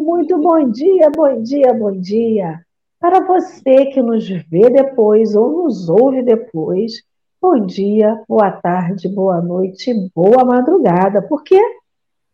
Muito 0.00 0.38
bom 0.38 0.68
dia, 0.70 1.10
bom 1.10 1.42
dia, 1.42 1.72
bom 1.72 1.92
dia. 1.92 2.60
Para 2.98 3.20
você 3.20 3.86
que 3.86 4.02
nos 4.02 4.28
vê 4.28 4.70
depois 4.70 5.34
ou 5.34 5.64
nos 5.64 5.88
ouve 5.88 6.22
depois, 6.22 7.02
bom 7.40 7.64
dia, 7.66 8.22
boa 8.28 8.50
tarde, 8.50 9.08
boa 9.08 9.40
noite, 9.40 9.92
boa 10.14 10.44
madrugada, 10.44 11.22
porque 11.22 11.58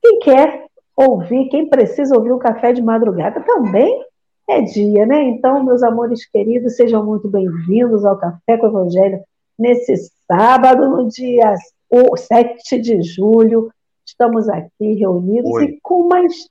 quem 0.02 0.18
quer 0.20 0.66
ouvir, 0.96 1.48
quem 1.48 1.68
precisa 1.68 2.16
ouvir 2.16 2.32
o 2.32 2.38
café 2.38 2.72
de 2.72 2.82
madrugada 2.82 3.40
também 3.40 4.04
é 4.48 4.62
dia, 4.62 5.06
né? 5.06 5.22
Então, 5.24 5.64
meus 5.64 5.82
amores 5.82 6.24
queridos, 6.26 6.76
sejam 6.76 7.04
muito 7.04 7.28
bem-vindos 7.28 8.04
ao 8.04 8.18
Café 8.18 8.56
com 8.56 8.66
o 8.66 8.70
Evangelho 8.70 9.20
nesse 9.58 9.94
sábado, 10.26 10.88
no 10.88 11.08
dia 11.08 11.54
7 12.16 12.78
de 12.78 13.02
julho 13.02 13.70
Estamos 14.10 14.48
aqui 14.48 14.94
reunidos 14.94 15.52
Oi. 15.52 15.64
e 15.66 15.80
com 15.80 16.08
mais. 16.08 16.48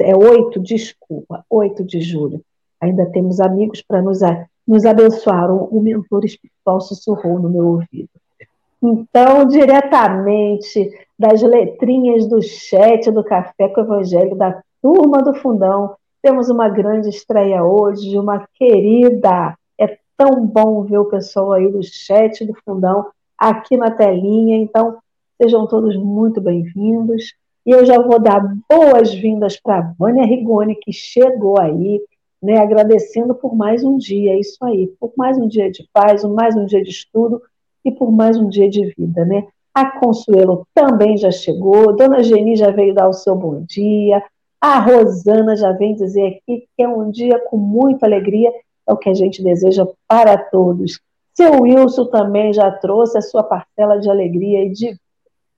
É 0.00 0.14
8, 0.14 0.60
desculpa, 0.60 1.44
8 1.48 1.84
de 1.84 2.00
julho. 2.00 2.40
Ainda 2.80 3.06
temos 3.06 3.40
amigos 3.40 3.82
para 3.82 4.02
nos, 4.02 4.20
nos 4.66 4.84
abençoar. 4.84 5.50
O, 5.50 5.64
o 5.66 5.80
mentor 5.80 6.24
espiritual 6.24 6.80
sussurrou 6.80 7.38
no 7.38 7.48
meu 7.48 7.66
ouvido. 7.66 8.10
Então, 8.82 9.46
diretamente 9.46 10.90
das 11.18 11.42
letrinhas 11.42 12.26
do 12.26 12.42
chat 12.42 13.10
do 13.10 13.24
Café 13.24 13.68
com 13.68 13.80
o 13.80 13.84
Evangelho, 13.84 14.36
da 14.36 14.62
turma 14.82 15.22
do 15.22 15.34
Fundão, 15.34 15.96
temos 16.22 16.50
uma 16.50 16.68
grande 16.68 17.08
estreia 17.08 17.64
hoje 17.64 18.18
uma 18.18 18.46
querida. 18.54 19.56
É 19.78 19.98
tão 20.16 20.46
bom 20.46 20.82
ver 20.82 20.98
o 20.98 21.06
pessoal 21.06 21.52
aí 21.52 21.70
do 21.70 21.82
chat 21.82 22.44
do 22.44 22.54
Fundão 22.64 23.06
aqui 23.38 23.76
na 23.76 23.90
telinha. 23.90 24.56
Então, 24.56 24.98
Sejam 25.40 25.66
todos 25.66 25.94
muito 25.98 26.40
bem-vindos. 26.40 27.34
E 27.66 27.70
eu 27.72 27.84
já 27.84 28.00
vou 28.00 28.20
dar 28.20 28.40
boas-vindas 28.70 29.58
para 29.60 29.78
a 29.78 29.92
Vânia 29.98 30.24
Rigoni, 30.24 30.76
que 30.76 30.92
chegou 30.92 31.58
aí, 31.58 32.00
né, 32.40 32.58
agradecendo 32.58 33.34
por 33.34 33.56
mais 33.56 33.82
um 33.82 33.98
dia, 33.98 34.34
é 34.34 34.38
isso 34.38 34.64
aí, 34.64 34.86
por 35.00 35.12
mais 35.16 35.36
um 35.36 35.48
dia 35.48 35.68
de 35.68 35.84
paz, 35.92 36.22
mais 36.22 36.54
um 36.54 36.64
dia 36.64 36.80
de 36.80 36.90
estudo 36.90 37.42
e 37.84 37.90
por 37.90 38.12
mais 38.12 38.38
um 38.38 38.48
dia 38.48 38.70
de 38.70 38.94
vida, 38.96 39.24
né? 39.24 39.48
A 39.74 39.98
Consuelo 39.98 40.64
também 40.72 41.16
já 41.16 41.32
chegou, 41.32 41.96
Dona 41.96 42.22
Geni 42.22 42.54
já 42.54 42.70
veio 42.70 42.94
dar 42.94 43.08
o 43.08 43.12
seu 43.12 43.34
bom 43.34 43.64
dia, 43.68 44.22
a 44.60 44.78
Rosana 44.78 45.56
já 45.56 45.72
vem 45.72 45.96
dizer 45.96 46.26
aqui 46.26 46.68
que 46.76 46.82
é 46.82 46.88
um 46.88 47.10
dia 47.10 47.36
com 47.50 47.56
muita 47.56 48.06
alegria, 48.06 48.52
é 48.86 48.92
o 48.92 48.96
que 48.96 49.10
a 49.10 49.14
gente 49.14 49.42
deseja 49.42 49.84
para 50.06 50.38
todos. 50.38 51.00
Seu 51.34 51.62
Wilson 51.62 52.06
também 52.06 52.52
já 52.52 52.70
trouxe 52.70 53.18
a 53.18 53.22
sua 53.22 53.42
parcela 53.42 53.98
de 53.98 54.08
alegria 54.08 54.64
e 54.64 54.70
de 54.70 54.96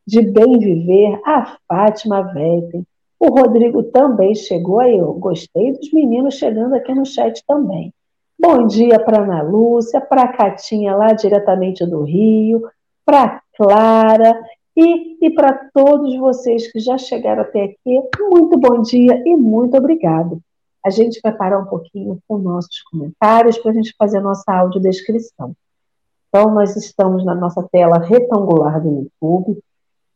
de 0.09 0.23
Bem 0.23 0.59
Viver, 0.59 1.21
a 1.23 1.59
Fátima 1.69 2.23
Vetten. 2.33 2.83
O 3.21 3.29
Rodrigo 3.29 3.83
também 3.83 4.35
chegou 4.35 4.81
aí, 4.81 4.97
eu 4.97 5.13
gostei 5.13 5.73
dos 5.73 5.93
meninos 5.93 6.37
chegando 6.37 6.75
aqui 6.75 6.95
no 6.95 7.05
chat 7.05 7.45
também. 7.47 7.93
Bom 8.41 8.67
dia 8.67 8.99
para 8.99 9.23
Ana 9.23 9.43
Lúcia, 9.43 10.01
para 10.01 10.23
a 10.23 10.33
Catinha 10.33 10.97
lá 10.97 11.13
diretamente 11.13 11.85
do 11.85 12.05
Rio, 12.05 12.63
para 13.05 13.43
Clara 13.55 14.43
e, 14.75 15.19
e 15.27 15.31
para 15.31 15.69
todos 15.75 16.17
vocês 16.17 16.73
que 16.73 16.81
já 16.81 16.97
chegaram 16.97 17.43
até 17.43 17.65
aqui, 17.65 18.03
muito 18.31 18.57
bom 18.57 18.81
dia 18.81 19.23
e 19.27 19.37
muito 19.37 19.77
obrigado. 19.77 20.41
A 20.83 20.89
gente 20.89 21.21
vai 21.23 21.35
parar 21.37 21.59
um 21.59 21.67
pouquinho 21.67 22.19
com 22.27 22.39
nossos 22.39 22.81
comentários 22.91 23.59
para 23.59 23.73
a 23.73 23.75
gente 23.75 23.95
fazer 23.99 24.19
a 24.19 24.23
nossa 24.23 24.51
audiodescrição. 24.51 25.53
Então, 26.29 26.51
nós 26.55 26.77
estamos 26.77 27.27
na 27.27 27.35
nossa 27.35 27.63
tela 27.71 27.99
retangular 27.99 28.81
do 28.83 28.89
YouTube, 28.89 29.63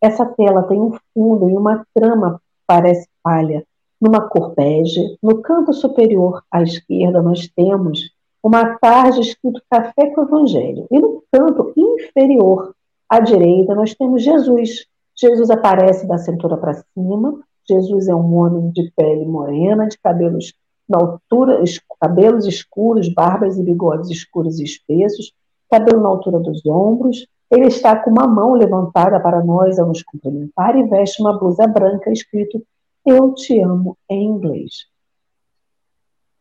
essa 0.02 0.26
tela 0.26 0.64
tem 0.64 0.80
um 0.80 0.92
fundo 1.14 1.48
e 1.48 1.56
uma 1.56 1.86
trama 1.94 2.42
parece 2.66 3.08
palha, 3.22 3.64
numa 4.00 4.28
cor 4.28 4.52
bege. 4.54 5.16
No 5.22 5.40
canto 5.40 5.72
superior 5.72 6.42
à 6.50 6.60
esquerda 6.60 7.22
nós 7.22 7.48
temos 7.54 8.10
uma 8.42 8.76
tarde 8.78 9.20
escrito 9.20 9.62
Café 9.70 10.10
com 10.10 10.22
o 10.22 10.24
Evangelho. 10.24 10.86
E 10.90 10.98
no 10.98 11.22
canto 11.30 11.72
inferior 11.76 12.74
à 13.08 13.20
direita 13.20 13.76
nós 13.76 13.94
temos 13.94 14.24
Jesus. 14.24 14.86
Jesus 15.14 15.50
aparece 15.50 16.06
da 16.06 16.18
cintura 16.18 16.56
para 16.56 16.74
cima. 16.74 17.40
Jesus 17.68 18.08
é 18.08 18.14
um 18.14 18.34
homem 18.34 18.70
de 18.70 18.90
pele 18.96 19.24
morena, 19.24 19.86
de 19.86 19.96
cabelos 19.98 20.52
na 20.88 20.98
altura, 20.98 21.62
cabelos 22.00 22.44
escuros, 22.44 23.08
barbas 23.08 23.56
e 23.56 23.62
bigodes 23.62 24.10
escuros 24.10 24.58
e 24.58 24.64
espessos, 24.64 25.32
cabelo 25.70 26.02
na 26.02 26.08
altura 26.08 26.40
dos 26.40 26.66
ombros, 26.66 27.26
ele 27.52 27.66
está 27.66 27.94
com 27.94 28.10
uma 28.10 28.26
mão 28.26 28.54
levantada 28.54 29.20
para 29.20 29.44
nós 29.44 29.78
ao 29.78 29.86
nos 29.86 30.02
cumprimentar 30.02 30.74
e 30.74 30.84
veste 30.84 31.20
uma 31.20 31.38
blusa 31.38 31.66
branca 31.66 32.10
escrito 32.10 32.64
Eu 33.04 33.34
te 33.34 33.60
amo 33.60 33.98
em 34.08 34.24
inglês. 34.24 34.86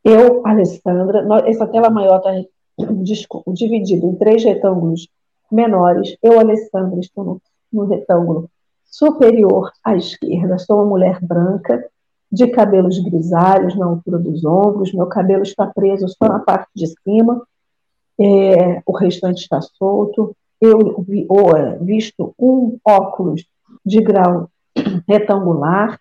Eu, 0.06 0.42
Alessandra, 0.48 1.28
essa 1.46 1.68
tela 1.68 1.90
maior 1.90 2.20
está 2.20 2.32
dividida 3.48 4.06
em 4.06 4.16
três 4.16 4.46
retângulos 4.46 5.10
menores. 5.52 6.16
Eu, 6.24 6.40
Alessandra, 6.40 6.98
estou 7.02 7.26
no, 7.26 7.42
no 7.74 7.84
retângulo 7.84 8.50
superior 8.86 9.70
à 9.84 9.98
esquerda. 9.98 10.58
Sou 10.60 10.78
uma 10.78 10.86
mulher 10.86 11.20
branca, 11.22 11.86
de 12.32 12.48
cabelos 12.48 12.98
grisalhos 13.00 13.76
na 13.76 13.86
altura 13.86 14.18
dos 14.18 14.46
ombros. 14.46 14.94
Meu 14.94 15.08
cabelo 15.08 15.44
está 15.44 15.68
preso 15.68 16.08
só 16.08 16.30
na 16.30 16.40
parte 16.40 16.70
de 16.74 16.88
cima. 16.88 17.46
É, 18.18 18.82
o 18.86 18.94
restante 18.94 19.42
está 19.42 19.60
solto 19.60 20.34
eu 20.62 21.02
vi, 21.02 21.26
ou, 21.28 21.58
é, 21.58 21.78
visto 21.80 22.36
um 22.38 22.78
óculos 22.86 23.44
de 23.84 24.00
grau 24.00 24.50
retangular, 25.10 26.00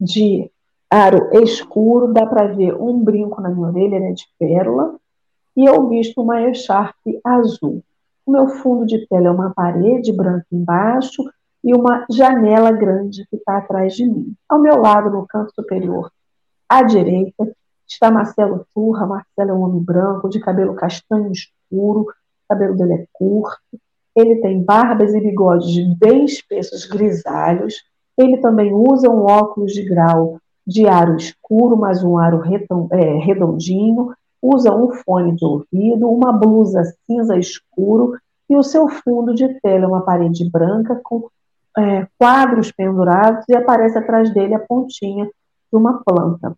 de 0.00 0.50
aro 0.90 1.28
escuro, 1.42 2.12
dá 2.12 2.24
para 2.24 2.46
ver 2.46 2.74
um 2.74 3.02
brinco 3.02 3.40
na 3.40 3.50
minha 3.50 3.66
orelha, 3.66 4.00
né, 4.00 4.12
de 4.12 4.24
pérola, 4.38 4.96
e 5.54 5.64
eu 5.64 5.88
visto 5.88 6.22
uma 6.22 6.40
echarpe 6.42 7.20
azul. 7.22 7.82
O 8.24 8.32
meu 8.32 8.48
fundo 8.48 8.86
de 8.86 9.06
tela 9.06 9.28
é 9.28 9.30
uma 9.30 9.50
parede 9.50 10.12
branca 10.12 10.46
embaixo 10.52 11.24
e 11.62 11.74
uma 11.74 12.06
janela 12.10 12.70
grande 12.70 13.26
que 13.28 13.36
está 13.36 13.58
atrás 13.58 13.94
de 13.94 14.06
mim. 14.06 14.34
Ao 14.48 14.58
meu 14.58 14.76
lado, 14.76 15.10
no 15.10 15.26
canto 15.26 15.52
superior, 15.54 16.10
à 16.68 16.82
direita, 16.82 17.50
está 17.86 18.10
Marcelo 18.10 18.66
Turra. 18.74 19.06
Marcelo 19.06 19.50
é 19.50 19.54
um 19.54 19.62
homem 19.62 19.82
branco, 19.82 20.28
de 20.28 20.38
cabelo 20.38 20.74
castanho 20.74 21.32
escuro, 21.32 22.02
o 22.02 22.06
cabelo 22.48 22.76
dele 22.76 22.92
é 22.94 23.06
curto, 23.12 23.58
ele 24.18 24.36
tem 24.36 24.62
barbas 24.62 25.14
e 25.14 25.20
bigodes 25.20 25.96
bem 25.96 26.24
espessos, 26.24 26.84
grisalhos. 26.86 27.74
Ele 28.16 28.38
também 28.38 28.72
usa 28.72 29.08
um 29.08 29.24
óculos 29.24 29.72
de 29.72 29.84
grau 29.84 30.38
de 30.66 30.86
aro 30.86 31.16
escuro, 31.16 31.76
mas 31.76 32.02
um 32.02 32.18
aro 32.18 32.42
é, 32.92 33.18
redondinho. 33.18 34.12
Usa 34.42 34.74
um 34.74 34.90
fone 34.90 35.34
de 35.34 35.44
ouvido, 35.44 36.08
uma 36.08 36.32
blusa 36.32 36.82
cinza 37.06 37.36
escuro 37.36 38.14
e 38.48 38.56
o 38.56 38.62
seu 38.62 38.88
fundo 38.88 39.34
de 39.34 39.48
tela 39.60 39.84
é 39.84 39.88
uma 39.88 40.00
parede 40.00 40.48
branca 40.48 40.98
com 41.02 41.28
é, 41.76 42.06
quadros 42.18 42.72
pendurados 42.72 43.44
e 43.48 43.54
aparece 43.54 43.98
atrás 43.98 44.32
dele 44.32 44.54
a 44.54 44.58
pontinha 44.58 45.26
de 45.26 45.76
uma 45.76 46.02
planta. 46.02 46.56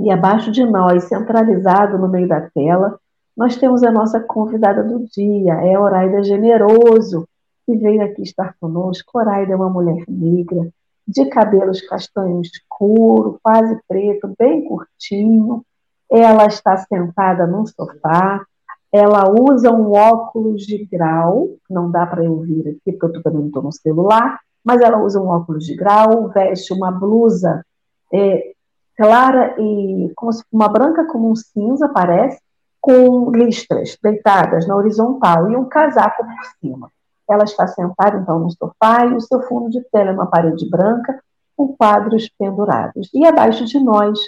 E 0.00 0.10
abaixo 0.10 0.50
de 0.50 0.64
nós, 0.64 1.04
centralizado 1.04 1.98
no 1.98 2.08
meio 2.08 2.28
da 2.28 2.40
tela, 2.40 2.98
nós 3.38 3.56
temos 3.56 3.84
a 3.84 3.92
nossa 3.92 4.18
convidada 4.18 4.82
do 4.82 5.06
dia, 5.06 5.54
é 5.54 5.78
Oraida 5.78 6.24
Generoso, 6.24 7.24
que 7.64 7.76
veio 7.76 8.02
aqui 8.02 8.22
estar 8.22 8.56
conosco. 8.60 9.16
Oraida 9.16 9.52
é 9.52 9.56
uma 9.56 9.70
mulher 9.70 10.02
negra, 10.08 10.68
de 11.06 11.24
cabelos 11.26 11.80
castanho 11.82 12.42
escuro, 12.42 13.38
quase 13.40 13.78
preto, 13.86 14.34
bem 14.36 14.64
curtinho. 14.64 15.62
Ela 16.10 16.46
está 16.46 16.78
sentada 16.78 17.46
num 17.46 17.64
sofá, 17.64 18.44
ela 18.92 19.30
usa 19.30 19.70
um 19.70 19.92
óculos 19.92 20.66
de 20.66 20.84
grau, 20.86 21.50
não 21.70 21.92
dá 21.92 22.04
para 22.06 22.24
eu 22.24 22.32
ouvir 22.32 22.70
aqui, 22.70 22.98
porque 22.98 23.18
eu 23.18 23.22
também 23.22 23.46
estou 23.46 23.62
no 23.62 23.70
celular, 23.70 24.40
mas 24.64 24.80
ela 24.80 25.00
usa 25.00 25.20
um 25.20 25.28
óculos 25.28 25.64
de 25.64 25.76
grau, 25.76 26.28
veste 26.30 26.72
uma 26.72 26.90
blusa 26.90 27.64
é, 28.12 28.52
clara 28.96 29.54
e 29.60 30.10
como 30.16 30.32
se 30.32 30.42
uma 30.50 30.68
branca 30.68 31.06
como 31.06 31.30
um 31.30 31.36
cinza, 31.36 31.88
parece, 31.88 32.40
com 32.80 33.30
listras 33.30 33.96
deitadas 34.02 34.66
na 34.66 34.76
horizontal 34.76 35.50
e 35.50 35.56
um 35.56 35.64
casaco 35.64 36.24
por 36.24 36.44
cima. 36.60 36.90
Ela 37.28 37.44
está 37.44 37.66
sentada, 37.66 38.18
então, 38.18 38.38
no 38.38 38.50
sofá 38.50 39.04
e 39.04 39.14
o 39.14 39.20
seu 39.20 39.42
fundo 39.42 39.70
de 39.70 39.82
tela 39.92 40.10
é 40.10 40.12
uma 40.12 40.26
parede 40.26 40.68
branca 40.68 41.20
com 41.56 41.74
quadros 41.76 42.28
pendurados. 42.38 43.10
E 43.12 43.26
abaixo 43.26 43.64
de 43.64 43.78
nós, 43.78 44.18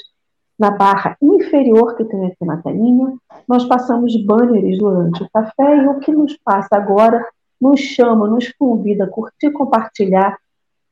na 0.58 0.70
barra 0.70 1.16
inferior 1.22 1.96
que 1.96 2.04
tem 2.04 2.26
aqui 2.26 2.44
na 2.44 2.58
telinha, 2.58 3.14
nós 3.48 3.64
passamos 3.64 4.14
banners 4.24 4.78
durante 4.78 5.22
o 5.22 5.30
café 5.30 5.76
e 5.76 5.88
o 5.88 6.00
que 6.00 6.12
nos 6.12 6.36
passa 6.44 6.76
agora 6.76 7.24
nos 7.60 7.80
chama, 7.80 8.26
nos 8.26 8.52
convida 8.52 9.04
a 9.04 9.08
curtir 9.08 9.46
e 9.46 9.52
compartilhar 9.52 10.36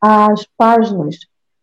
as 0.00 0.46
páginas 0.56 1.16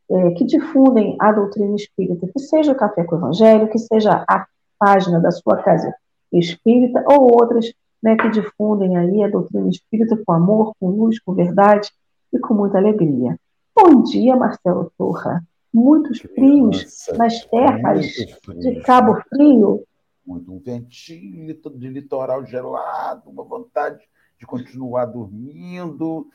é, 0.10 0.32
que 0.32 0.44
difundem 0.44 1.16
a 1.20 1.32
doutrina 1.32 1.76
espírita, 1.76 2.28
que 2.28 2.40
seja 2.40 2.72
o 2.72 2.76
Café 2.76 3.04
com 3.04 3.16
o 3.16 3.20
Evangelho, 3.20 3.70
que 3.70 3.80
seja 3.80 4.24
a 4.28 4.46
página 4.80 5.20
da 5.20 5.32
sua 5.32 5.58
casa 5.64 5.94
espírita, 6.32 7.04
ou 7.08 7.32
outras 7.34 7.72
né, 8.02 8.16
que 8.16 8.30
difundem 8.30 8.98
aí 8.98 9.24
a 9.24 9.28
doutrina 9.28 9.70
espírita 9.70 10.16
com 10.26 10.34
amor, 10.34 10.74
com 10.80 10.90
luz, 10.90 11.20
com 11.20 11.34
verdade 11.34 11.90
e 12.32 12.40
com 12.40 12.54
muita 12.54 12.78
alegria. 12.78 13.40
Bom 13.76 14.04
dia, 14.04 14.36
Marcelo 14.36 14.92
Torra. 14.98 15.44
muitos 15.74 16.20
frios 16.20 17.08
nas 17.18 17.44
terras 17.46 18.06
de 18.06 18.82
Cabo 18.82 19.22
Frio. 19.28 19.84
Muito 20.26 20.52
um 20.52 20.60
ventinho 20.60 21.54
de 21.76 21.88
litoral 21.90 22.46
gelado, 22.46 23.30
uma 23.30 23.44
vontade 23.44 24.04
de 24.40 24.46
continuar 24.46 25.06
dormindo. 25.06 26.28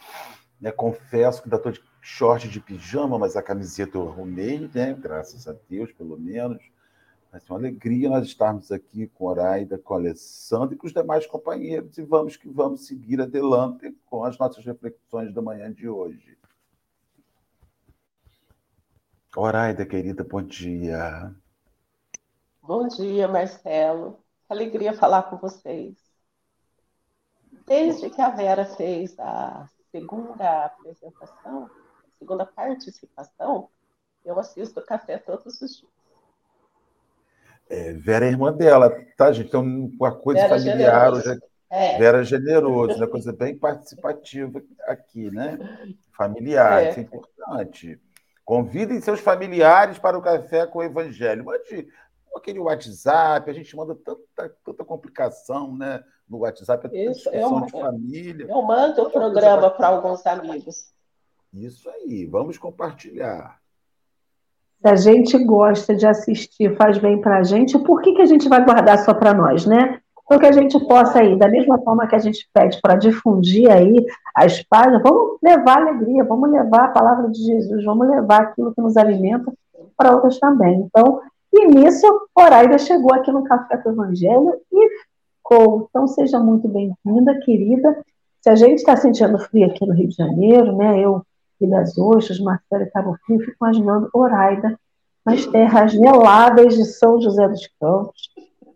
Né? 0.60 0.70
Confesso 0.70 1.42
que 1.42 1.48
ainda 1.48 1.56
estou 1.56 1.72
de 1.72 1.80
short 2.00 2.48
de 2.48 2.60
pijama, 2.60 3.18
mas 3.18 3.36
a 3.36 3.42
camiseta 3.42 3.96
eu 3.96 4.08
arrumei, 4.08 4.70
né? 4.74 4.94
graças 4.94 5.48
a 5.48 5.54
Deus, 5.68 5.92
pelo 5.92 6.18
menos. 6.18 6.62
Mas 7.32 7.48
é 7.48 7.52
uma 7.52 7.58
alegria 7.60 8.08
nós 8.08 8.26
estarmos 8.26 8.72
aqui 8.72 9.06
com 9.06 9.26
Oraida, 9.26 9.78
com 9.78 9.94
a 9.94 9.98
Alessandra 9.98 10.74
e 10.74 10.78
com 10.78 10.86
os 10.86 10.92
demais 10.92 11.26
companheiros. 11.26 11.96
E 11.96 12.02
vamos 12.02 12.36
que 12.36 12.48
vamos 12.48 12.86
seguir 12.86 13.20
adelante 13.20 13.92
com 14.06 14.24
as 14.24 14.36
nossas 14.36 14.64
reflexões 14.64 15.32
da 15.32 15.40
manhã 15.40 15.72
de 15.72 15.88
hoje. 15.88 16.36
Oraida, 19.36 19.86
querida, 19.86 20.24
bom 20.24 20.42
dia. 20.42 21.32
Bom 22.60 22.88
dia, 22.88 23.28
Marcelo. 23.28 24.18
Alegria 24.48 24.92
falar 24.92 25.22
com 25.24 25.36
vocês. 25.36 25.96
Desde 27.64 28.10
que 28.10 28.20
a 28.20 28.30
Vera 28.30 28.64
fez 28.64 29.16
a 29.20 29.68
segunda 29.92 30.64
apresentação, 30.64 31.70
segunda 32.18 32.44
participação, 32.44 33.70
eu 34.24 34.36
assisto 34.38 34.80
o 34.80 34.84
café 34.84 35.18
todos 35.18 35.62
os 35.62 35.76
dias. 35.76 35.89
É, 37.70 37.92
Vera 37.92 38.26
é 38.26 38.30
irmã 38.30 38.52
dela, 38.52 38.90
tá, 39.16 39.30
gente? 39.30 39.46
Então, 39.46 39.62
uma 39.62 40.12
coisa 40.12 40.42
Vera 40.42 40.58
familiar. 40.58 41.14
Generoso. 41.14 41.22
Já... 41.24 41.36
É. 41.72 41.98
Vera 41.98 42.24
generoso, 42.24 42.96
uma 42.96 43.06
coisa 43.06 43.32
bem 43.32 43.56
participativa 43.56 44.60
aqui, 44.88 45.30
né? 45.30 45.56
Familiar, 46.16 46.82
é. 46.82 46.90
isso 46.90 46.98
é 46.98 47.02
importante. 47.02 48.00
Convidem 48.44 49.00
seus 49.00 49.20
familiares 49.20 49.96
para 49.96 50.18
o 50.18 50.22
café 50.22 50.66
com 50.66 50.80
o 50.80 50.82
Evangelho. 50.82 51.44
Mande 51.44 51.86
aquele 52.36 52.58
WhatsApp, 52.58 53.48
a 53.48 53.54
gente 53.54 53.76
manda 53.76 53.94
tanta, 53.94 54.54
tanta 54.64 54.84
complicação 54.84 55.76
né, 55.76 56.02
no 56.28 56.38
WhatsApp, 56.38 56.82
tanta 56.82 56.96
Isso, 56.96 57.28
eu, 57.30 57.60
de 57.60 57.70
família. 57.70 58.46
Eu 58.48 58.62
mando 58.62 59.02
o 59.02 59.10
programa 59.10 59.70
para 59.70 59.86
alguns 59.86 60.26
amigos. 60.26 60.92
Isso 61.52 61.88
aí, 61.88 62.26
vamos 62.26 62.58
compartilhar. 62.58 63.59
Se 64.80 64.88
a 64.88 64.96
gente 64.96 65.36
gosta 65.44 65.94
de 65.94 66.06
assistir, 66.06 66.74
faz 66.76 66.96
bem 66.98 67.20
para 67.20 67.38
a 67.38 67.42
gente, 67.42 67.78
por 67.78 68.00
que, 68.00 68.14
que 68.14 68.22
a 68.22 68.26
gente 68.26 68.48
vai 68.48 68.64
guardar 68.64 68.98
só 69.04 69.12
para 69.12 69.34
nós, 69.34 69.66
né? 69.66 70.00
Para 70.26 70.38
que 70.38 70.46
a 70.46 70.52
gente 70.52 70.78
possa 70.86 71.18
aí, 71.18 71.36
da 71.36 71.48
mesma 71.48 71.78
forma 71.78 72.06
que 72.06 72.14
a 72.14 72.18
gente 72.18 72.48
pede 72.54 72.80
para 72.80 72.96
difundir 72.96 73.70
aí 73.70 74.06
as 74.34 74.62
páginas, 74.62 75.02
vamos 75.02 75.38
levar 75.42 75.78
alegria, 75.78 76.24
vamos 76.24 76.50
levar 76.50 76.84
a 76.84 76.88
palavra 76.88 77.28
de 77.28 77.38
Jesus, 77.44 77.84
vamos 77.84 78.08
levar 78.08 78.42
aquilo 78.42 78.72
que 78.74 78.80
nos 78.80 78.96
alimenta 78.96 79.52
para 79.96 80.14
outras 80.14 80.38
também. 80.38 80.80
Então, 80.80 81.20
e 81.52 81.66
nisso, 81.66 82.06
Horaida 82.34 82.78
chegou 82.78 83.12
aqui 83.12 83.30
no 83.30 83.44
Café 83.44 83.76
do 83.76 83.90
Evangelho 83.90 84.54
e 84.72 84.88
ficou. 85.36 85.88
Então, 85.90 86.06
seja 86.06 86.38
muito 86.38 86.68
bem-vinda, 86.68 87.38
querida. 87.40 88.02
Se 88.40 88.48
a 88.48 88.54
gente 88.54 88.78
está 88.78 88.96
sentindo 88.96 89.38
frio 89.38 89.66
aqui 89.66 89.84
no 89.84 89.92
Rio 89.92 90.08
de 90.08 90.14
Janeiro, 90.14 90.76
né? 90.76 90.98
Eu, 91.00 91.22
Ilhas 91.60 91.96
Ostras, 91.98 92.40
Marcelo 92.40 92.82
e 92.82 92.90
Cabo 92.90 93.16
Frio, 93.24 93.40
fico 93.40 93.56
imaginando 93.60 94.08
Horaida 94.12 94.78
nas 95.24 95.44
terras 95.46 95.92
geladas 95.92 96.74
de 96.74 96.84
São 96.84 97.20
José 97.20 97.46
dos 97.48 97.68
Campos, 97.80 98.30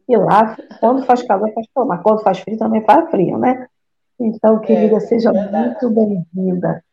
e 0.08 0.16
lá, 0.16 0.56
quando 0.80 1.04
faz 1.06 1.22
calor, 1.22 1.50
faz 1.54 1.66
calor, 1.74 1.88
mas 1.88 2.02
quando 2.02 2.22
faz 2.22 2.38
frio 2.38 2.58
também 2.58 2.84
faz 2.84 3.10
frio, 3.10 3.38
né? 3.38 3.66
Então, 4.20 4.60
querida, 4.60 4.96
é, 4.96 5.00
seja 5.00 5.30
é 5.30 5.50
muito 5.50 5.90
bem-vinda. 5.90 6.84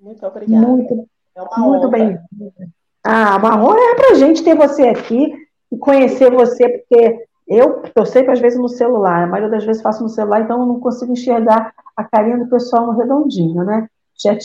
Muito 0.00 0.26
obrigada. 0.26 0.66
Muito, 0.66 1.08
é 1.36 1.60
muito 1.60 1.88
bem-vinda. 1.88 2.68
Ah, 3.04 3.36
uma 3.36 3.62
honra 3.62 3.78
é 3.78 3.94
para 3.94 4.12
a 4.12 4.14
gente 4.14 4.42
ter 4.42 4.56
você 4.56 4.88
aqui 4.88 5.32
e 5.70 5.76
conhecer 5.76 6.30
você, 6.30 6.68
porque 6.68 7.26
eu 7.46 7.82
eu 7.94 8.06
sempre, 8.06 8.32
às 8.32 8.40
vezes, 8.40 8.58
no 8.58 8.68
celular, 8.68 9.24
a 9.24 9.26
maioria 9.26 9.50
das 9.50 9.64
vezes 9.64 9.82
faço 9.82 10.02
no 10.02 10.08
celular, 10.08 10.40
então 10.40 10.60
eu 10.60 10.66
não 10.66 10.80
consigo 10.80 11.12
enxergar 11.12 11.72
a 11.96 12.04
carinha 12.04 12.38
do 12.38 12.48
pessoal 12.48 12.86
no 12.86 12.98
redondinho, 12.98 13.64
né? 13.64 13.88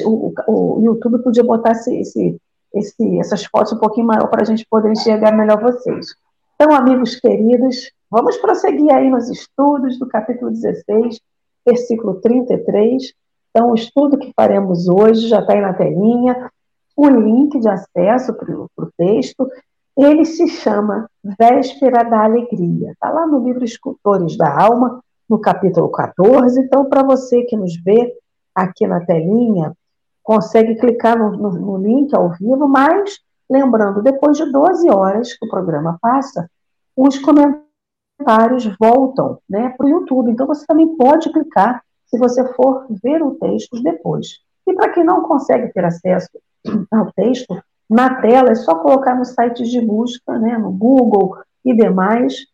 O, 0.05 0.33
o, 0.47 0.79
o 0.79 0.81
YouTube 0.83 1.23
podia 1.23 1.43
botar 1.43 1.71
esse, 1.71 1.95
esse, 1.99 2.37
esse, 2.73 3.19
essas 3.19 3.45
fotos 3.45 3.73
um 3.73 3.79
pouquinho 3.79 4.07
maior 4.07 4.27
para 4.27 4.41
a 4.41 4.45
gente 4.45 4.65
poder 4.69 4.91
enxergar 4.91 5.31
melhor 5.31 5.61
vocês. 5.61 6.15
Então, 6.55 6.75
amigos 6.75 7.15
queridos, 7.15 7.91
vamos 8.09 8.37
prosseguir 8.37 8.93
aí 8.93 9.09
nos 9.09 9.29
estudos 9.29 9.97
do 9.97 10.07
capítulo 10.07 10.51
16, 10.51 11.19
versículo 11.65 12.21
33. 12.21 13.13
Então, 13.49 13.71
o 13.71 13.75
estudo 13.75 14.17
que 14.17 14.31
faremos 14.35 14.87
hoje 14.87 15.27
já 15.27 15.39
está 15.39 15.53
aí 15.53 15.61
na 15.61 15.73
telinha, 15.73 16.51
o 16.95 17.07
link 17.07 17.59
de 17.59 17.67
acesso 17.67 18.33
para 18.33 18.55
o 18.55 18.91
texto, 18.97 19.49
ele 19.97 20.25
se 20.25 20.47
chama 20.47 21.07
Véspera 21.39 22.03
da 22.03 22.23
Alegria. 22.23 22.91
Está 22.91 23.09
lá 23.09 23.27
no 23.27 23.43
livro 23.43 23.63
Escultores 23.63 24.37
da 24.37 24.49
Alma, 24.49 25.03
no 25.29 25.39
capítulo 25.39 25.89
14. 25.89 26.59
Então, 26.59 26.85
para 26.85 27.03
você 27.03 27.43
que 27.43 27.55
nos 27.55 27.75
vê 27.83 28.15
aqui 28.55 28.87
na 28.87 29.05
telinha, 29.05 29.73
consegue 30.21 30.75
clicar 30.75 31.17
no, 31.17 31.31
no, 31.31 31.51
no 31.51 31.77
link 31.77 32.15
ao 32.15 32.31
vivo, 32.31 32.67
mas 32.67 33.19
lembrando, 33.49 34.01
depois 34.01 34.37
de 34.37 34.51
12 34.51 34.89
horas 34.89 35.33
que 35.33 35.45
o 35.45 35.49
programa 35.49 35.97
passa, 36.01 36.49
os 36.95 37.19
comentários 37.19 38.65
voltam 38.79 39.39
né, 39.49 39.69
para 39.77 39.85
o 39.85 39.89
YouTube. 39.89 40.31
Então, 40.31 40.47
você 40.47 40.65
também 40.65 40.95
pode 40.95 41.31
clicar 41.31 41.83
se 42.05 42.17
você 42.17 42.45
for 42.53 42.85
ver 43.03 43.21
o 43.21 43.35
texto 43.35 43.81
depois. 43.81 44.39
E 44.67 44.73
para 44.73 44.89
quem 44.89 45.03
não 45.03 45.21
consegue 45.21 45.71
ter 45.73 45.83
acesso 45.83 46.29
ao 46.91 47.11
texto, 47.11 47.61
na 47.89 48.21
tela 48.21 48.51
é 48.51 48.55
só 48.55 48.75
colocar 48.75 49.15
no 49.15 49.25
site 49.25 49.63
de 49.63 49.81
busca, 49.81 50.39
né, 50.39 50.57
no 50.57 50.71
Google 50.71 51.37
e 51.65 51.75
demais, 51.75 52.45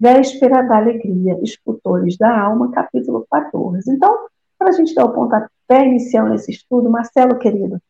Véspera 0.00 0.62
da 0.62 0.76
Alegria, 0.76 1.38
Escultores 1.42 2.16
da 2.16 2.40
Alma, 2.40 2.70
capítulo 2.70 3.26
14. 3.28 3.90
Então, 3.90 4.28
para 4.58 4.70
a 4.70 4.72
gente 4.72 4.94
dar 4.94 5.04
o 5.04 5.14
pontapé 5.14 5.86
inicial 5.86 6.28
nesse 6.28 6.50
estudo, 6.50 6.90
Marcelo, 6.90 7.38
querido, 7.38 7.80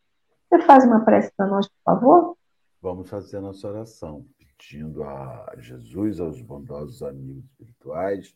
você 0.49 0.63
faz 0.63 0.85
uma 0.85 1.05
prece 1.05 1.33
para 1.37 1.47
nós, 1.47 1.67
por 1.67 1.83
favor? 1.85 2.37
Vamos 2.81 3.09
fazer 3.09 3.39
a 3.39 3.41
nossa 3.41 3.67
oração, 3.69 4.25
pedindo 4.39 5.03
a 5.03 5.55
Jesus, 5.59 6.21
aos 6.21 6.41
bondosos 6.41 7.03
amigos 7.03 7.45
espirituais, 7.45 8.35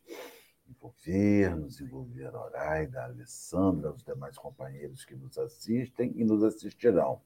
envolver 1.80 2.34
a 2.34 2.40
Horaida, 2.40 3.00
a 3.00 3.04
Alessandra, 3.04 3.92
os 3.92 4.02
demais 4.02 4.36
companheiros 4.36 5.04
que 5.04 5.14
nos 5.14 5.38
assistem 5.38 6.12
e 6.16 6.24
nos 6.24 6.42
assistirão. 6.42 7.20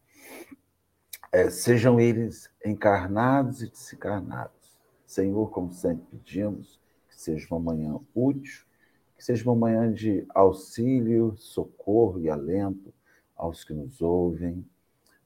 É, 1.33 1.49
sejam 1.51 1.99
eles 1.99 2.51
encarnados 2.65 3.63
e 3.63 3.71
desencarnados. 3.71 4.77
Senhor, 5.07 5.51
como 5.51 5.73
sempre 5.73 6.05
pedimos, 6.11 6.81
que 7.09 7.19
seja 7.21 7.47
uma 7.51 7.61
manhã 7.61 7.99
útil, 8.15 8.66
que 9.17 9.25
seja 9.25 9.45
uma 9.49 9.57
manhã 9.57 9.93
de 9.93 10.27
auxílio, 10.31 11.35
socorro 11.37 12.21
e 12.21 12.29
alento 12.29 12.93
aos 13.35 13.65
que 13.65 13.73
nos 13.73 14.01
ouvem, 14.03 14.65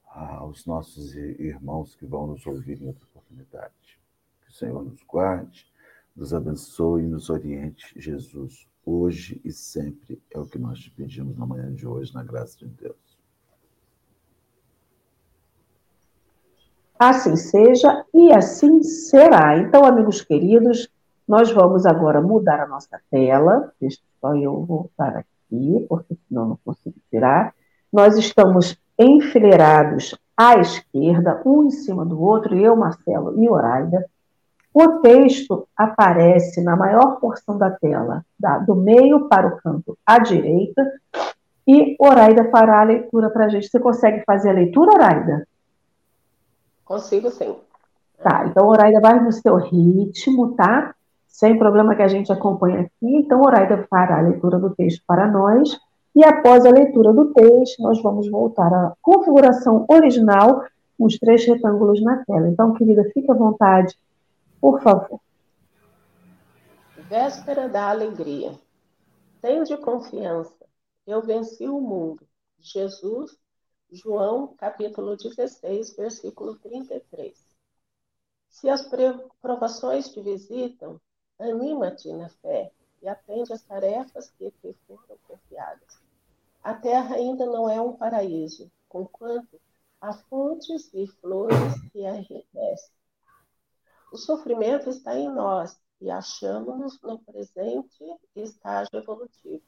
aos 0.05 0.65
nossos 0.65 1.15
irmãos 1.15 1.95
que 1.95 2.05
vão 2.05 2.27
nos 2.27 2.45
ouvir 2.45 2.81
em 2.81 2.87
outra 2.87 3.05
oportunidade. 3.05 3.99
Que 4.41 4.49
o 4.49 4.53
Senhor 4.53 4.83
nos 4.83 5.01
guarde, 5.03 5.71
nos 6.15 6.33
abençoe 6.33 7.03
e 7.03 7.07
nos 7.07 7.29
oriente, 7.29 7.93
Jesus, 7.97 8.67
hoje 8.85 9.41
e 9.43 9.51
sempre. 9.51 10.21
É 10.29 10.39
o 10.39 10.45
que 10.45 10.57
nós 10.57 10.79
te 10.79 10.91
pedimos 10.91 11.37
na 11.37 11.45
manhã 11.45 11.73
de 11.73 11.87
hoje, 11.87 12.13
na 12.13 12.23
graça 12.23 12.57
de 12.57 12.67
Deus. 12.67 13.19
Assim 16.99 17.35
seja 17.35 18.05
e 18.13 18.31
assim 18.31 18.83
será. 18.83 19.57
Então, 19.57 19.83
amigos 19.83 20.21
queridos, 20.21 20.87
nós 21.31 21.49
vamos 21.49 21.85
agora 21.85 22.19
mudar 22.19 22.59
a 22.59 22.67
nossa 22.67 22.99
tela. 23.09 23.71
Deixa 23.79 24.01
só 24.19 24.35
eu 24.35 24.65
voltar 24.65 25.15
aqui, 25.15 25.85
porque 25.87 26.13
senão 26.27 26.49
não 26.49 26.59
consigo 26.65 26.97
tirar. 27.09 27.55
Nós 27.91 28.17
estamos 28.17 28.77
enfileirados 28.99 30.13
à 30.35 30.55
esquerda, 30.55 31.41
um 31.45 31.67
em 31.67 31.71
cima 31.71 32.03
do 32.03 32.21
outro, 32.21 32.53
eu, 32.57 32.75
Marcelo 32.75 33.41
e 33.41 33.49
Oraida. 33.49 34.05
O 34.73 34.99
texto 34.99 35.69
aparece 35.73 36.61
na 36.61 36.75
maior 36.75 37.17
porção 37.21 37.57
da 37.57 37.71
tela, 37.71 38.25
da, 38.37 38.57
do 38.57 38.75
meio 38.75 39.29
para 39.29 39.47
o 39.47 39.57
canto 39.61 39.97
à 40.05 40.19
direita, 40.19 40.85
e 41.65 41.95
Oraida 41.97 42.51
fará 42.51 42.81
a 42.81 42.83
leitura 42.83 43.29
para 43.29 43.45
a 43.45 43.47
gente. 43.47 43.69
Você 43.69 43.79
consegue 43.79 44.21
fazer 44.25 44.49
a 44.49 44.53
leitura, 44.53 44.95
Oraida? 44.95 45.47
Consigo 46.83 47.31
sim. 47.31 47.55
Tá, 48.21 48.47
então 48.47 48.67
Oraida 48.67 48.99
vai 48.99 49.17
no 49.21 49.31
seu 49.31 49.55
ritmo, 49.55 50.55
tá? 50.55 50.93
Sem 51.31 51.57
problema 51.57 51.95
que 51.95 52.01
a 52.01 52.07
gente 52.07 52.31
acompanha 52.31 52.81
aqui. 52.81 52.91
Então, 53.01 53.41
Oraida 53.41 53.87
fará 53.89 54.19
a 54.19 54.21
leitura 54.21 54.59
do 54.59 54.75
texto 54.75 55.01
para 55.07 55.25
nós. 55.25 55.79
E 56.13 56.23
após 56.23 56.65
a 56.65 56.69
leitura 56.69 57.13
do 57.13 57.33
texto, 57.33 57.81
nós 57.81 58.01
vamos 58.03 58.29
voltar 58.29 58.71
à 58.71 58.93
configuração 59.01 59.85
original, 59.89 60.63
os 60.99 61.17
três 61.17 61.45
retângulos 61.45 62.03
na 62.03 62.23
tela. 62.25 62.47
Então, 62.47 62.73
querida, 62.73 63.09
fique 63.13 63.31
à 63.31 63.33
vontade 63.33 63.97
por 64.59 64.81
favor. 64.81 65.19
Véspera 67.09 67.67
da 67.67 67.89
alegria. 67.89 68.53
Tenho 69.41 69.63
de 69.63 69.75
confiança. 69.77 70.65
Eu 71.07 71.21
venci 71.21 71.67
o 71.67 71.79
mundo. 71.79 72.27
Jesus 72.59 73.35
João, 73.91 74.55
capítulo 74.55 75.17
16, 75.17 75.97
versículo 75.97 76.55
33. 76.59 77.37
Se 78.47 78.69
as 78.69 78.87
provações 79.41 80.07
te 80.09 80.21
visitam, 80.21 80.99
anima-te 81.41 82.11
na 82.13 82.29
fé 82.29 82.71
e 83.01 83.07
atende 83.07 83.51
às 83.53 83.61
tarefas 83.63 84.29
que 84.31 84.51
te 84.51 84.75
foram 84.87 85.17
confiadas. 85.27 85.99
A 86.63 86.73
terra 86.73 87.15
ainda 87.15 87.45
não 87.45 87.69
é 87.69 87.81
um 87.81 87.93
paraíso, 87.93 88.71
conquanto 88.87 89.59
há 89.99 90.13
fontes 90.13 90.91
e 90.93 91.07
flores 91.07 91.81
que 91.91 92.05
a 92.05 92.15
enriquecem. 92.15 92.93
O 94.11 94.17
sofrimento 94.17 94.89
está 94.89 95.15
em 95.15 95.29
nós 95.29 95.79
e 95.99 96.09
achamos-nos 96.09 97.01
no 97.01 97.19
presente 97.19 98.03
estágio 98.35 98.95
evolutivo, 98.95 99.63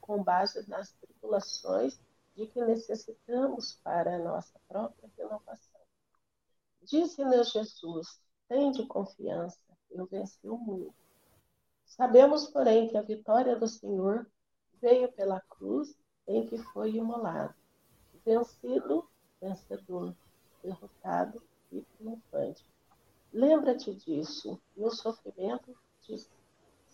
com 0.00 0.22
base 0.22 0.68
nas 0.68 0.92
tribulações 0.92 1.98
de 2.34 2.46
que 2.46 2.60
necessitamos 2.64 3.78
para 3.82 4.16
a 4.16 4.18
nossa 4.18 4.58
própria 4.68 5.10
renovação. 5.16 5.80
Disse-nos 6.82 7.52
Jesus: 7.52 8.20
Tende 8.48 8.84
confiança, 8.86 9.58
eu 9.90 10.06
venci 10.06 10.48
o 10.48 10.58
mundo. 10.58 10.94
Sabemos, 11.84 12.48
porém, 12.48 12.88
que 12.88 12.96
a 12.96 13.02
vitória 13.02 13.56
do 13.56 13.68
Senhor 13.68 14.26
veio 14.80 15.10
pela 15.12 15.40
cruz 15.40 15.96
em 16.26 16.46
que 16.46 16.58
foi 16.58 16.92
imolado. 16.96 17.54
Vencido, 18.24 19.08
vencedor, 19.40 20.14
derrotado 20.62 21.42
e 21.70 21.82
triunfante. 21.82 22.64
Lembra-te 23.32 23.94
disso, 23.94 24.60
e 24.76 24.84
o 24.84 24.90
sofrimento 24.90 25.76
te 26.00 26.16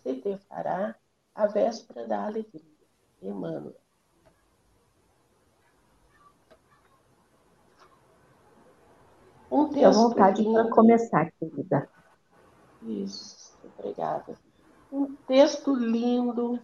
se 0.02 0.14
te 0.14 0.36
fará 0.48 0.96
a 1.34 1.46
véspera 1.46 2.06
da 2.06 2.24
alegria. 2.24 2.64
Emmanuel. 3.22 3.76
Um 9.50 9.68
texto 9.68 9.84
à 9.84 9.90
vontade 9.90 10.44
para 10.44 10.70
começar, 10.70 11.30
querida. 11.32 11.88
Isso, 12.82 13.58
obrigada. 13.78 14.38
Um 14.92 15.14
texto 15.26 15.74
lindo. 15.74 16.60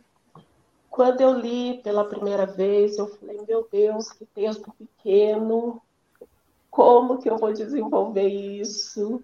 Quando 0.90 1.20
eu 1.20 1.32
li 1.32 1.80
pela 1.82 2.08
primeira 2.08 2.46
vez, 2.46 2.98
eu 2.98 3.06
falei, 3.06 3.40
meu 3.46 3.68
Deus, 3.70 4.10
que 4.10 4.24
texto 4.26 4.72
pequeno. 4.72 5.80
Como 6.70 7.18
que 7.18 7.30
eu 7.30 7.38
vou 7.38 7.52
desenvolver 7.52 8.28
isso? 8.28 9.22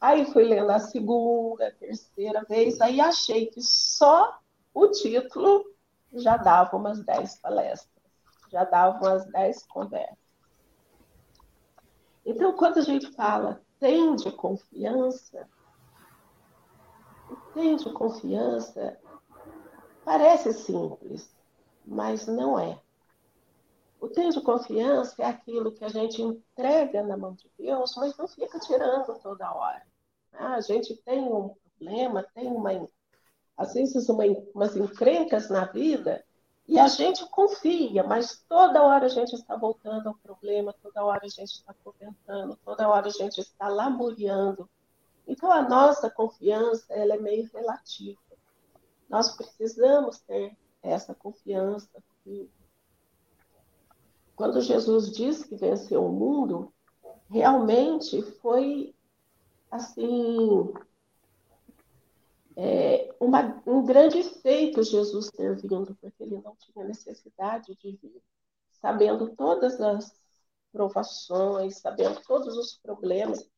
Aí 0.00 0.24
fui 0.32 0.44
lendo 0.44 0.70
a 0.70 0.78
segunda, 0.78 1.68
a 1.68 1.72
terceira 1.72 2.42
vez, 2.44 2.80
aí 2.80 3.00
achei 3.00 3.46
que 3.46 3.60
só 3.60 4.38
o 4.72 4.88
título 4.88 5.64
já 6.12 6.36
dava 6.36 6.76
umas 6.76 7.04
dez 7.04 7.38
palestras, 7.38 8.02
já 8.50 8.64
dava 8.64 8.98
umas 8.98 9.26
dez 9.26 9.64
conversas. 9.66 10.18
Então, 12.24 12.52
quando 12.52 12.78
a 12.78 12.82
gente 12.82 13.12
fala 13.12 13.60
tem 13.78 14.14
de 14.14 14.30
confiança, 14.32 15.48
de 17.54 17.92
confiança 17.92 18.98
parece 20.04 20.52
simples, 20.52 21.34
mas 21.84 22.26
não 22.26 22.58
é. 22.58 22.80
O 24.00 24.08
de 24.08 24.40
confiança 24.40 25.22
é 25.22 25.26
aquilo 25.26 25.72
que 25.72 25.84
a 25.84 25.88
gente 25.88 26.22
entrega 26.22 27.02
na 27.02 27.16
mão 27.16 27.34
de 27.34 27.50
Deus, 27.58 27.94
mas 27.96 28.16
não 28.16 28.26
fica 28.26 28.58
tirando 28.58 29.18
toda 29.20 29.52
hora. 29.52 29.82
Ah, 30.32 30.54
a 30.54 30.60
gente 30.60 30.96
tem 31.04 31.20
um 31.20 31.54
problema, 31.78 32.26
tem 32.34 32.46
uma, 32.46 32.88
às 33.56 33.74
vezes 33.74 34.08
uma, 34.08 34.24
umas 34.54 34.74
encrencas 34.74 35.50
na 35.50 35.66
vida 35.66 36.24
e 36.66 36.78
a 36.78 36.88
gente 36.88 37.26
confia, 37.30 38.04
mas 38.04 38.42
toda 38.48 38.82
hora 38.82 39.06
a 39.06 39.08
gente 39.08 39.34
está 39.34 39.56
voltando 39.56 40.08
ao 40.08 40.14
problema, 40.14 40.74
toda 40.80 41.04
hora 41.04 41.20
a 41.24 41.28
gente 41.28 41.50
está 41.50 41.74
comentando, 41.84 42.56
toda 42.64 42.88
hora 42.88 43.08
a 43.08 43.10
gente 43.10 43.40
está 43.40 43.68
lamuriando. 43.68 44.70
Então 45.30 45.52
a 45.52 45.62
nossa 45.62 46.10
confiança 46.10 46.92
ela 46.92 47.14
é 47.14 47.18
meio 47.18 47.48
relativa. 47.54 48.20
Nós 49.08 49.36
precisamos 49.36 50.18
ter 50.18 50.58
essa 50.82 51.14
confiança. 51.14 52.02
Quando 54.34 54.60
Jesus 54.60 55.12
disse 55.12 55.48
que 55.48 55.54
venceu 55.54 56.04
o 56.04 56.12
mundo, 56.12 56.74
realmente 57.28 58.20
foi 58.40 58.92
assim 59.70 60.68
é, 62.56 63.14
uma, 63.20 63.62
um 63.64 63.84
grande 63.84 64.24
feito 64.40 64.82
Jesus 64.82 65.30
ter 65.30 65.54
vindo, 65.54 65.96
porque 66.00 66.24
ele 66.24 66.42
não 66.42 66.56
tinha 66.56 66.84
necessidade 66.84 67.76
de 67.76 67.92
vir, 68.02 68.20
sabendo 68.72 69.28
todas 69.36 69.80
as 69.80 70.12
provações, 70.72 71.78
sabendo 71.78 72.20
todos 72.26 72.56
os 72.56 72.76
problemas 72.78 73.48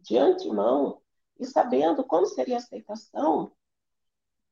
de 0.00 0.18
antemão 0.18 1.00
e 1.42 1.46
sabendo 1.46 2.04
como 2.04 2.24
seria 2.24 2.54
a 2.54 2.58
aceitação 2.58 3.50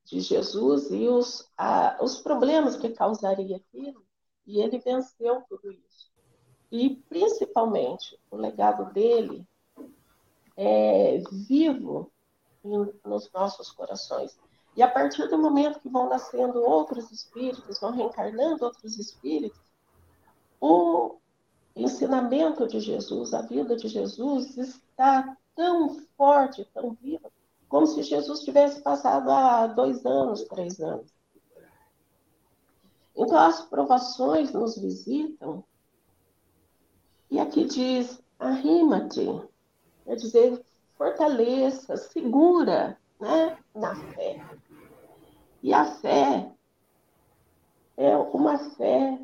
de 0.05 0.21
Jesus 0.21 0.91
e 0.91 1.09
os, 1.09 1.49
a, 1.57 1.97
os 2.03 2.21
problemas 2.21 2.77
que 2.77 2.91
causaria 2.91 3.57
aquilo, 3.57 4.05
e 4.45 4.61
ele 4.61 4.79
venceu 4.79 5.43
tudo 5.49 5.71
isso. 5.71 6.11
E, 6.73 6.97
principalmente, 7.09 8.19
o 8.29 8.37
legado 8.37 8.93
dele 8.93 9.47
é 10.57 11.23
vivo 11.47 12.13
nos 12.65 13.31
nossos 13.33 13.71
corações. 13.71 14.37
E 14.77 14.83
a 14.83 14.89
partir 14.89 15.29
do 15.29 15.39
momento 15.39 15.81
que 15.81 15.89
vão 15.89 16.09
nascendo 16.09 16.61
outros 16.61 17.11
espíritos, 17.13 17.79
vão 17.81 17.93
reencarnando 17.93 18.65
outros 18.65 18.99
espíritos, 18.99 19.61
o 20.61 21.19
ensinamento 21.77 22.67
de 22.67 22.81
Jesus, 22.81 23.33
a 23.33 23.43
vida 23.43 23.77
de 23.77 23.87
Jesus 23.87 24.59
está 24.59 25.37
tão 25.61 25.95
forte, 26.17 26.65
tão 26.73 26.95
viva, 26.95 27.31
como 27.69 27.87
se 27.87 28.03
Jesus 28.03 28.41
tivesse 28.41 28.81
passado 28.81 29.31
há 29.31 29.67
dois 29.67 30.07
anos, 30.07 30.43
três 30.45 30.81
anos. 30.81 31.13
Então, 33.15 33.37
as 33.37 33.61
provações 33.67 34.53
nos 34.55 34.79
visitam, 34.79 35.63
e 37.31 37.39
aqui 37.39 37.67
diz: 37.67 38.23
arrima-te, 38.39 39.27
quer 40.07 40.17
dizer, 40.17 40.65
fortaleça, 40.97 41.95
segura 41.99 42.99
né, 43.21 43.59
na 43.75 43.95
fé. 43.95 44.43
E 45.63 45.75
a 45.75 45.85
fé 45.97 46.51
é 47.99 48.17
uma 48.17 48.57
fé 48.77 49.21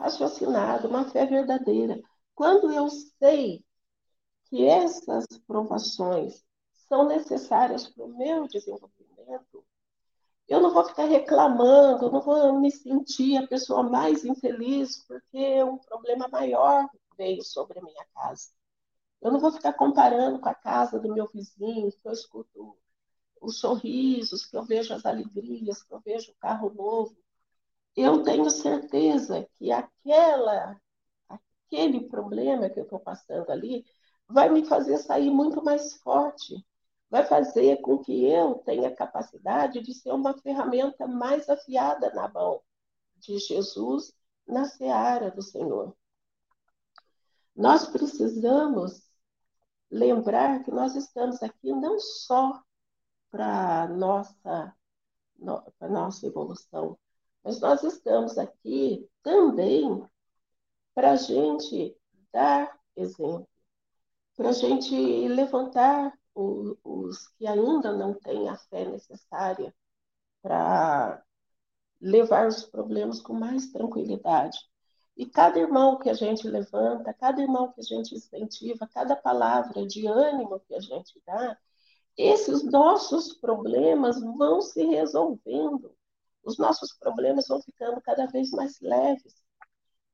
raciocinada, 0.00 0.88
uma 0.88 1.04
fé 1.10 1.26
verdadeira. 1.26 2.02
Quando 2.34 2.72
eu 2.72 2.90
sei 2.90 3.64
que 4.48 4.64
essas 4.64 5.26
provações 5.46 6.44
são 6.88 7.06
necessárias 7.06 7.88
para 7.88 8.04
o 8.04 8.16
meu 8.16 8.46
desenvolvimento, 8.46 9.64
eu 10.48 10.60
não 10.60 10.72
vou 10.72 10.84
ficar 10.84 11.06
reclamando, 11.06 12.10
não 12.10 12.20
vou 12.20 12.60
me 12.60 12.70
sentir 12.70 13.36
a 13.36 13.46
pessoa 13.46 13.82
mais 13.82 14.24
infeliz 14.24 15.04
porque 15.06 15.62
um 15.64 15.78
problema 15.78 16.28
maior 16.28 16.88
veio 17.18 17.42
sobre 17.42 17.78
a 17.78 17.82
minha 17.82 18.06
casa. 18.14 18.50
Eu 19.20 19.32
não 19.32 19.40
vou 19.40 19.50
ficar 19.50 19.72
comparando 19.72 20.38
com 20.38 20.48
a 20.48 20.54
casa 20.54 21.00
do 21.00 21.12
meu 21.12 21.26
vizinho, 21.26 21.90
que 21.90 22.06
eu 22.06 22.12
escuto 22.12 22.76
os 23.40 23.58
sorrisos, 23.58 24.46
que 24.46 24.56
eu 24.56 24.64
vejo 24.64 24.94
as 24.94 25.04
alegrias, 25.04 25.82
que 25.82 25.92
eu 25.92 26.00
vejo 26.00 26.30
o 26.30 26.36
carro 26.36 26.72
novo. 26.72 27.16
Eu 27.96 28.22
tenho 28.22 28.48
certeza 28.50 29.48
que 29.54 29.72
aquela, 29.72 30.80
aquele 31.28 32.08
problema 32.08 32.70
que 32.70 32.78
eu 32.78 32.84
estou 32.84 33.00
passando 33.00 33.50
ali 33.50 33.84
vai 34.28 34.48
me 34.48 34.64
fazer 34.64 34.98
sair 34.98 35.30
muito 35.30 35.62
mais 35.62 35.94
forte, 35.98 36.64
vai 37.08 37.24
fazer 37.24 37.80
com 37.80 37.98
que 37.98 38.24
eu 38.24 38.56
tenha 38.56 38.94
capacidade 38.94 39.80
de 39.80 39.94
ser 39.94 40.12
uma 40.12 40.36
ferramenta 40.38 41.06
mais 41.06 41.48
afiada 41.48 42.12
na 42.12 42.28
mão 42.28 42.60
de 43.16 43.38
Jesus 43.38 44.12
na 44.46 44.64
seara 44.64 45.30
do 45.30 45.42
Senhor. 45.42 45.96
Nós 47.54 47.86
precisamos 47.86 49.02
lembrar 49.90 50.62
que 50.62 50.70
nós 50.70 50.94
estamos 50.94 51.42
aqui 51.42 51.72
não 51.72 51.98
só 51.98 52.62
para 53.30 53.88
nossa 53.88 54.74
para 55.78 55.88
nossa 55.88 56.26
evolução, 56.26 56.98
mas 57.44 57.60
nós 57.60 57.82
estamos 57.82 58.38
aqui 58.38 59.06
também 59.22 60.02
para 60.94 61.12
a 61.12 61.16
gente 61.16 61.94
dar 62.32 62.78
exemplo, 62.96 63.46
para 64.36 64.50
a 64.50 64.52
gente 64.52 64.94
levantar 65.28 66.12
o, 66.34 66.76
os 66.84 67.28
que 67.28 67.46
ainda 67.46 67.92
não 67.92 68.14
têm 68.14 68.48
a 68.48 68.56
fé 68.56 68.84
necessária 68.84 69.74
para 70.42 71.22
levar 72.00 72.46
os 72.46 72.64
problemas 72.64 73.20
com 73.20 73.32
mais 73.32 73.72
tranquilidade. 73.72 74.58
E 75.16 75.24
cada 75.24 75.58
irmão 75.58 75.98
que 75.98 76.10
a 76.10 76.14
gente 76.14 76.46
levanta, 76.46 77.14
cada 77.14 77.40
irmão 77.40 77.72
que 77.72 77.80
a 77.80 77.84
gente 77.84 78.14
incentiva, 78.14 78.86
cada 78.92 79.16
palavra 79.16 79.86
de 79.86 80.06
ânimo 80.06 80.60
que 80.60 80.74
a 80.74 80.80
gente 80.80 81.20
dá, 81.26 81.58
esses 82.16 82.62
nossos 82.64 83.32
problemas 83.32 84.20
vão 84.20 84.60
se 84.60 84.84
resolvendo. 84.84 85.94
Os 86.44 86.58
nossos 86.58 86.92
problemas 86.92 87.48
vão 87.48 87.60
ficando 87.62 88.00
cada 88.02 88.26
vez 88.26 88.50
mais 88.50 88.78
leves. 88.80 89.34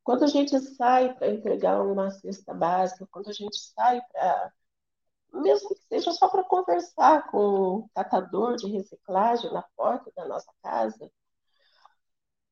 Quando 0.04 0.24
a 0.24 0.28
gente 0.28 0.58
sai 0.60 1.14
para 1.14 1.28
entregar 1.28 1.82
uma 1.82 2.10
cesta 2.10 2.52
básica, 2.54 3.06
quando 3.10 3.28
a 3.28 3.32
gente 3.32 3.56
sai 3.56 4.00
para. 4.12 4.52
Mesmo 5.32 5.70
que 5.70 5.82
seja 5.88 6.12
só 6.12 6.28
para 6.28 6.44
conversar 6.44 7.30
com 7.30 7.78
um 7.78 7.88
catador 7.94 8.56
de 8.56 8.70
reciclagem 8.70 9.50
na 9.52 9.62
porta 9.76 10.12
da 10.14 10.26
nossa 10.26 10.52
casa, 10.62 11.10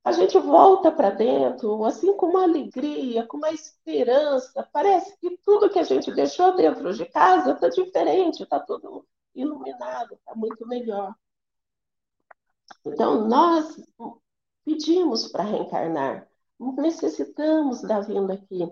a 0.03 0.13
gente 0.13 0.39
volta 0.39 0.91
para 0.91 1.11
dentro, 1.11 1.85
assim, 1.85 2.17
com 2.17 2.27
uma 2.27 2.45
alegria, 2.45 3.27
com 3.27 3.37
uma 3.37 3.51
esperança. 3.51 4.67
Parece 4.73 5.15
que 5.19 5.37
tudo 5.45 5.69
que 5.69 5.79
a 5.79 5.83
gente 5.83 6.11
deixou 6.13 6.57
dentro 6.57 6.93
de 6.95 7.05
casa 7.05 7.53
está 7.53 7.69
diferente, 7.69 8.43
está 8.43 8.59
tudo 8.59 9.07
iluminado, 9.35 10.15
está 10.15 10.35
muito 10.35 10.67
melhor. 10.67 11.15
Então, 12.85 13.29
nós 13.29 13.77
pedimos 14.65 15.29
para 15.29 15.45
reencarnar, 15.45 16.30
necessitamos 16.61 17.83
da 17.83 18.01
vinda 18.01 18.35
aqui. 18.35 18.71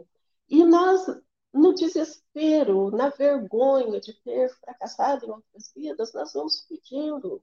E 0.49 0.65
nós, 0.65 1.07
no 1.53 1.75
desespero, 1.75 2.91
na 2.91 3.09
vergonha 3.09 4.01
de 4.01 4.13
ter 4.23 4.51
fracassado 4.61 5.27
em 5.27 5.31
outras 5.31 5.73
vidas, 5.75 6.13
nós 6.13 6.33
vamos 6.33 6.67
pedindo 6.69 7.43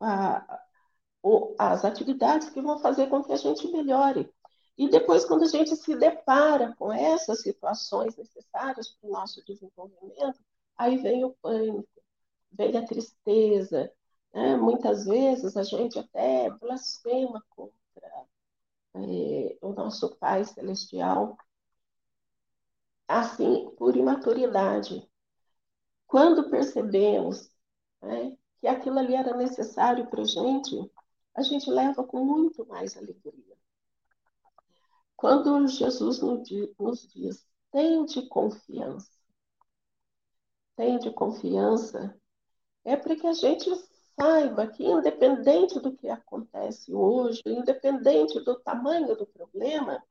a, 0.00 0.60
as 1.58 1.84
atividades 1.84 2.50
que 2.50 2.60
vão 2.60 2.78
fazer 2.78 3.08
com 3.08 3.22
que 3.22 3.32
a 3.32 3.36
gente 3.36 3.70
melhore. 3.70 4.32
E 4.76 4.88
depois, 4.88 5.24
quando 5.24 5.42
a 5.42 5.48
gente 5.48 5.74
se 5.76 5.96
depara 5.96 6.74
com 6.78 6.92
essas 6.92 7.42
situações 7.42 8.16
necessárias 8.16 8.88
para 8.90 9.08
o 9.08 9.12
nosso 9.12 9.44
desenvolvimento, 9.44 10.38
aí 10.76 10.96
vem 10.98 11.24
o 11.24 11.34
pânico, 11.42 11.88
vem 12.52 12.76
a 12.76 12.86
tristeza. 12.86 13.92
Né? 14.32 14.56
Muitas 14.56 15.04
vezes 15.04 15.56
a 15.56 15.62
gente 15.62 15.98
até 15.98 16.48
blasfema 16.50 17.44
contra 17.50 18.08
é, 18.94 19.58
o 19.60 19.72
nosso 19.72 20.16
Pai 20.16 20.44
Celestial, 20.44 21.36
assim, 23.06 23.70
por 23.76 23.96
imaturidade. 23.96 25.08
Quando 26.06 26.50
percebemos 26.50 27.50
né, 28.02 28.36
que 28.60 28.66
aquilo 28.66 28.98
ali 28.98 29.14
era 29.14 29.36
necessário 29.36 30.08
para 30.08 30.22
a 30.22 30.24
gente, 30.24 30.90
a 31.34 31.42
gente 31.42 31.70
leva 31.70 32.04
com 32.04 32.24
muito 32.24 32.66
mais 32.66 32.96
alegria. 32.96 33.56
Quando 35.16 35.66
Jesus 35.66 36.20
nos 36.20 37.08
diz, 37.12 37.46
tende 37.72 38.26
confiança, 38.28 39.10
tende 40.76 41.10
confiança, 41.10 42.16
é 42.84 42.96
para 42.96 43.16
que 43.16 43.26
a 43.26 43.32
gente 43.32 43.68
saiba 44.18 44.66
que, 44.66 44.84
independente 44.84 45.78
do 45.78 45.92
que 45.92 46.08
acontece 46.08 46.92
hoje, 46.92 47.42
independente 47.46 48.40
do 48.40 48.58
tamanho 48.60 49.16
do 49.16 49.26
problema, 49.26 50.02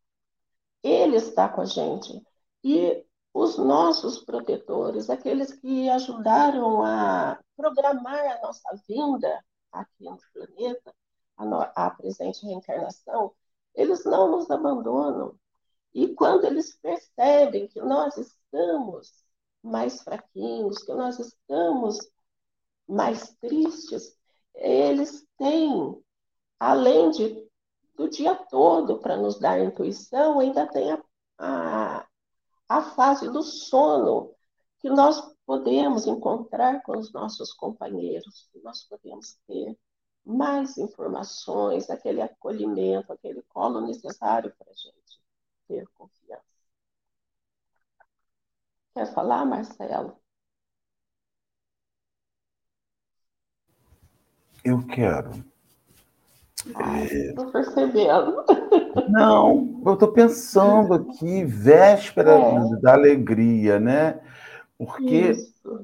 Ele 0.82 1.18
está 1.18 1.50
com 1.50 1.62
a 1.62 1.66
gente. 1.66 2.22
E 2.64 3.06
os 3.34 3.58
nossos 3.58 4.20
protetores, 4.20 5.10
aqueles 5.10 5.54
que 5.54 5.90
ajudaram 5.90 6.84
a 6.84 7.40
programar 7.56 8.38
a 8.38 8.42
nossa 8.42 8.70
vinda 8.88 9.44
aqui 9.72 10.06
no 10.06 10.18
planeta, 10.34 10.94
a, 11.38 11.86
a 11.86 11.90
presente 11.92 12.46
reencarnação, 12.46 13.34
eles 13.76 14.04
não 14.06 14.32
nos 14.32 14.50
abandonam. 14.50 15.36
E 15.94 16.14
quando 16.16 16.46
eles 16.46 16.76
percebem 16.78 17.68
que 17.68 17.80
nós 17.82 18.18
estamos 18.18 19.14
mais 19.62 20.02
fraquinhos, 20.02 20.80
que 20.80 20.94
nós 20.94 21.20
estamos 21.20 22.00
mais 22.88 23.36
tristes, 23.42 24.16
eles 24.56 25.26
têm, 25.38 26.02
além 26.60 27.12
de, 27.12 27.48
do 27.96 28.10
dia 28.10 28.36
todo 28.36 29.00
para 29.00 29.18
nos 29.18 29.40
dar 29.40 29.60
intuição, 29.60 30.40
ainda 30.40 30.68
tem 30.68 30.92
a, 30.92 31.04
a, 31.38 32.08
a 32.70 32.82
fase 32.96 33.30
do 33.30 33.44
sono, 33.44 34.34
que 34.80 34.90
nós 34.90 35.22
podemos 35.46 36.06
encontrar 36.08 36.82
com 36.84 36.98
os 36.98 37.12
nossos 37.12 37.54
companheiros, 37.54 38.48
que 38.52 38.60
nós 38.60 38.84
podemos 38.84 39.38
ter 39.48 39.78
mais 40.26 40.78
informações, 40.78 41.90
aquele 41.90 42.22
acolhimento, 42.22 43.14
aquele 43.14 43.42
colo 43.44 43.82
necessário 43.82 44.54
para 44.58 44.70
a 44.70 44.74
gente 44.74 45.22
ter 45.68 45.88
confiança. 45.96 46.44
Quer 48.94 49.14
falar, 49.14 49.46
Marcelo? 49.46 50.20
Eu 54.68 54.86
quero. 54.86 55.32
Estou 56.58 57.48
é... 57.48 57.52
percebendo. 57.54 58.44
Não, 59.08 59.82
eu 59.86 59.94
estou 59.94 60.12
pensando 60.12 60.94
aqui, 60.94 61.46
véspera 61.46 62.32
é. 62.32 62.82
da 62.82 62.92
alegria, 62.92 63.80
né? 63.80 64.20
Porque 64.78 65.32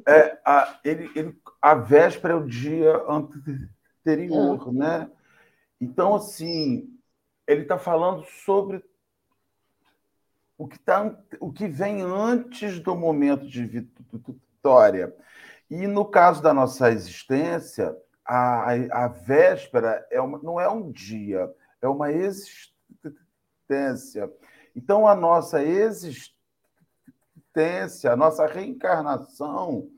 é, 0.06 0.38
a, 0.46 0.80
ele, 0.84 1.10
ele, 1.16 1.38
a 1.62 1.76
véspera 1.76 2.34
é 2.34 2.36
o 2.36 2.46
dia 2.46 3.02
anterior, 3.08 4.68
é. 4.68 4.72
né? 4.74 5.12
Então, 5.80 6.16
assim, 6.16 6.90
ele 7.48 7.62
está 7.62 7.78
falando 7.78 8.26
sobre 8.26 8.84
o 10.58 10.68
que, 10.68 10.78
tá, 10.78 11.18
o 11.40 11.54
que 11.54 11.70
vem 11.70 12.02
antes 12.02 12.82
do 12.82 12.98
momento 12.98 13.48
de 13.48 13.66
vitória. 13.66 15.16
E 15.70 15.88
no 15.88 16.04
caso 16.04 16.44
da 16.44 16.54
nossa 16.54 16.92
existência, 16.92 17.96
a, 18.26 18.72
a 19.04 19.08
véspera 19.08 20.06
é 20.10 20.20
uma, 20.22 20.40
não 20.40 20.60
é 20.60 20.70
um 20.70 20.92
dia, 20.92 21.54
é 21.82 21.88
uma 21.88 22.12
existência. 22.12 22.74
Então, 24.76 25.08
a 25.08 25.16
nossa 25.16 25.64
existência, 25.64 26.34
a 28.12 28.16
nossa 28.16 28.46
reencarnação, 28.46 29.90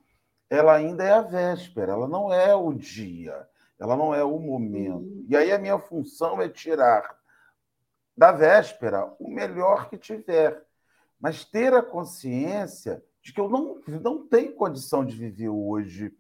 ela 0.50 0.74
ainda 0.74 1.04
é 1.04 1.12
a 1.12 1.22
véspera, 1.22 1.94
ela 1.94 2.08
não 2.08 2.34
é 2.34 2.56
o 2.56 2.74
dia, 2.74 3.48
ela 3.80 3.96
não 3.96 4.14
é 4.14 4.24
o 4.24 4.40
momento. 4.40 4.98
Uhum. 4.98 5.26
E 5.30 5.36
aí 5.36 5.52
a 5.52 5.60
minha 5.60 5.80
função 5.80 6.42
é 6.42 6.50
tirar 6.50 7.18
da 8.16 8.32
véspera 8.32 9.14
o 9.20 9.30
melhor 9.30 9.90
que 9.90 9.98
tiver, 9.98 10.64
mas 11.20 11.44
ter 11.44 11.74
a 11.74 11.82
consciência 11.82 13.04
de 13.22 13.34
que 13.34 13.42
eu 13.42 13.50
não, 13.50 13.82
não 13.88 14.26
tenho 14.28 14.54
condição 14.54 15.04
de 15.04 15.16
viver 15.16 15.50
hoje 15.50 16.16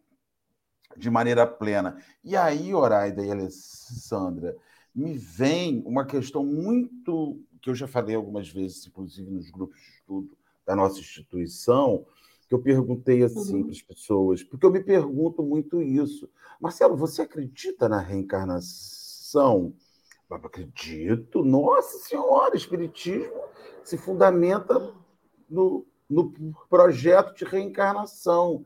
de 0.97 1.09
maneira 1.09 1.45
plena. 1.45 1.97
E 2.23 2.35
aí, 2.35 2.73
Oraida 2.73 3.25
e 3.25 3.31
Alessandra, 3.31 4.55
me 4.93 5.17
vem 5.17 5.83
uma 5.85 6.05
questão 6.05 6.45
muito 6.45 7.41
que 7.61 7.69
eu 7.69 7.75
já 7.75 7.87
falei 7.87 8.15
algumas 8.15 8.47
vezes, 8.47 8.85
inclusive 8.85 9.29
nos 9.29 9.49
grupos 9.49 9.79
de 9.81 9.89
estudo 9.89 10.37
da 10.65 10.75
nossa 10.75 10.99
instituição, 10.99 12.05
que 12.47 12.53
eu 12.53 12.61
perguntei 12.61 13.23
assim 13.23 13.55
uhum. 13.55 13.63
para 13.63 13.71
as 13.71 13.81
pessoas, 13.81 14.43
porque 14.43 14.65
eu 14.65 14.71
me 14.71 14.83
pergunto 14.83 15.41
muito 15.41 15.81
isso. 15.81 16.29
Marcelo, 16.61 16.95
você 16.95 17.23
acredita 17.23 17.89
na 17.89 17.99
reencarnação? 17.99 19.73
Eu 20.29 20.37
acredito. 20.37 21.43
Nossa 21.43 21.97
Senhora, 21.99 22.55
Espiritismo 22.55 23.45
se 23.83 23.97
fundamenta 23.97 24.93
no, 25.49 25.85
no 26.09 26.33
projeto 26.69 27.35
de 27.35 27.45
reencarnação. 27.45 28.65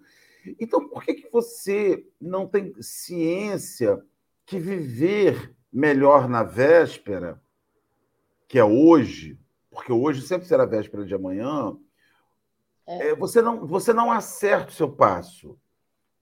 Então, 0.59 0.87
por 0.87 1.03
que, 1.03 1.13
que 1.13 1.29
você 1.31 2.05
não 2.19 2.47
tem 2.47 2.73
ciência 2.81 4.01
que 4.45 4.59
viver 4.59 5.55
melhor 5.71 6.27
na 6.27 6.43
véspera, 6.43 7.41
que 8.47 8.57
é 8.57 8.63
hoje, 8.63 9.39
porque 9.69 9.91
hoje 9.91 10.21
sempre 10.21 10.47
será 10.47 10.65
véspera 10.65 11.05
de 11.05 11.13
amanhã, 11.13 11.77
é. 12.89 13.09
É, 13.09 13.15
você, 13.15 13.39
não, 13.39 13.67
você 13.67 13.93
não 13.93 14.11
acerta 14.11 14.71
o 14.71 14.73
seu 14.73 14.91
passo. 14.91 15.59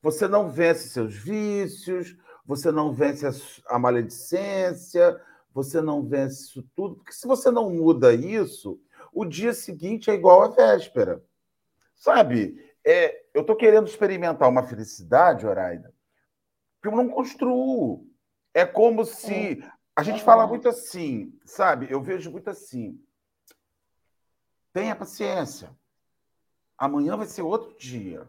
Você 0.01 0.27
não 0.27 0.49
vence 0.49 0.89
seus 0.89 1.15
vícios, 1.15 2.17
você 2.45 2.71
não 2.71 2.91
vence 2.91 3.25
a, 3.25 3.31
a 3.73 3.79
maledicência, 3.79 5.19
você 5.53 5.81
não 5.81 6.03
vence 6.03 6.43
isso 6.43 6.69
tudo, 6.75 6.95
porque 6.97 7.13
se 7.13 7.25
você 7.25 7.49
não 7.49 7.69
muda 7.69 8.13
isso, 8.13 8.79
o 9.13 9.25
dia 9.25 9.53
seguinte 9.53 10.11
é 10.11 10.13
igual 10.13 10.43
à 10.43 10.47
véspera. 10.49 11.23
Sabe? 11.95 12.66
É, 12.89 13.21
eu 13.33 13.41
estou 13.41 13.53
querendo 13.53 13.85
experimentar 13.85 14.47
uma 14.47 14.63
felicidade, 14.63 15.45
Oraida, 15.45 15.93
que 16.81 16.87
eu 16.87 16.93
não 16.93 17.09
construo. 17.09 18.09
É 18.53 18.65
como 18.65 19.03
se. 19.03 19.61
É. 19.61 19.71
A 19.93 20.01
gente 20.01 20.23
fala 20.23 20.47
muito 20.47 20.69
assim, 20.69 21.37
sabe? 21.43 21.87
Eu 21.89 22.01
vejo 22.01 22.31
muito 22.31 22.49
assim. 22.49 22.97
Tenha 24.71 24.95
paciência. 24.95 25.69
Amanhã 26.77 27.17
vai 27.17 27.27
ser 27.27 27.41
outro 27.41 27.77
dia. 27.77 28.25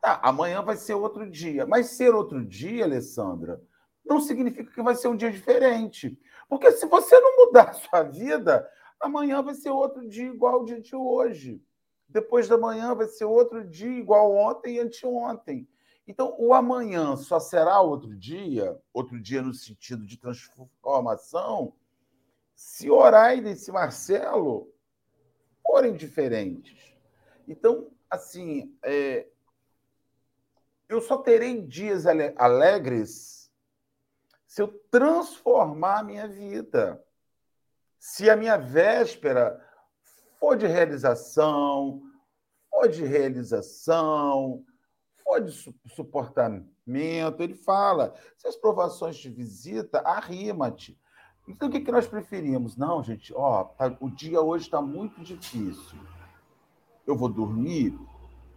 Tá, 0.00 0.18
amanhã 0.22 0.62
vai 0.62 0.76
ser 0.76 0.94
outro 0.94 1.28
dia. 1.28 1.66
Mas 1.66 1.88
ser 1.88 2.14
outro 2.14 2.42
dia, 2.42 2.84
Alessandra, 2.84 3.60
não 4.06 4.20
significa 4.20 4.72
que 4.72 4.82
vai 4.82 4.94
ser 4.94 5.08
um 5.08 5.16
dia 5.16 5.30
diferente. 5.30 6.18
Porque 6.48 6.72
se 6.72 6.86
você 6.86 7.20
não 7.20 7.44
mudar 7.44 7.68
a 7.68 7.74
sua 7.74 8.04
vida, 8.04 8.66
amanhã 8.98 9.42
vai 9.42 9.52
ser 9.52 9.68
outro 9.68 10.08
dia 10.08 10.28
igual 10.28 10.54
ao 10.54 10.64
dia 10.64 10.80
de 10.80 10.96
hoje 10.96 11.62
depois 12.10 12.48
da 12.48 12.58
manhã 12.58 12.94
vai 12.94 13.06
ser 13.06 13.24
outro 13.24 13.64
dia 13.64 13.98
igual 13.98 14.34
ontem 14.34 14.76
e 14.76 14.80
anteontem. 14.80 15.68
Então, 16.06 16.34
o 16.38 16.52
amanhã 16.52 17.16
só 17.16 17.38
será 17.38 17.80
outro 17.80 18.16
dia, 18.16 18.76
outro 18.92 19.20
dia 19.20 19.40
no 19.42 19.54
sentido 19.54 20.04
de 20.04 20.16
transformação, 20.16 21.72
se 22.54 22.90
Oraida 22.90 23.50
e 23.50 23.56
se 23.56 23.70
Marcelo 23.70 24.72
forem 25.62 25.94
diferentes. 25.94 26.96
Então, 27.46 27.90
assim, 28.10 28.76
é, 28.82 29.28
eu 30.88 31.00
só 31.00 31.18
terei 31.18 31.62
dias 31.62 32.04
alegres 32.36 33.50
se 34.48 34.60
eu 34.60 34.66
transformar 34.90 36.00
a 36.00 36.02
minha 36.02 36.26
vida. 36.26 37.00
Se 38.00 38.28
a 38.28 38.36
minha 38.36 38.56
véspera 38.56 39.64
for 40.40 40.56
de 40.56 40.66
realização, 40.66 42.02
for 42.70 42.88
de 42.88 43.04
realização, 43.04 44.64
for 45.22 45.40
de 45.40 45.52
suportamento, 45.94 47.42
ele 47.42 47.54
fala, 47.54 48.14
se 48.36 48.48
as 48.48 48.56
provações 48.56 49.16
de 49.16 49.28
visita, 49.28 50.00
arrima-te. 50.00 50.98
Então, 51.46 51.68
o 51.68 51.70
que, 51.70 51.80
que 51.80 51.92
nós 51.92 52.06
preferimos? 52.08 52.76
Não, 52.76 53.02
gente, 53.02 53.32
ó, 53.34 53.64
tá, 53.64 53.96
o 54.00 54.10
dia 54.10 54.40
hoje 54.40 54.64
está 54.64 54.80
muito 54.80 55.20
difícil. 55.22 55.98
Eu 57.06 57.16
vou 57.16 57.28
dormir 57.28 57.98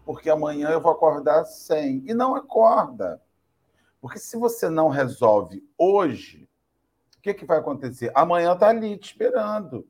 porque 0.06 0.30
amanhã 0.30 0.70
eu 0.70 0.82
vou 0.82 0.92
acordar 0.92 1.46
sem. 1.46 2.04
E 2.06 2.14
não 2.14 2.36
acorda. 2.36 3.22
Porque 4.02 4.20
se 4.20 4.38
você 4.38 4.70
não 4.70 4.90
resolve 4.90 5.64
hoje, 5.78 6.50
o 7.18 7.22
que, 7.22 7.34
que 7.34 7.46
vai 7.46 7.60
acontecer? 7.60 8.12
Amanhã 8.14 8.54
está 8.54 8.70
ali 8.70 8.98
te 8.98 9.12
esperando. 9.12 9.88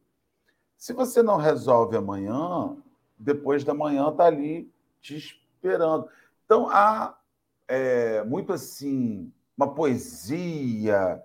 Se 0.83 0.91
você 0.91 1.23
não 1.23 1.37
resolve 1.37 1.95
amanhã, 1.95 2.75
depois 3.17 3.63
da 3.63 3.73
manhã 3.73 4.09
está 4.09 4.25
ali 4.25 4.69
te 4.99 5.15
esperando. 5.15 6.09
Então, 6.43 6.67
há 6.69 7.17
é, 7.69 8.21
muito 8.25 8.51
assim, 8.51 9.31
uma 9.57 9.73
poesia, 9.73 11.23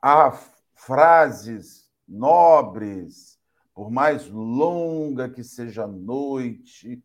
há 0.00 0.30
frases 0.76 1.90
nobres, 2.06 3.36
por 3.74 3.90
mais 3.90 4.28
longa 4.28 5.28
que 5.28 5.42
seja 5.42 5.82
a 5.82 5.88
noite, 5.88 7.02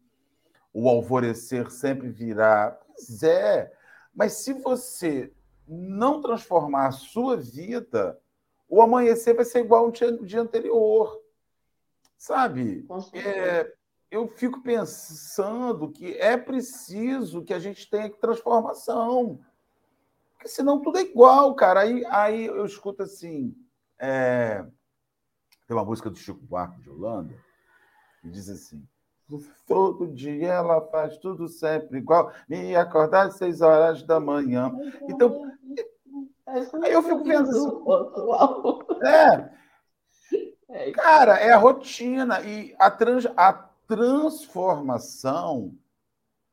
o 0.71 0.87
alvorecer 0.87 1.71
sempre 1.71 2.11
virá. 2.11 2.79
Pois 2.85 3.23
é, 3.23 3.73
mas 4.13 4.33
se 4.33 4.53
você 4.53 5.33
não 5.67 6.21
transformar 6.21 6.89
a 6.89 6.91
sua 6.91 7.35
vida, 7.35 8.21
o 8.69 8.79
amanhecer 8.79 9.35
vai 9.35 9.43
ser 9.43 9.61
igual 9.61 9.85
ao 9.85 9.91
dia, 9.91 10.15
dia 10.19 10.41
anterior. 10.41 11.27
Sabe? 12.19 12.85
É, 13.13 13.73
eu 14.11 14.27
fico 14.27 14.61
pensando 14.61 15.89
que 15.89 16.17
é 16.17 16.35
preciso 16.35 17.45
que 17.45 17.53
a 17.53 17.59
gente 17.59 17.89
tenha 17.89 18.09
transformação. 18.09 19.39
Porque 20.33 20.49
senão 20.49 20.81
tudo 20.81 20.97
é 20.97 21.01
igual, 21.01 21.55
cara. 21.55 21.79
Aí, 21.79 22.05
aí 22.07 22.45
eu 22.45 22.65
escuto 22.65 23.03
assim. 23.03 23.55
É... 23.97 24.65
Tem 25.65 25.77
uma 25.77 25.85
música 25.85 26.09
do 26.09 26.17
Chico 26.17 26.41
Buarque 26.41 26.81
de 26.81 26.89
Holanda 26.89 27.33
que 28.21 28.27
diz 28.27 28.49
assim: 28.49 28.85
Todo 29.65 30.07
dia 30.07 30.53
ela 30.53 30.81
faz 30.89 31.17
tudo 31.19 31.47
sempre 31.47 31.99
igual. 31.99 32.33
Me 32.49 32.75
acordar 32.75 33.27
às 33.27 33.35
seis 33.35 33.61
horas 33.61 34.03
da 34.03 34.19
manhã. 34.19 34.73
Então, 35.07 35.49
aí 36.45 36.91
eu 36.91 37.01
fico 37.01 37.23
pensando. 37.23 38.85
É. 39.01 39.58
é 40.69 40.91
cara, 40.91 41.37
é 41.37 41.51
a 41.51 41.57
rotina. 41.57 42.41
E 42.41 42.75
a, 42.77 42.91
trans, 42.91 43.25
a 43.35 43.53
transformação, 43.87 45.75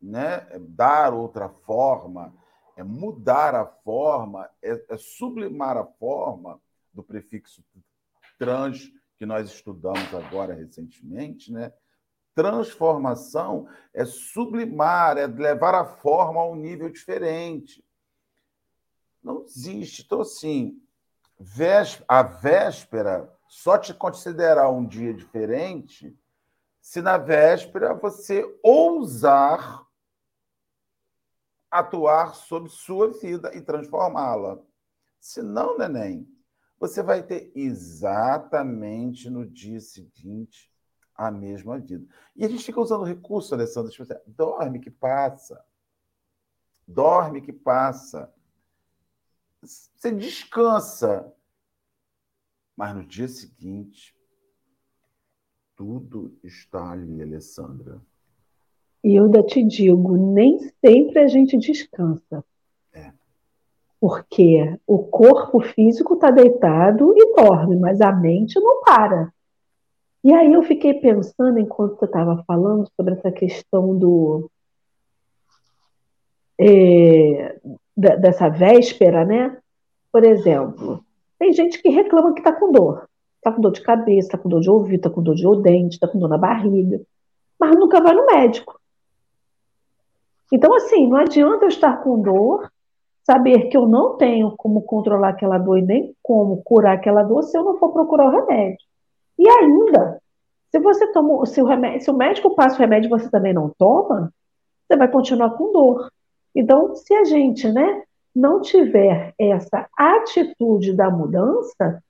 né? 0.00 0.46
É 0.50 0.58
dar 0.58 1.12
outra 1.12 1.48
forma, 1.48 2.34
é 2.76 2.82
mudar 2.82 3.54
a 3.54 3.66
forma, 3.66 4.48
é, 4.62 4.84
é 4.88 4.96
sublimar 4.96 5.76
a 5.76 5.84
forma 5.84 6.60
do 6.92 7.02
prefixo 7.02 7.62
trans, 8.38 8.90
que 9.18 9.24
nós 9.24 9.50
estudamos 9.50 10.14
agora 10.14 10.54
recentemente, 10.54 11.52
né? 11.52 11.72
Transformação 12.34 13.66
é 13.94 14.04
sublimar, 14.04 15.16
é 15.16 15.26
levar 15.26 15.74
a 15.74 15.86
forma 15.86 16.40
a 16.40 16.48
um 16.48 16.54
nível 16.54 16.90
diferente. 16.90 17.82
Não 19.22 19.42
existe. 19.42 20.02
Então, 20.02 20.20
assim, 20.20 20.78
a 22.06 22.22
véspera 22.22 23.35
só 23.56 23.78
te 23.78 23.94
considerar 23.94 24.68
um 24.68 24.86
dia 24.86 25.14
diferente 25.14 26.14
se 26.78 27.00
na 27.00 27.16
véspera 27.16 27.94
você 27.94 28.44
ousar 28.62 29.82
atuar 31.70 32.34
sobre 32.34 32.68
sua 32.68 33.10
vida 33.12 33.56
e 33.56 33.62
transformá-la. 33.62 34.62
Se 35.18 35.40
não, 35.40 35.78
neném, 35.78 36.28
você 36.78 37.02
vai 37.02 37.22
ter 37.22 37.50
exatamente 37.54 39.30
no 39.30 39.46
dia 39.46 39.80
seguinte 39.80 40.70
a 41.14 41.30
mesma 41.30 41.78
vida. 41.78 42.06
E 42.36 42.44
a 42.44 42.48
gente 42.48 42.62
fica 42.62 42.78
usando 42.78 43.04
recurso, 43.04 43.54
Alessandro, 43.54 43.90
tipo 43.90 44.02
assim, 44.02 44.20
dorme 44.26 44.80
que 44.80 44.90
passa. 44.90 45.64
Dorme 46.86 47.40
que 47.40 47.54
passa. 47.54 48.30
Você 49.62 50.12
descansa. 50.12 51.34
Mas 52.76 52.94
no 52.94 53.02
dia 53.04 53.26
seguinte, 53.26 54.14
tudo 55.74 56.36
está 56.44 56.90
ali, 56.90 57.22
Alessandra. 57.22 58.00
E 59.02 59.14
eu 59.14 59.24
ainda 59.24 59.42
te 59.42 59.62
digo, 59.62 60.16
nem 60.16 60.58
sempre 60.84 61.20
a 61.20 61.28
gente 61.28 61.56
descansa. 61.56 62.44
É. 62.92 63.12
Porque 64.00 64.78
o 64.86 64.98
corpo 64.98 65.60
físico 65.60 66.14
está 66.14 66.30
deitado 66.30 67.14
e 67.16 67.34
dorme, 67.34 67.76
mas 67.76 68.00
a 68.00 68.12
mente 68.12 68.58
não 68.58 68.82
para. 68.82 69.32
E 70.24 70.32
aí 70.34 70.52
eu 70.52 70.62
fiquei 70.64 70.94
pensando, 70.94 71.58
enquanto 71.58 71.98
você 71.98 72.04
estava 72.04 72.42
falando, 72.44 72.90
sobre 72.96 73.14
essa 73.14 73.30
questão 73.30 73.96
do. 73.96 74.50
É, 76.58 77.60
dessa 77.96 78.48
véspera, 78.48 79.24
né? 79.24 79.56
Por 80.10 80.24
exemplo, 80.24 81.05
tem 81.38 81.52
gente 81.52 81.80
que 81.80 81.88
reclama 81.88 82.32
que 82.32 82.40
está 82.40 82.52
com 82.52 82.72
dor. 82.72 83.08
Está 83.36 83.52
com 83.52 83.60
dor 83.60 83.72
de 83.72 83.80
cabeça, 83.80 84.28
está 84.28 84.38
com 84.38 84.48
dor 84.48 84.60
de 84.60 84.70
ouvido, 84.70 84.96
está 84.96 85.10
com 85.10 85.22
dor 85.22 85.34
de 85.34 85.62
dente, 85.62 85.94
está 85.94 86.08
com 86.08 86.18
dor 86.18 86.28
na 86.28 86.38
barriga, 86.38 87.00
mas 87.58 87.76
nunca 87.76 88.00
vai 88.00 88.14
no 88.14 88.26
médico. 88.26 88.80
Então, 90.52 90.74
assim, 90.74 91.06
não 91.06 91.16
adianta 91.16 91.64
eu 91.64 91.68
estar 91.68 92.02
com 92.02 92.20
dor, 92.20 92.70
saber 93.24 93.68
que 93.68 93.76
eu 93.76 93.86
não 93.86 94.16
tenho 94.16 94.54
como 94.56 94.82
controlar 94.82 95.30
aquela 95.30 95.58
dor 95.58 95.78
e 95.78 95.82
nem 95.82 96.16
como 96.22 96.62
curar 96.62 96.94
aquela 96.94 97.22
dor 97.22 97.42
se 97.42 97.56
eu 97.56 97.64
não 97.64 97.78
for 97.78 97.92
procurar 97.92 98.26
o 98.26 98.30
remédio. 98.30 98.78
E 99.38 99.48
ainda, 99.48 100.20
se 100.70 100.78
você 100.78 101.10
toma, 101.12 101.44
se 101.46 101.60
o, 101.60 101.66
remédio, 101.66 102.00
se 102.02 102.10
o 102.10 102.16
médico 102.16 102.54
passa 102.54 102.76
o 102.76 102.78
remédio 102.78 103.08
e 103.08 103.10
você 103.10 103.30
também 103.30 103.52
não 103.52 103.70
toma, 103.76 104.32
você 104.86 104.96
vai 104.96 105.08
continuar 105.08 105.50
com 105.50 105.72
dor. 105.72 106.10
Então, 106.54 106.94
se 106.94 107.12
a 107.14 107.24
gente, 107.24 107.70
né, 107.70 108.02
não 108.36 108.60
tiver 108.60 109.34
essa 109.38 109.88
atitude 109.96 110.92
da 110.92 111.10
mudança, 111.10 112.02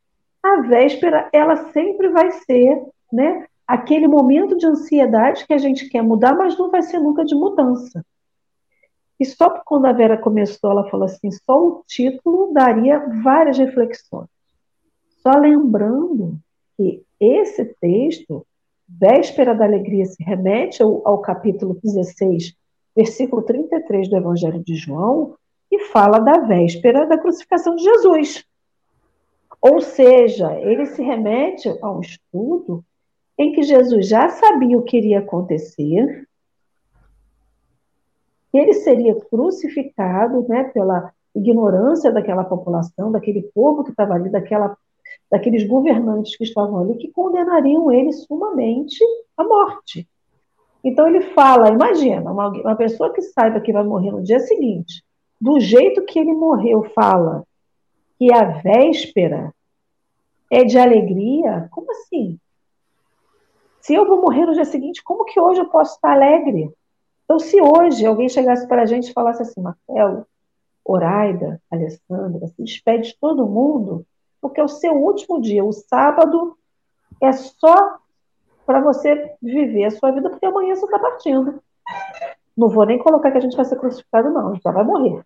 a 0.43 0.61
véspera 0.63 1.29
ela 1.33 1.71
sempre 1.71 2.09
vai 2.09 2.33
ser, 2.33 2.83
né, 3.13 3.47
aquele 3.65 4.09
momento 4.09 4.57
de 4.57 4.67
ansiedade 4.67 5.47
que 5.47 5.53
a 5.53 5.59
gente 5.59 5.89
quer 5.89 6.03
mudar, 6.03 6.35
mas 6.35 6.59
não 6.59 6.69
vai 6.69 6.83
ser 6.83 6.99
nunca 6.99 7.25
de 7.25 7.35
mudança. 7.35 8.05
E 9.21 9.25
só 9.25 9.63
quando 9.65 9.87
a 9.87 9.93
Vera 9.93 10.19
começou, 10.19 10.73
ela 10.73 10.91
falou 10.91 11.07
assim: 11.07 11.31
só 11.31 11.59
o 11.59 11.85
título 11.87 12.53
daria 12.53 12.99
várias 13.23 13.57
reflexões. 13.57 14.29
Só 15.23 15.31
lembrando 15.31 16.39
que 16.77 17.03
esse 17.19 17.65
texto, 17.81 18.45
Véspera 18.87 19.55
da 19.55 19.65
Alegria, 19.65 20.05
se 20.05 20.23
remete 20.23 20.83
ao, 20.83 21.07
ao 21.07 21.19
capítulo 21.21 21.79
16, 21.83 22.55
versículo 22.95 23.43
33 23.43 24.09
do 24.09 24.17
Evangelho 24.17 24.63
de 24.63 24.75
João, 24.75 25.35
e 25.77 25.85
fala 25.89 26.19
da 26.19 26.39
véspera 26.39 27.07
da 27.07 27.19
crucificação 27.19 27.77
de 27.77 27.85
Jesus. 27.85 28.45
Ou 29.61 29.81
seja, 29.81 30.53
ele 30.61 30.87
se 30.87 31.03
remete 31.03 31.69
a 31.83 31.91
um 31.91 32.01
estudo 32.01 32.85
em 33.39 33.53
que 33.53 33.63
Jesus 33.63 34.09
já 34.09 34.29
sabia 34.29 34.79
o 34.79 34.83
que 34.83 34.97
iria 34.97 35.19
acontecer, 35.19 36.27
que 38.51 38.59
ele 38.59 38.75
seria 38.75 39.15
crucificado 39.15 40.47
né, 40.49 40.65
pela 40.65 41.13
ignorância 41.35 42.11
daquela 42.11 42.45
população, 42.45 43.13
daquele 43.13 43.43
povo 43.55 43.85
que 43.85 43.91
estava 43.91 44.15
ali, 44.15 44.31
daquela, 44.31 44.77
daqueles 45.31 45.67
governantes 45.67 46.37
que 46.37 46.45
estavam 46.45 46.79
ali, 46.81 46.97
que 46.97 47.13
condenariam 47.13 47.93
ele 47.93 48.13
sumamente 48.13 49.05
à 49.37 49.45
morte. 49.45 50.09
Então 50.83 51.07
ele 51.07 51.21
fala, 51.21 51.71
imagina, 51.71 52.31
uma, 52.31 52.49
uma 52.49 52.77
pessoa 52.77 53.13
que 53.13 53.21
saiba 53.21 53.61
que 53.61 53.73
vai 53.73 53.85
morrer 53.85 54.13
no 54.13 54.23
dia 54.23 54.41
seguinte, 54.41 55.05
do 55.41 55.61
jeito 55.61 56.05
que 56.05 56.19
ele 56.19 56.33
morreu, 56.33 56.85
fala 56.95 57.47
que 58.19 58.33
a 58.33 58.45
véspera 58.45 59.55
é 60.51 60.65
de 60.65 60.79
alegria, 60.79 61.69
como 61.71 61.91
assim? 61.91 62.39
Se 63.81 63.95
eu 63.95 64.07
vou 64.07 64.21
morrer 64.21 64.47
no 64.47 64.55
dia 64.55 64.65
seguinte, 64.65 65.03
como 65.03 65.25
que 65.25 65.39
hoje 65.39 65.61
eu 65.61 65.69
posso 65.69 65.95
estar 65.95 66.13
alegre? 66.13 66.73
Então, 67.25 67.39
se 67.39 67.61
hoje 67.61 68.07
alguém 68.07 68.29
chegasse 68.29 68.67
para 68.67 68.83
a 68.83 68.87
gente 68.87 69.11
e 69.11 69.13
falasse 69.13 69.43
assim, 69.43 69.61
Marcelo, 69.61 70.27
Oraida, 70.85 71.61
Alessandra, 71.71 72.47
se 72.47 72.63
despede 72.63 73.09
de 73.09 73.19
todo 73.19 73.47
mundo, 73.47 74.07
porque 74.41 74.61
é 74.61 74.65
o 74.65 74.69
seu 74.69 74.95
último 74.95 75.41
dia. 75.41 75.65
O 75.65 75.73
sábado 75.73 76.57
é 77.21 77.33
só 77.33 77.99
para 78.65 78.81
você 78.81 79.35
viver 79.43 79.85
a 79.85 79.91
sua 79.91 80.13
vida, 80.13 80.31
porque 80.31 80.47
amanhã 80.47 80.75
você 80.75 80.85
está 80.85 80.99
partindo. 80.99 81.63
Não 82.57 82.69
vou 82.69 82.87
nem 82.87 82.99
colocar 82.99 83.31
que 83.31 83.39
a 83.39 83.41
gente 83.41 83.57
vai 83.57 83.65
ser 83.65 83.77
crucificado, 83.77 84.31
não, 84.31 84.49
a 84.49 84.55
gente 84.55 84.63
já 84.63 84.73
vai 84.73 84.85
morrer. 84.85 85.23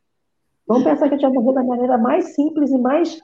Vamos 0.66 0.84
pensar 0.84 1.08
que 1.08 1.14
a 1.14 1.18
gente 1.18 1.32
vai 1.32 1.42
morrer 1.42 1.54
da 1.54 1.64
maneira 1.64 1.98
mais 1.98 2.34
simples 2.34 2.70
e 2.70 2.78
mais 2.78 3.20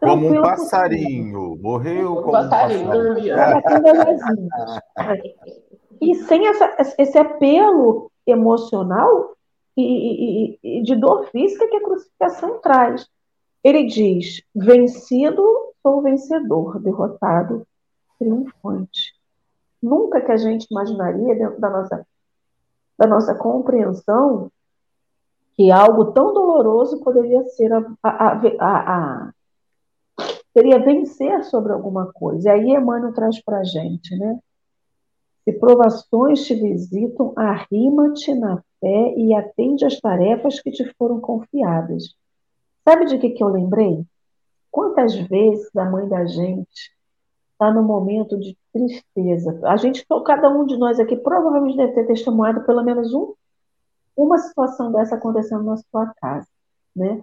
como 0.00 0.28
um 0.28 0.42
passarinho. 0.42 1.32
Possível. 1.32 1.58
Morreu 1.60 2.14
como 2.16 2.28
um 2.28 2.32
passarinho. 2.32 2.86
passarinho. 3.62 4.14
e 6.00 6.14
sem 6.14 6.46
essa, 6.46 6.94
esse 6.98 7.18
apelo 7.18 8.10
emocional 8.26 9.36
e, 9.76 9.82
e, 9.82 10.58
e, 10.62 10.82
de 10.82 10.94
dor 10.96 11.26
física 11.30 11.68
que 11.68 11.76
a 11.76 11.82
crucificação 11.82 12.60
traz. 12.60 13.06
Ele 13.62 13.84
diz: 13.84 14.42
vencido, 14.54 15.42
sou 15.82 16.02
vencedor, 16.02 16.80
derrotado, 16.80 17.66
triunfante. 18.18 19.14
Nunca 19.82 20.20
que 20.20 20.32
a 20.32 20.36
gente 20.36 20.66
imaginaria, 20.70 21.34
dentro 21.34 21.60
da 21.60 21.70
nossa, 21.70 22.06
da 22.98 23.06
nossa 23.06 23.34
compreensão, 23.34 24.50
que 25.56 25.70
algo 25.70 26.12
tão 26.12 26.34
doloroso 26.34 27.00
poderia 27.00 27.44
ser 27.44 27.72
a, 27.72 27.84
a, 28.02 28.40
a, 28.60 29.26
a 29.26 29.32
seria 30.52 30.80
vencer 30.80 31.44
sobre 31.44 31.72
alguma 31.72 32.12
coisa. 32.12 32.48
E 32.48 32.52
aí 32.52 32.70
Emmanuel 32.70 33.12
traz 33.12 33.40
para 33.42 33.58
a 33.58 33.64
gente, 33.64 34.16
né? 34.16 34.38
Se 35.44 35.52
provações 35.52 36.44
te 36.44 36.54
visitam, 36.54 37.32
arrima-te 37.36 38.34
na 38.34 38.62
fé 38.80 39.14
e 39.16 39.34
atende 39.34 39.84
às 39.84 39.98
tarefas 40.00 40.60
que 40.60 40.70
te 40.70 40.84
foram 40.98 41.20
confiadas. 41.20 42.14
Sabe 42.84 43.06
de 43.06 43.18
que, 43.18 43.30
que 43.30 43.42
eu 43.42 43.48
lembrei? 43.48 44.04
Quantas 44.70 45.14
vezes 45.14 45.74
a 45.76 45.84
mãe 45.84 46.08
da 46.08 46.26
gente 46.26 46.92
está 47.52 47.72
no 47.72 47.82
momento 47.82 48.38
de 48.38 48.56
tristeza? 48.86 49.58
A 49.64 49.76
gente, 49.76 50.06
cada 50.24 50.48
um 50.48 50.64
de 50.64 50.76
nós 50.76 51.00
aqui 51.00 51.16
provavelmente 51.16 51.76
deve 51.76 51.92
ter 51.92 52.06
testemunhado 52.06 52.62
pelo 52.62 52.82
menos 52.82 53.12
um, 53.12 53.34
uma 54.16 54.38
situação 54.38 54.92
dessa 54.92 55.16
acontecendo 55.16 55.64
na 55.64 55.76
sua 55.76 56.12
casa, 56.20 56.48
né? 56.94 57.22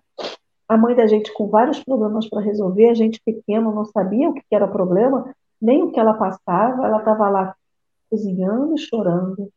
A 0.67 0.77
mãe 0.77 0.95
da 0.95 1.05
gente 1.05 1.31
com 1.33 1.47
vários 1.47 1.83
problemas 1.83 2.27
para 2.27 2.41
resolver, 2.41 2.89
a 2.89 2.93
gente 2.93 3.21
pequeno 3.23 3.73
não 3.73 3.85
sabia 3.85 4.29
o 4.29 4.33
que 4.33 4.43
era 4.51 4.67
problema, 4.67 5.33
nem 5.61 5.83
o 5.83 5.91
que 5.91 5.99
ela 5.99 6.15
passava, 6.15 6.85
ela 6.85 6.99
estava 6.99 7.29
lá 7.29 7.55
cozinhando, 8.09 8.77
chorando, 8.77 9.51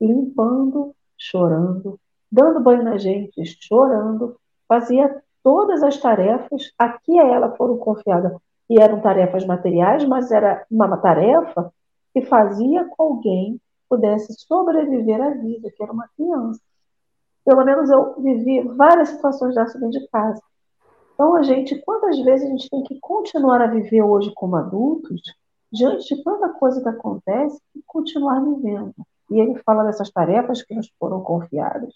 limpando, 0.00 0.94
chorando, 1.16 1.98
dando 2.30 2.60
banho 2.60 2.82
na 2.82 2.98
gente, 2.98 3.44
chorando, 3.60 4.36
fazia 4.66 5.22
todas 5.42 5.82
as 5.82 5.96
tarefas, 5.98 6.72
aqui 6.78 7.18
a 7.18 7.26
ela 7.26 7.56
foram 7.56 7.78
confiadas, 7.78 8.32
e 8.68 8.80
eram 8.80 9.00
tarefas 9.00 9.46
materiais, 9.46 10.04
mas 10.04 10.30
era 10.30 10.66
uma 10.70 10.96
tarefa 10.98 11.72
que 12.12 12.22
fazia 12.22 12.84
com 12.84 13.02
alguém 13.02 13.60
pudesse 13.88 14.34
sobreviver 14.46 15.20
à 15.20 15.30
vida, 15.30 15.70
que 15.70 15.82
era 15.82 15.92
uma 15.92 16.08
criança. 16.08 16.60
Pelo 17.44 17.64
menos 17.64 17.88
eu 17.88 18.20
vivi 18.20 18.60
várias 18.76 19.08
situações 19.08 19.54
dessa 19.54 19.78
dentro 19.78 19.98
de 19.98 20.06
casa. 20.08 20.42
Então, 21.14 21.34
a 21.34 21.42
gente, 21.42 21.74
quantas 21.80 22.18
vezes 22.20 22.46
a 22.46 22.50
gente 22.50 22.68
tem 22.68 22.82
que 22.84 22.98
continuar 23.00 23.62
a 23.62 23.66
viver 23.66 24.02
hoje 24.02 24.30
como 24.34 24.56
adultos, 24.56 25.20
diante 25.72 26.14
de 26.14 26.22
tanta 26.22 26.50
coisa 26.50 26.82
que 26.82 26.88
acontece, 26.88 27.58
e 27.74 27.82
continuar 27.86 28.40
vivendo? 28.44 28.94
E 29.30 29.40
ele 29.40 29.56
fala 29.64 29.84
dessas 29.84 30.10
tarefas 30.10 30.62
que 30.62 30.74
nos 30.74 30.88
foram 30.98 31.22
confiadas. 31.22 31.92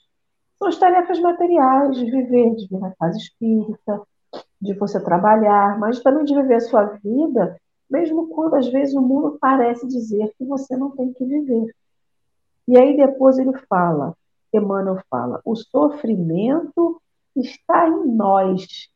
São 0.58 0.68
as 0.68 0.78
tarefas 0.78 1.20
materiais 1.20 1.98
viver, 1.98 2.54
de 2.54 2.66
vir 2.68 2.80
na 2.80 2.92
casa 2.94 3.18
espírita, 3.18 4.02
de 4.62 4.74
você 4.74 5.02
trabalhar, 5.02 5.76
mas 5.80 6.00
também 6.00 6.24
de 6.24 6.34
viver 6.36 6.54
a 6.54 6.60
sua 6.60 6.84
vida, 7.02 7.60
mesmo 7.90 8.28
quando 8.28 8.54
às 8.54 8.68
vezes 8.68 8.94
o 8.94 9.02
mundo 9.02 9.36
parece 9.40 9.86
dizer 9.88 10.32
que 10.38 10.44
você 10.44 10.76
não 10.76 10.92
tem 10.92 11.12
que 11.12 11.24
viver. 11.24 11.74
E 12.68 12.78
aí 12.78 12.96
depois 12.96 13.38
ele 13.38 13.52
fala, 13.68 14.16
Emmanuel 14.54 15.02
fala, 15.10 15.40
o 15.44 15.56
sofrimento 15.56 17.02
está 17.34 17.88
em 17.88 18.06
nós. 18.14 18.88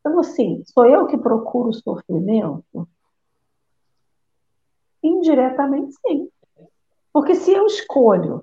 Então, 0.00 0.18
assim, 0.18 0.62
sou 0.64 0.86
eu 0.86 1.06
que 1.06 1.18
procuro 1.18 1.68
o 1.68 1.74
sofrimento? 1.74 2.88
Indiretamente, 5.02 5.94
sim. 6.06 6.30
Porque 7.12 7.34
se 7.34 7.52
eu 7.52 7.66
escolho 7.66 8.42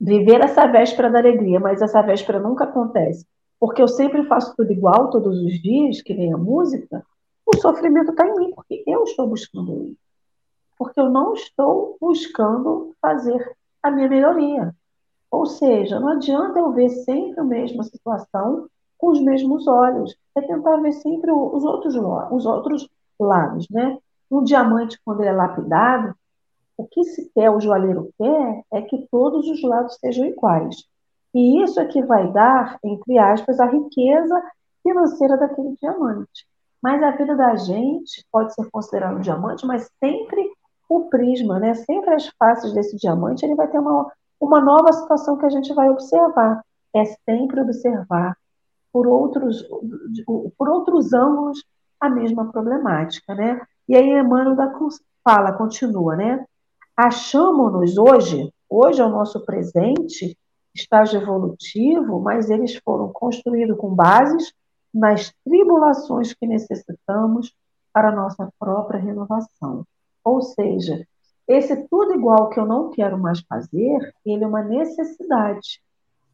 viver 0.00 0.40
essa 0.40 0.66
véspera 0.66 1.10
da 1.10 1.18
alegria, 1.18 1.58
mas 1.58 1.82
essa 1.82 2.00
véspera 2.00 2.38
nunca 2.38 2.64
acontece, 2.64 3.26
porque 3.60 3.82
eu 3.82 3.88
sempre 3.88 4.24
faço 4.24 4.56
tudo 4.56 4.72
igual 4.72 5.10
todos 5.10 5.38
os 5.38 5.60
dias, 5.60 6.00
que 6.00 6.14
nem 6.14 6.32
a 6.32 6.38
música, 6.38 7.04
o 7.44 7.54
sofrimento 7.58 8.10
está 8.10 8.26
em 8.26 8.34
mim, 8.34 8.52
porque 8.54 8.82
eu 8.86 9.04
estou 9.04 9.28
buscando 9.28 9.72
ele. 9.74 9.98
Porque 10.78 10.98
eu 10.98 11.10
não 11.10 11.34
estou 11.34 11.98
buscando 12.00 12.96
fazer 13.02 13.54
a 13.82 13.90
minha 13.90 14.08
melhoria. 14.08 14.74
Ou 15.30 15.44
seja, 15.44 16.00
não 16.00 16.08
adianta 16.08 16.58
eu 16.58 16.72
ver 16.72 16.88
sempre 16.88 17.38
a 17.38 17.44
mesma 17.44 17.84
situação 17.84 18.66
com 18.96 19.08
os 19.08 19.20
mesmos 19.20 19.66
olhos. 19.66 20.16
É 20.34 20.40
tentar 20.40 20.78
ver 20.78 20.92
sempre 20.92 21.30
os 21.30 21.62
outros, 21.62 21.94
os 21.94 22.46
outros 22.46 22.88
lados, 23.18 23.66
né? 23.70 23.98
Um 24.30 24.42
diamante, 24.42 24.98
quando 25.04 25.20
ele 25.20 25.28
é 25.28 25.32
lapidado, 25.32 26.14
o 26.76 26.86
que 26.86 27.04
se 27.04 27.30
quer, 27.34 27.50
o 27.50 27.60
joalheiro 27.60 28.10
quer, 28.16 28.64
é 28.72 28.80
que 28.80 29.06
todos 29.10 29.46
os 29.48 29.62
lados 29.62 29.96
sejam 29.96 30.24
iguais. 30.24 30.76
E 31.34 31.62
isso 31.62 31.78
é 31.80 31.86
que 31.86 32.02
vai 32.02 32.30
dar, 32.32 32.78
entre 32.84 33.18
aspas, 33.18 33.60
a 33.60 33.66
riqueza 33.66 34.42
financeira 34.82 35.36
daquele 35.36 35.76
diamante. 35.80 36.46
Mas 36.82 37.02
a 37.02 37.10
vida 37.10 37.36
da 37.36 37.54
gente 37.56 38.24
pode 38.32 38.54
ser 38.54 38.68
considerada 38.70 39.16
um 39.16 39.20
diamante, 39.20 39.66
mas 39.66 39.90
sempre 40.02 40.50
o 40.88 41.08
prisma, 41.08 41.58
né? 41.58 41.74
Sempre 41.74 42.14
as 42.14 42.26
faces 42.38 42.72
desse 42.72 42.96
diamante, 42.96 43.44
ele 43.44 43.54
vai 43.54 43.68
ter 43.68 43.78
uma, 43.78 44.10
uma 44.40 44.60
nova 44.60 44.92
situação 44.92 45.36
que 45.36 45.46
a 45.46 45.50
gente 45.50 45.72
vai 45.74 45.88
observar. 45.88 46.64
É 46.94 47.04
sempre 47.04 47.60
observar 47.60 48.36
por 48.92 49.06
outros, 49.06 49.64
por 50.58 50.68
outros 50.68 51.12
ângulos 51.12 51.62
a 52.00 52.08
mesma 52.08 52.50
problemática, 52.50 53.34
né? 53.34 53.60
E 53.88 53.94
aí 53.94 54.10
Emmanuel 54.10 54.56
fala, 55.22 55.52
continua, 55.52 56.16
né? 56.16 56.44
Achamos-nos 56.96 57.96
hoje, 57.96 58.52
hoje 58.68 59.00
é 59.00 59.04
o 59.04 59.10
nosso 59.10 59.44
presente, 59.44 60.36
estágio 60.74 61.20
evolutivo, 61.20 62.20
mas 62.20 62.50
eles 62.50 62.76
foram 62.76 63.12
construídos 63.12 63.76
com 63.76 63.94
bases 63.94 64.52
nas 64.92 65.32
tribulações 65.44 66.32
que 66.34 66.46
necessitamos 66.46 67.54
para 67.92 68.08
a 68.10 68.14
nossa 68.14 68.52
própria 68.58 69.00
renovação. 69.00 69.84
Ou 70.24 70.42
seja, 70.42 71.06
esse 71.48 71.88
tudo 71.88 72.14
igual 72.14 72.48
que 72.48 72.60
eu 72.60 72.66
não 72.66 72.90
quero 72.90 73.18
mais 73.18 73.40
fazer, 73.40 74.14
ele 74.24 74.44
é 74.44 74.46
uma 74.46 74.62
necessidade. 74.62 75.82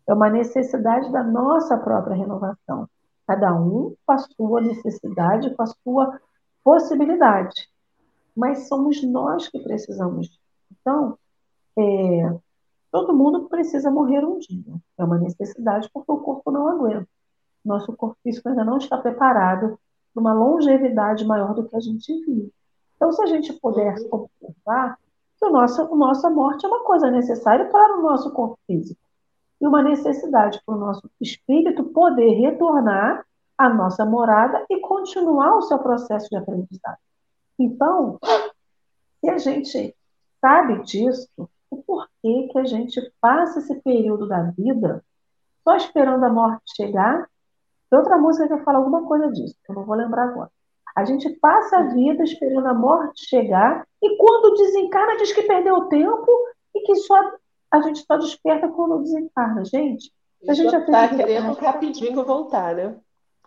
É 0.07 0.12
uma 0.12 0.29
necessidade 0.29 1.11
da 1.11 1.22
nossa 1.22 1.77
própria 1.77 2.14
renovação. 2.14 2.88
Cada 3.27 3.55
um 3.55 3.94
com 4.05 4.12
a 4.12 4.18
sua 4.18 4.61
necessidade, 4.61 5.55
com 5.55 5.62
a 5.62 5.66
sua 5.66 6.20
possibilidade. 6.62 7.68
Mas 8.37 8.68
somos 8.68 9.03
nós 9.03 9.49
que 9.49 9.59
precisamos. 9.59 10.38
Então, 10.70 11.18
é, 11.79 12.37
todo 12.97 13.15
mundo 13.15 13.47
precisa 13.47 13.91
morrer 13.91 14.25
um 14.25 14.39
dia. 14.39 14.75
É 14.97 15.05
uma 15.05 15.19
necessidade 15.19 15.91
porque 15.93 16.11
o 16.11 16.17
corpo 16.17 16.51
não 16.51 16.67
aguenta. 16.67 17.07
Nosso 17.63 17.95
corpo 17.95 18.17
físico 18.23 18.49
ainda 18.49 18.65
não 18.65 18.79
está 18.79 18.97
preparado 18.97 19.79
para 20.15 20.21
uma 20.21 20.33
longevidade 20.33 21.23
maior 21.27 21.53
do 21.53 21.69
que 21.69 21.77
a 21.77 21.81
gente 21.81 22.11
vive. 22.25 22.51
Então, 22.97 23.13
se 23.13 23.23
a 23.23 23.27
gente 23.27 23.53
puder 23.53 23.97
observar, 24.11 24.99
que 25.39 25.45
o 25.45 25.51
nosso, 25.51 25.83
a 25.83 25.95
nossa 25.95 26.31
morte 26.31 26.65
é 26.65 26.69
uma 26.69 26.85
coisa 26.85 27.11
necessária 27.11 27.67
para 27.67 27.99
o 27.99 28.03
nosso 28.03 28.31
corpo 28.31 28.59
físico 28.67 29.01
e 29.61 29.67
uma 29.67 29.83
necessidade 29.83 30.63
para 30.65 30.75
o 30.75 30.79
nosso 30.79 31.11
espírito 31.21 31.85
poder 31.85 32.31
retornar 32.31 33.27
à 33.59 33.69
nossa 33.69 34.07
morada 34.07 34.65
e 34.71 34.81
continuar 34.81 35.55
o 35.59 35.63
seu 35.63 35.79
processo 35.79 36.31
de 36.31 36.37
aprendizagem. 36.37 36.99
Então, 37.59 38.19
se 39.21 39.29
a 39.29 39.37
gente 39.37 39.95
sabe 40.41 40.83
disso, 40.83 41.29
o 41.70 41.83
porquê 41.83 42.48
que 42.50 42.59
a 42.59 42.64
gente 42.64 43.00
passa 43.20 43.59
esse 43.59 43.74
período 43.83 44.26
da 44.29 44.42
vida 44.42 45.05
só 45.64 45.76
esperando 45.76 46.24
a 46.24 46.31
morte 46.31 46.62
chegar? 46.76 47.29
Tem 47.90 47.98
outra 47.98 48.18
música 48.18 48.57
que 48.57 48.64
fala 48.64 48.79
alguma 48.79 49.07
coisa 49.07 49.31
disso, 49.31 49.57
que 49.64 49.70
eu 49.70 49.76
não 49.76 49.85
vou 49.85 49.96
lembrar 49.96 50.24
agora. 50.24 50.50
A 50.94 51.05
gente 51.05 51.29
passa 51.40 51.79
a 51.79 51.83
vida 51.83 52.22
esperando 52.24 52.66
a 52.66 52.74
morte 52.74 53.26
chegar 53.29 53.87
e 54.02 54.16
quando 54.16 54.57
desencarna 54.57 55.16
diz 55.16 55.33
que 55.33 55.42
perdeu 55.42 55.88
tempo 55.88 56.33
e 56.74 56.81
que 56.81 56.96
só 56.96 57.14
a 57.70 57.81
gente 57.83 58.05
só 58.07 58.16
desperta 58.16 58.68
quando 58.68 59.02
desencarna, 59.02 59.64
gente. 59.64 60.12
A 60.48 60.55
gente 60.55 60.70
já 60.70 60.79
está 60.79 61.09
querendo 61.09 61.52
rapidinho 61.55 62.24
voltar, 62.24 62.74
né? 62.74 62.96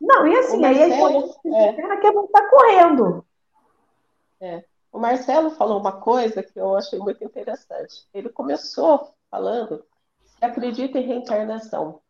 Não, 0.01 0.27
e 0.27 0.38
assim, 0.38 0.63
aí 0.63 0.84
a 0.84 0.89
gente 0.89 1.39
é. 1.47 1.97
quer 1.97 2.13
voltar 2.13 2.49
correndo. 2.49 3.25
É. 4.41 4.63
O 4.91 4.99
Marcelo 4.99 5.52
falou 5.52 5.80
uma 5.80 6.02
coisa 6.02 6.41
que 6.41 6.60
eu 6.60 6.75
achei 6.75 6.99
muito 6.99 7.23
interessante. 7.23 8.08
Ele 8.13 8.30
começou 8.30 9.13
falando 9.30 9.86
que 10.38 10.45
acredita 10.45 10.97
em 10.99 11.06
reencarnação. 11.06 12.02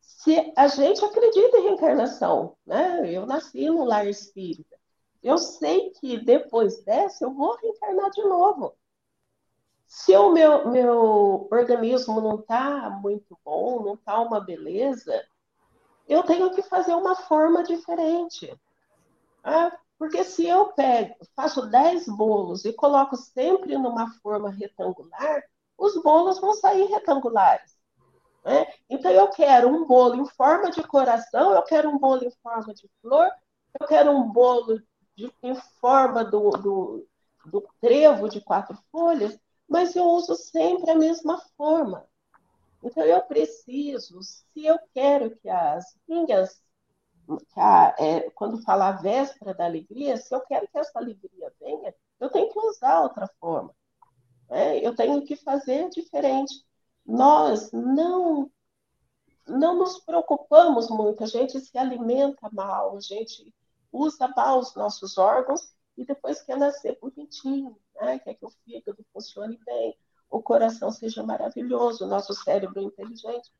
se 0.00 0.52
a 0.56 0.68
gente 0.68 1.04
acredita 1.04 1.58
em 1.58 1.62
reencarnação, 1.62 2.56
né? 2.66 3.10
Eu 3.10 3.26
nasci 3.26 3.66
no 3.66 3.84
lar 3.84 4.06
espírita. 4.06 4.78
Eu 5.22 5.38
sei 5.38 5.90
que 5.90 6.18
depois 6.18 6.82
dessa 6.84 7.24
eu 7.24 7.32
vou 7.32 7.56
reencarnar 7.56 8.10
de 8.10 8.22
novo. 8.22 8.74
Se 9.86 10.16
o 10.16 10.32
meu, 10.32 10.68
meu 10.68 11.48
organismo 11.50 12.20
não 12.20 12.36
está 12.40 12.90
muito 12.90 13.38
bom, 13.44 13.82
não 13.82 13.94
está 13.94 14.20
uma 14.20 14.40
beleza, 14.40 15.24
eu 16.08 16.22
tenho 16.22 16.50
que 16.54 16.62
fazer 16.62 16.94
uma 16.94 17.14
forma 17.14 17.62
diferente. 17.62 18.58
Ah, 19.44 19.70
porque 19.98 20.24
se 20.24 20.46
eu 20.46 20.72
pego, 20.72 21.14
faço 21.36 21.66
10 21.66 22.06
bolos 22.08 22.64
e 22.64 22.72
coloco 22.72 23.16
sempre 23.16 23.76
numa 23.78 24.12
forma 24.20 24.50
retangular, 24.50 25.42
os 25.78 26.00
bolos 26.02 26.40
vão 26.40 26.54
sair 26.54 26.86
retangulares. 26.86 27.76
Né? 28.44 28.66
Então, 28.90 29.10
eu 29.10 29.28
quero 29.28 29.68
um 29.68 29.86
bolo 29.86 30.16
em 30.16 30.26
forma 30.26 30.70
de 30.70 30.82
coração, 30.82 31.52
eu 31.52 31.62
quero 31.62 31.88
um 31.88 31.98
bolo 31.98 32.24
em 32.24 32.30
forma 32.42 32.74
de 32.74 32.90
flor, 33.00 33.30
eu 33.80 33.86
quero 33.86 34.10
um 34.10 34.30
bolo 34.30 34.80
de, 35.16 35.32
em 35.42 35.54
forma 35.80 36.24
do, 36.24 36.50
do, 36.50 37.08
do 37.46 37.68
trevo 37.80 38.28
de 38.28 38.40
quatro 38.40 38.76
folhas, 38.90 39.38
mas 39.68 39.94
eu 39.94 40.04
uso 40.04 40.34
sempre 40.34 40.90
a 40.90 40.96
mesma 40.96 41.38
forma. 41.56 42.06
Então, 42.82 43.04
eu 43.04 43.22
preciso, 43.22 44.20
se 44.22 44.66
eu 44.66 44.78
quero 44.92 45.36
que 45.36 45.48
as 45.48 45.96
minhas, 46.08 46.60
que 47.26 47.60
a, 47.60 47.94
é, 47.98 48.30
quando 48.30 48.62
fala 48.62 48.88
a 48.88 48.92
véspera 48.92 49.54
da 49.54 49.64
alegria, 49.64 50.16
se 50.16 50.34
eu 50.34 50.40
quero 50.40 50.68
que 50.68 50.78
essa 50.78 50.98
alegria 50.98 51.52
venha, 51.60 51.94
eu 52.20 52.30
tenho 52.30 52.52
que 52.52 52.58
usar 52.58 53.00
outra 53.00 53.28
forma. 53.40 53.74
Né? 54.48 54.78
Eu 54.78 54.94
tenho 54.94 55.24
que 55.24 55.36
fazer 55.36 55.88
diferente. 55.90 56.64
Nós 57.04 57.70
não 57.72 58.50
não 59.46 59.76
nos 59.76 59.98
preocupamos 59.98 60.88
muito, 60.88 61.24
a 61.24 61.26
gente 61.26 61.58
se 61.60 61.76
alimenta 61.76 62.48
mal, 62.52 62.96
a 62.96 63.00
gente 63.00 63.52
usa 63.90 64.28
mal 64.36 64.60
os 64.60 64.74
nossos 64.76 65.18
órgãos 65.18 65.74
e 65.96 66.04
depois 66.04 66.40
quer 66.42 66.56
nascer 66.56 66.96
bonitinho, 67.00 67.76
né? 68.00 68.20
quer 68.20 68.34
que 68.34 68.46
o 68.46 68.50
fígado 68.64 69.04
funcione 69.12 69.58
bem, 69.66 69.96
o 70.30 70.40
coração 70.40 70.90
seja 70.90 71.22
maravilhoso, 71.22 72.04
o 72.04 72.08
nosso 72.08 72.32
cérebro 72.32 72.80
inteligente. 72.80 73.50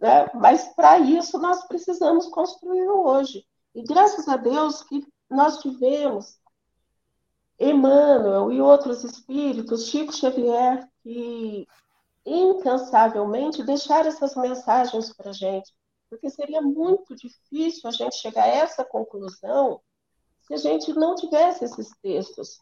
Né? 0.00 0.30
Mas 0.34 0.68
para 0.74 0.98
isso 0.98 1.38
nós 1.38 1.66
precisamos 1.66 2.26
construir 2.28 2.88
hoje. 2.88 3.44
E 3.74 3.82
graças 3.82 4.26
a 4.26 4.36
Deus 4.36 4.82
que 4.82 5.06
nós 5.28 5.58
tivemos 5.58 6.40
Emmanuel 7.58 8.50
e 8.50 8.60
outros 8.60 9.04
espíritos, 9.04 9.88
Chico 9.88 10.12
Xavier, 10.12 10.88
que 11.02 11.68
incansavelmente 12.24 13.62
deixar 13.62 14.06
essas 14.06 14.34
mensagens 14.34 15.12
para 15.12 15.30
a 15.30 15.34
gente, 15.34 15.72
porque 16.08 16.30
seria 16.30 16.62
muito 16.62 17.14
difícil 17.14 17.88
a 17.88 17.92
gente 17.92 18.16
chegar 18.16 18.44
a 18.44 18.48
essa 18.48 18.84
conclusão 18.84 19.80
se 20.40 20.54
a 20.54 20.56
gente 20.56 20.92
não 20.94 21.14
tivesse 21.14 21.64
esses 21.64 21.90
textos. 22.02 22.60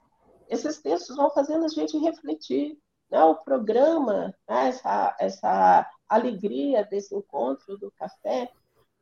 Esses 0.48 0.78
textos 0.80 1.16
vão 1.16 1.30
fazendo 1.30 1.64
a 1.64 1.68
gente 1.68 1.96
refletir. 1.98 2.76
Né? 3.10 3.22
O 3.24 3.36
programa, 3.36 4.34
né? 4.48 4.68
essa, 4.68 5.16
essa 5.18 5.86
alegria 6.08 6.84
desse 6.84 7.14
encontro 7.14 7.76
do 7.76 7.90
café, 7.92 8.50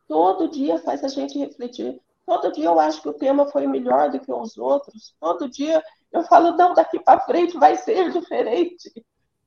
todo 0.08 0.50
dia 0.50 0.78
faz 0.78 1.04
a 1.04 1.08
gente 1.08 1.38
refletir. 1.38 2.00
Todo 2.26 2.52
dia 2.52 2.66
eu 2.66 2.80
acho 2.80 3.00
que 3.00 3.08
o 3.08 3.14
tema 3.14 3.46
foi 3.46 3.66
melhor 3.66 4.10
do 4.10 4.18
que 4.18 4.32
os 4.32 4.58
outros. 4.58 5.14
Todo 5.20 5.48
dia 5.48 5.82
eu 6.12 6.24
falo, 6.24 6.56
não, 6.56 6.74
daqui 6.74 6.98
para 6.98 7.20
frente 7.20 7.56
vai 7.56 7.76
ser 7.76 8.10
diferente. 8.12 8.90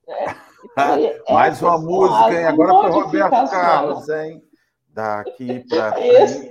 Né? 0.08 0.42
Então, 0.64 1.34
Mais 1.34 1.62
uma 1.62 1.78
música, 1.78 2.34
hein? 2.34 2.46
Agora 2.46 2.74
foi 2.74 3.02
Roberto 3.02 3.50
Carlos, 3.50 4.10
hein? 4.10 4.44
Daqui 4.88 5.64
para 5.68 5.94
frente, 5.94 6.50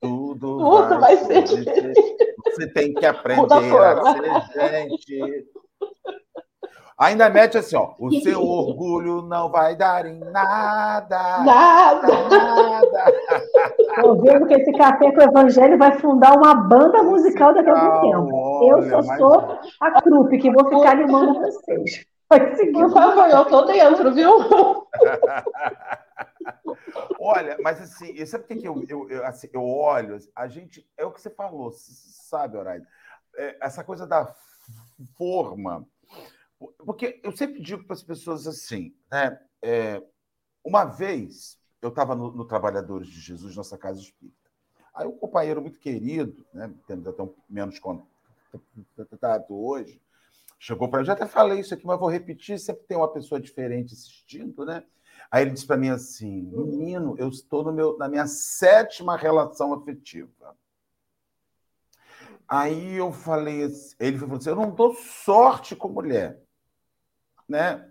tudo, 0.00 0.58
tudo 0.58 1.00
vai, 1.00 1.16
vai 1.16 1.16
ser 1.18 1.42
diferente. 1.42 2.16
Você 2.46 2.66
tem 2.72 2.94
que 2.94 3.06
aprender 3.06 3.52
a 3.52 4.40
ser 4.46 4.70
gente. 4.70 5.46
Ainda 7.02 7.28
mete 7.28 7.58
assim, 7.58 7.74
ó. 7.74 7.94
O 7.98 8.12
seu 8.20 8.40
orgulho 8.46 9.22
não 9.22 9.50
vai 9.50 9.74
dar 9.74 10.06
em 10.06 10.20
nada. 10.20 11.42
Nada. 11.42 12.28
Nada. 12.28 13.12
Estou 13.96 14.20
vendo 14.20 14.46
que 14.46 14.54
esse 14.54 14.72
café 14.72 15.10
com 15.10 15.18
o 15.18 15.22
Evangelho 15.24 15.76
vai 15.76 15.98
fundar 15.98 16.32
uma 16.36 16.54
banda 16.54 17.02
musical 17.02 17.52
daqui 17.52 17.68
a 17.70 17.72
algum 17.72 18.00
tempo. 18.08 18.70
eu 18.70 18.88
só 18.88 19.16
sou 19.16 19.58
a 19.80 20.00
trupe 20.00 20.38
que 20.38 20.52
vou 20.52 20.64
ficar 20.68 20.92
animando 20.92 21.40
vocês. 21.40 22.06
Por 22.72 22.90
favor, 22.92 23.28
eu 23.28 23.44
tô 23.46 23.62
dentro, 23.62 24.14
viu? 24.14 24.32
Olha, 27.20 27.58
mas 27.62 27.82
assim, 27.82 28.24
sabe 28.24 28.44
por 28.44 28.56
que 28.56 28.66
eu, 28.66 28.84
eu, 28.88 29.10
eu, 29.10 29.26
assim, 29.26 29.48
eu 29.52 29.62
olho? 29.62 30.18
A 30.34 30.46
gente, 30.46 30.86
é 30.96 31.04
o 31.04 31.10
que 31.10 31.20
você 31.20 31.28
falou, 31.28 31.72
sabe, 31.72 32.56
Horácio? 32.56 32.86
É, 33.36 33.56
essa 33.60 33.82
coisa 33.82 34.06
da 34.06 34.32
forma. 35.18 35.84
Porque 36.78 37.20
eu 37.22 37.32
sempre 37.32 37.60
digo 37.60 37.84
para 37.84 37.94
as 37.94 38.02
pessoas 38.02 38.46
assim, 38.46 38.94
né? 39.10 39.38
É, 39.60 40.02
uma 40.64 40.84
vez 40.84 41.58
eu 41.80 41.88
estava 41.88 42.14
no, 42.14 42.30
no, 42.30 42.44
Trabalhadores 42.44 43.08
de 43.08 43.20
Jesus, 43.20 43.56
nossa 43.56 43.76
casa 43.76 44.00
espírita. 44.00 44.36
Aí 44.94 45.06
um 45.06 45.16
companheiro 45.16 45.60
muito 45.60 45.78
querido, 45.78 46.46
né? 46.52 46.72
Até 46.84 47.22
um 47.22 47.34
menos 47.48 47.78
contato 47.78 49.54
hoje, 49.54 50.00
chegou 50.58 50.88
para 50.88 51.00
mim, 51.00 51.06
já 51.06 51.14
até 51.14 51.26
falei 51.26 51.60
isso 51.60 51.74
aqui, 51.74 51.86
mas 51.86 51.98
vou 51.98 52.08
repetir, 52.08 52.58
sempre 52.58 52.84
tem 52.84 52.96
uma 52.96 53.12
pessoa 53.12 53.40
diferente 53.40 53.94
assistindo, 53.94 54.64
né? 54.64 54.84
Aí 55.30 55.42
ele 55.42 55.52
disse 55.52 55.66
para 55.66 55.76
mim 55.76 55.88
assim: 55.88 56.42
menino, 56.52 57.16
eu 57.18 57.28
estou 57.28 57.64
no 57.64 57.72
meu, 57.72 57.96
na 57.96 58.08
minha 58.08 58.26
sétima 58.26 59.16
relação 59.16 59.72
afetiva. 59.72 60.56
Aí 62.46 62.96
eu 62.96 63.12
falei 63.12 63.62
ele 63.98 64.18
falou 64.18 64.36
assim: 64.36 64.50
eu 64.50 64.56
não 64.56 64.70
dou 64.70 64.94
sorte 64.94 65.74
com 65.74 65.88
mulher. 65.88 66.41
Né? 67.48 67.84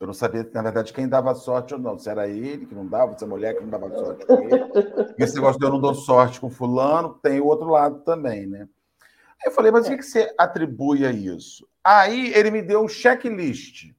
Eu 0.00 0.06
não 0.06 0.14
sabia, 0.14 0.48
na 0.54 0.62
verdade, 0.62 0.94
quem 0.94 1.06
dava 1.06 1.34
sorte 1.34 1.74
ou 1.74 1.80
não. 1.80 1.98
Se 1.98 2.08
era 2.08 2.26
ele 2.26 2.64
que 2.64 2.74
não 2.74 2.86
dava, 2.86 3.16
se 3.18 3.22
a 3.22 3.26
mulher 3.26 3.54
que 3.54 3.60
não 3.60 3.68
dava 3.68 3.90
sorte 3.90 4.24
com 4.24 4.34
ele. 4.34 5.14
Esse 5.18 5.34
negócio 5.34 5.60
de 5.60 5.66
eu 5.66 5.70
não 5.70 5.80
dou 5.80 5.94
sorte 5.94 6.40
com 6.40 6.48
fulano, 6.48 7.18
tem 7.22 7.38
o 7.38 7.46
outro 7.46 7.68
lado 7.68 8.00
também, 8.00 8.46
né? 8.46 8.66
Eu 9.44 9.52
falei, 9.52 9.70
mas 9.70 9.86
o 9.86 9.96
que 9.96 10.02
você 10.02 10.34
atribui 10.38 11.04
a 11.04 11.10
isso? 11.10 11.68
Aí 11.82 12.32
ele 12.34 12.50
me 12.50 12.62
deu 12.62 12.82
um 12.82 12.88
checklist. 12.88 13.90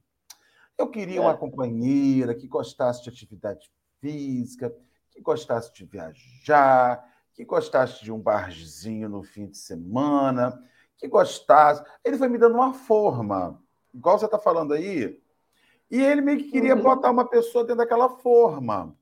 Eu 0.76 0.88
queria 0.88 1.20
uma 1.20 1.32
é. 1.32 1.36
companheira 1.36 2.34
que 2.34 2.48
gostasse 2.48 3.02
de 3.02 3.08
atividade 3.08 3.70
física, 4.00 4.74
que 5.10 5.20
gostasse 5.20 5.72
de 5.72 5.84
viajar, 5.84 7.04
que 7.34 7.44
gostasse 7.44 8.02
de 8.02 8.10
um 8.10 8.18
barzinho 8.18 9.08
no 9.08 9.22
fim 9.22 9.46
de 9.46 9.58
semana, 9.58 10.60
que 10.96 11.06
gostasse. 11.06 11.82
Ele 12.04 12.18
foi 12.18 12.28
me 12.28 12.38
dando 12.38 12.56
uma 12.56 12.74
forma, 12.74 13.60
igual 13.92 14.18
você 14.18 14.24
está 14.24 14.38
falando 14.38 14.72
aí, 14.72 15.20
e 15.90 16.00
ele 16.00 16.20
meio 16.20 16.38
que 16.38 16.50
queria 16.50 16.74
uhum. 16.74 16.82
botar 16.82 17.10
uma 17.10 17.28
pessoa 17.28 17.64
dentro 17.64 17.78
daquela 17.78 18.08
forma. 18.08 18.96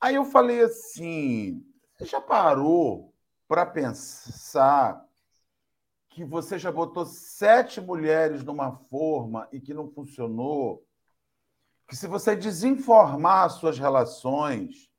Aí 0.00 0.14
eu 0.14 0.24
falei 0.24 0.62
assim: 0.62 1.64
você 1.96 2.06
já 2.06 2.20
parou 2.20 3.12
para 3.48 3.66
pensar 3.66 5.04
que 6.08 6.24
você 6.24 6.58
já 6.58 6.70
botou 6.70 7.06
sete 7.06 7.80
mulheres 7.80 8.44
numa 8.44 8.72
forma 8.72 9.48
e 9.50 9.60
que 9.60 9.74
não 9.74 9.90
funcionou, 9.90 10.84
que 11.88 11.96
se 11.96 12.06
você 12.06 12.36
desinformar 12.36 13.44
as 13.44 13.54
suas 13.54 13.78
relações, 13.78 14.90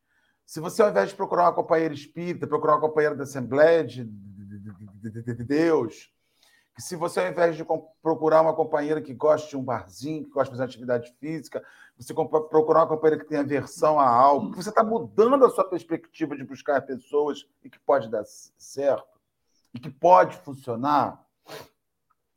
se 0.45 0.60
você, 0.60 0.82
ao 0.82 0.89
invés 0.89 1.10
de 1.10 1.16
procurar 1.16 1.43
uma 1.43 1.53
companheira 1.53 1.93
espírita, 1.93 2.45
procurar 2.45 2.74
uma 2.74 2.82
companheira 2.82 3.16
da 3.16 3.24
Assembleia 3.24 3.84
de, 3.84 4.03
Deus, 5.43 6.12
que 6.76 6.82
se 6.82 6.95
você, 6.95 7.19
ao 7.19 7.28
invés 7.28 7.55
de 7.55 7.65
procurar 8.01 8.41
uma 8.41 8.55
companheira 8.55 9.01
que 9.01 9.13
goste 9.13 9.49
de 9.49 9.57
um 9.57 9.63
barzinho, 9.63 10.24
que 10.24 10.32
goste 10.32 10.51
de 10.51 10.57
fazer 10.57 10.63
atividade 10.63 11.13
física, 11.19 11.63
você 11.97 12.13
procurar 12.13 12.82
uma 12.82 12.88
companheira 12.88 13.24
que 13.24 13.30
tenha 13.30 13.41
aversão 13.41 13.99
a 13.99 14.07
algo, 14.07 14.55
você 14.55 14.69
está 14.69 14.84
mudando 14.84 15.45
a 15.45 15.49
sua 15.49 15.63
perspectiva 15.63 16.36
de 16.36 16.43
buscar 16.43 16.82
pessoas 16.82 17.45
e 17.63 17.69
que 17.69 17.80
pode 17.80 18.09
dar 18.09 18.24
certo 18.26 19.13
e 19.74 19.80
que 19.80 19.89
pode 19.89 20.38
funcionar, 20.38 21.26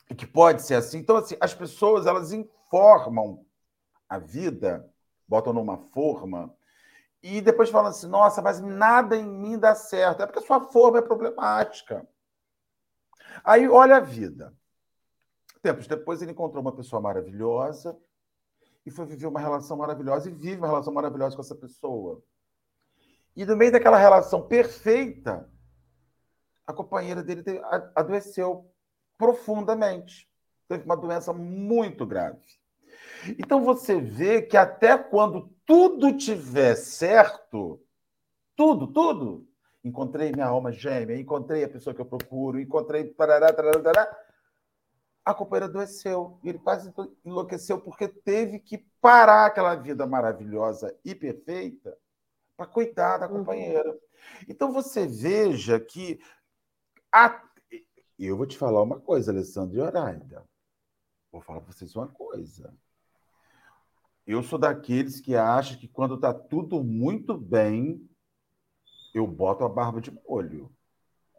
e 0.08 0.14
que 0.14 0.26
pode 0.26 0.62
ser 0.62 0.76
assim. 0.76 0.98
Então, 0.98 1.16
assim, 1.16 1.36
as 1.40 1.52
pessoas 1.52 2.06
elas 2.06 2.32
informam 2.32 3.44
a 4.08 4.18
vida, 4.18 4.88
botam 5.28 5.52
numa 5.52 5.76
forma, 5.76 6.54
e 7.22 7.40
depois 7.40 7.68
falam 7.68 7.90
assim: 7.90 8.08
nossa, 8.08 8.40
mas 8.40 8.60
nada 8.60 9.16
em 9.16 9.26
mim 9.26 9.58
dá 9.58 9.74
certo. 9.74 10.22
É 10.22 10.26
porque 10.26 10.38
a 10.38 10.46
sua 10.46 10.60
forma 10.60 10.98
é 10.98 11.02
problemática. 11.02 12.06
Aí, 13.44 13.68
olha 13.68 13.96
a 13.96 14.00
vida. 14.00 14.54
Tempos 15.62 15.86
depois, 15.86 16.22
ele 16.22 16.32
encontrou 16.32 16.62
uma 16.62 16.74
pessoa 16.74 17.00
maravilhosa 17.00 17.98
e 18.84 18.90
foi 18.90 19.04
viver 19.04 19.26
uma 19.26 19.40
relação 19.40 19.76
maravilhosa 19.76 20.28
e 20.28 20.32
vive 20.32 20.58
uma 20.58 20.68
relação 20.68 20.92
maravilhosa 20.92 21.34
com 21.34 21.42
essa 21.42 21.56
pessoa. 21.56 22.22
E 23.34 23.44
no 23.44 23.56
meio 23.56 23.72
daquela 23.72 23.98
relação 23.98 24.46
perfeita, 24.46 25.50
a 26.66 26.72
companheira 26.72 27.22
dele 27.22 27.42
adoeceu 27.94 28.70
profundamente. 29.18 30.28
Teve 30.68 30.84
uma 30.84 30.96
doença 30.96 31.32
muito 31.32 32.06
grave. 32.06 32.40
Então 33.38 33.62
você 33.62 34.00
vê 34.00 34.42
que 34.42 34.56
até 34.56 34.96
quando 34.96 35.52
tudo 35.64 36.16
tiver 36.16 36.74
certo, 36.76 37.80
tudo, 38.54 38.86
tudo, 38.92 39.46
encontrei 39.86 40.32
minha 40.32 40.46
alma 40.46 40.72
gêmea, 40.72 41.18
encontrei 41.18 41.62
a 41.62 41.68
pessoa 41.68 41.94
que 41.94 42.00
eu 42.00 42.06
procuro, 42.06 42.60
encontrei. 42.60 43.04
Tarará, 43.14 43.52
tarará, 43.52 43.80
tarará, 43.80 44.18
a 45.24 45.32
companheira 45.32 45.66
adoeceu. 45.66 46.40
Ele 46.44 46.58
quase 46.58 46.92
enlouqueceu 47.24 47.80
porque 47.80 48.08
teve 48.08 48.58
que 48.58 48.78
parar 49.00 49.46
aquela 49.46 49.74
vida 49.76 50.06
maravilhosa 50.06 50.96
e 51.04 51.14
perfeita 51.14 51.96
para 52.56 52.66
cuidar 52.66 53.18
da 53.18 53.28
uhum. 53.28 53.38
companheira. 53.38 53.90
Uhum. 53.90 53.98
Então 54.48 54.72
você 54.72 55.06
veja 55.06 55.78
que. 55.78 56.20
A... 57.12 57.42
Eu 58.18 58.36
vou 58.36 58.46
te 58.46 58.58
falar 58.58 58.82
uma 58.82 58.98
coisa, 58.98 59.30
Alessandro 59.30 59.76
e 59.76 59.80
Horaida. 59.80 60.44
Vou 61.30 61.40
falar 61.40 61.60
para 61.60 61.72
vocês 61.72 61.94
uma 61.94 62.08
coisa. 62.08 62.74
Eu 64.26 64.42
sou 64.42 64.58
daqueles 64.58 65.20
que 65.20 65.36
acham 65.36 65.78
que 65.78 65.86
quando 65.86 66.16
está 66.16 66.34
tudo 66.34 66.82
muito 66.82 67.36
bem, 67.38 68.08
eu 69.18 69.26
boto 69.26 69.64
a 69.64 69.68
barba 69.68 70.00
de 70.00 70.16
molho. 70.28 70.70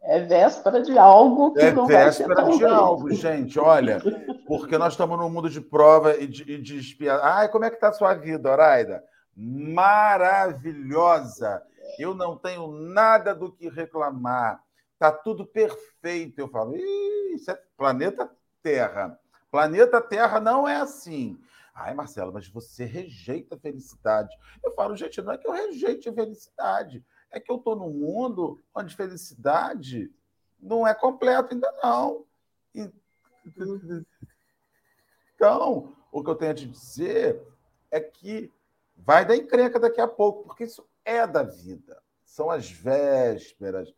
É 0.02 0.20
véspera 0.20 0.82
de 0.82 0.98
algo 0.98 1.52
que 1.52 1.60
é 1.60 1.72
não 1.72 1.86
vai 1.86 2.12
ser 2.12 2.26
véspera 2.26 2.50
de 2.56 2.64
algo, 2.64 3.12
gente. 3.12 3.56
Olha, 3.58 4.00
porque 4.46 4.78
nós 4.78 4.94
estamos 4.94 5.18
num 5.18 5.30
mundo 5.30 5.50
de 5.50 5.60
prova 5.60 6.16
e 6.16 6.26
de, 6.26 6.50
e 6.50 6.60
de 6.60 6.78
espiar. 6.78 7.20
Ai, 7.22 7.48
como 7.48 7.64
é 7.64 7.70
que 7.70 7.76
está 7.76 7.88
a 7.88 7.92
sua 7.92 8.14
vida, 8.14 8.50
Oraida? 8.50 9.04
Maravilhosa. 9.36 11.62
Eu 11.98 12.14
não 12.14 12.36
tenho 12.36 12.72
nada 12.72 13.34
do 13.34 13.52
que 13.52 13.68
reclamar. 13.68 14.62
Está 14.94 15.12
tudo 15.12 15.44
perfeito. 15.46 16.40
Eu 16.40 16.48
falo, 16.48 16.74
isso 16.76 17.50
é 17.50 17.58
planeta 17.76 18.30
Terra. 18.62 19.20
Planeta 19.50 20.00
Terra 20.00 20.40
não 20.40 20.66
é 20.66 20.76
assim. 20.76 21.38
Ai, 21.74 21.92
Marcelo, 21.94 22.32
mas 22.32 22.48
você 22.48 22.84
rejeita 22.84 23.54
a 23.54 23.58
felicidade. 23.58 24.34
Eu 24.64 24.74
falo, 24.74 24.96
gente, 24.96 25.22
não 25.22 25.32
é 25.32 25.38
que 25.38 25.46
eu 25.46 25.52
rejeite 25.52 26.08
a 26.08 26.12
felicidade 26.12 27.04
é 27.30 27.40
que 27.40 27.50
eu 27.50 27.56
estou 27.56 27.76
num 27.76 27.90
mundo 27.90 28.60
onde 28.74 28.96
felicidade 28.96 30.10
não 30.60 30.86
é 30.86 30.94
completo 30.94 31.54
ainda 31.54 31.72
não. 31.82 32.24
Então, 35.34 35.94
o 36.10 36.22
que 36.22 36.30
eu 36.30 36.34
tenho 36.34 36.52
a 36.52 36.54
te 36.54 36.66
dizer 36.66 37.40
é 37.90 38.00
que 38.00 38.52
vai 38.96 39.24
dar 39.24 39.36
encrenca 39.36 39.78
daqui 39.78 40.00
a 40.00 40.08
pouco, 40.08 40.44
porque 40.44 40.64
isso 40.64 40.86
é 41.04 41.26
da 41.26 41.42
vida. 41.42 42.02
São 42.24 42.50
as 42.50 42.70
vésperas. 42.70 43.94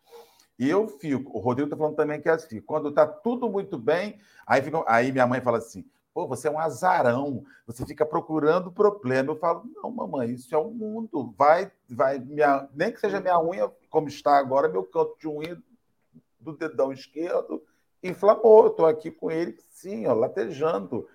E 0.59 0.69
eu 0.69 0.87
fico, 0.87 1.37
o 1.37 1.41
Rodrigo 1.41 1.69
está 1.69 1.77
falando 1.77 1.97
também 1.97 2.21
que 2.21 2.29
é 2.29 2.33
assim, 2.33 2.61
quando 2.61 2.91
está 2.91 3.07
tudo 3.07 3.49
muito 3.49 3.79
bem, 3.79 4.21
aí, 4.47 4.61
fica, 4.61 4.85
aí 4.87 5.11
minha 5.11 5.27
mãe 5.27 5.41
fala 5.41 5.59
assim, 5.59 5.85
Pô, 6.13 6.27
você 6.27 6.49
é 6.49 6.51
um 6.51 6.59
azarão, 6.59 7.45
você 7.67 7.87
fica 7.87 8.05
procurando 8.05 8.73
problema. 8.73 9.31
Eu 9.31 9.37
falo, 9.37 9.63
não, 9.77 9.91
mamãe, 9.91 10.33
isso 10.33 10.53
é 10.55 10.59
o 10.59 10.69
um 10.69 10.73
mundo. 10.73 11.33
Vai, 11.39 11.71
vai, 11.89 12.19
minha, 12.19 12.69
nem 12.75 12.93
que 12.93 12.99
seja 12.99 13.21
minha 13.21 13.41
unha, 13.41 13.71
como 13.89 14.09
está 14.09 14.37
agora, 14.37 14.69
meu 14.69 14.83
canto 14.83 15.17
de 15.19 15.29
unha 15.29 15.57
do 16.41 16.57
dedão 16.57 16.93
esquerdo 16.93 17.63
inflamou. 18.03 18.65
Eu 18.65 18.71
estou 18.71 18.87
aqui 18.87 19.11
com 19.11 19.31
ele, 19.31 19.57
sim, 19.69 20.07
ó, 20.07 20.13
latejando. 20.13 21.07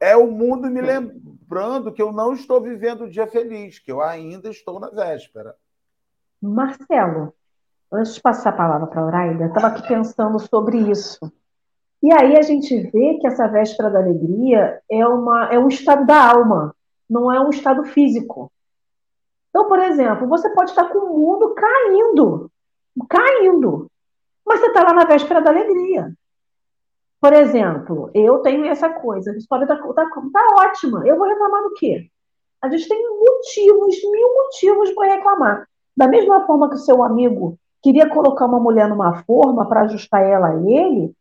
É 0.00 0.16
o 0.16 0.30
mundo 0.30 0.68
me 0.68 0.80
lembrando 0.80 1.92
que 1.92 2.02
eu 2.02 2.10
não 2.10 2.32
estou 2.32 2.60
vivendo 2.60 3.02
o 3.02 3.10
dia 3.10 3.26
feliz, 3.26 3.78
que 3.78 3.92
eu 3.92 4.00
ainda 4.00 4.48
estou 4.48 4.80
na 4.80 4.88
véspera. 4.88 5.54
Marcelo, 6.40 7.32
antes 7.92 8.14
de 8.14 8.20
passar 8.20 8.50
a 8.50 8.56
palavra 8.56 8.86
para 8.88 9.00
a 9.00 9.04
Auraida, 9.04 9.46
estava 9.46 9.68
aqui 9.68 9.86
pensando 9.86 10.40
sobre 10.40 10.78
isso. 10.90 11.32
E 12.02 12.12
aí 12.12 12.36
a 12.36 12.42
gente 12.42 12.76
vê 12.90 13.18
que 13.20 13.26
essa 13.26 13.46
véspera 13.46 13.88
da 13.88 14.00
alegria 14.00 14.80
é, 14.90 15.06
uma, 15.06 15.46
é 15.52 15.58
um 15.58 15.68
estado 15.68 16.04
da 16.04 16.30
alma, 16.30 16.74
não 17.08 17.32
é 17.32 17.40
um 17.40 17.50
estado 17.50 17.84
físico. 17.84 18.50
Então, 19.50 19.68
por 19.68 19.78
exemplo, 19.78 20.26
você 20.26 20.50
pode 20.50 20.70
estar 20.70 20.88
com 20.88 20.98
o 20.98 21.18
mundo 21.18 21.54
caindo, 21.54 22.50
caindo, 23.08 23.90
mas 24.44 24.60
você 24.60 24.66
está 24.66 24.82
lá 24.82 24.92
na 24.92 25.04
véspera 25.04 25.40
da 25.40 25.50
alegria. 25.50 26.12
Por 27.20 27.32
exemplo, 27.34 28.10
eu 28.14 28.40
tenho 28.40 28.66
essa 28.66 28.88
coisa, 28.88 29.30
a 29.30 29.36
história 29.36 29.64
está 29.64 29.76
tá, 29.76 30.04
tá 30.32 30.66
ótima, 30.66 31.06
eu 31.06 31.16
vou 31.16 31.28
reclamar 31.28 31.62
do 31.62 31.74
quê? 31.74 32.08
A 32.60 32.68
gente 32.68 32.88
tem 32.88 33.00
motivos, 33.00 33.96
mil 34.10 34.34
motivos 34.34 34.90
para 34.92 35.14
reclamar. 35.14 35.68
Da 35.96 36.08
mesma 36.08 36.44
forma 36.46 36.68
que 36.68 36.76
o 36.76 36.78
seu 36.78 37.02
amigo 37.02 37.56
queria 37.80 38.08
colocar 38.08 38.46
uma 38.46 38.58
mulher 38.58 38.88
numa 38.88 39.22
forma 39.22 39.68
para 39.68 39.82
ajustar 39.82 40.24
ela 40.24 40.48
a 40.48 40.56
ele, 40.56 41.14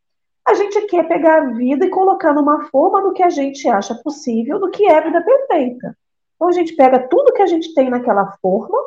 a 0.48 0.54
gente 0.54 0.82
quer 0.88 1.08
pegar 1.08 1.38
a 1.38 1.46
vida 1.52 1.86
e 1.86 1.90
colocar 1.90 2.34
numa 2.34 2.66
forma 2.66 3.02
do 3.02 3.14
que 3.14 3.24
a 3.24 3.30
gente 3.30 3.68
acha 3.68 3.96
possível, 3.96 4.60
do 4.60 4.70
que 4.70 4.86
é 4.86 4.98
a 4.98 5.02
vida 5.02 5.22
perfeita. 5.22 5.98
Então 6.36 6.48
a 6.48 6.52
gente 6.52 6.76
pega 6.76 7.08
tudo 7.08 7.34
que 7.34 7.42
a 7.42 7.48
gente 7.48 7.74
tem 7.74 7.90
naquela 7.90 8.32
forma, 8.42 8.78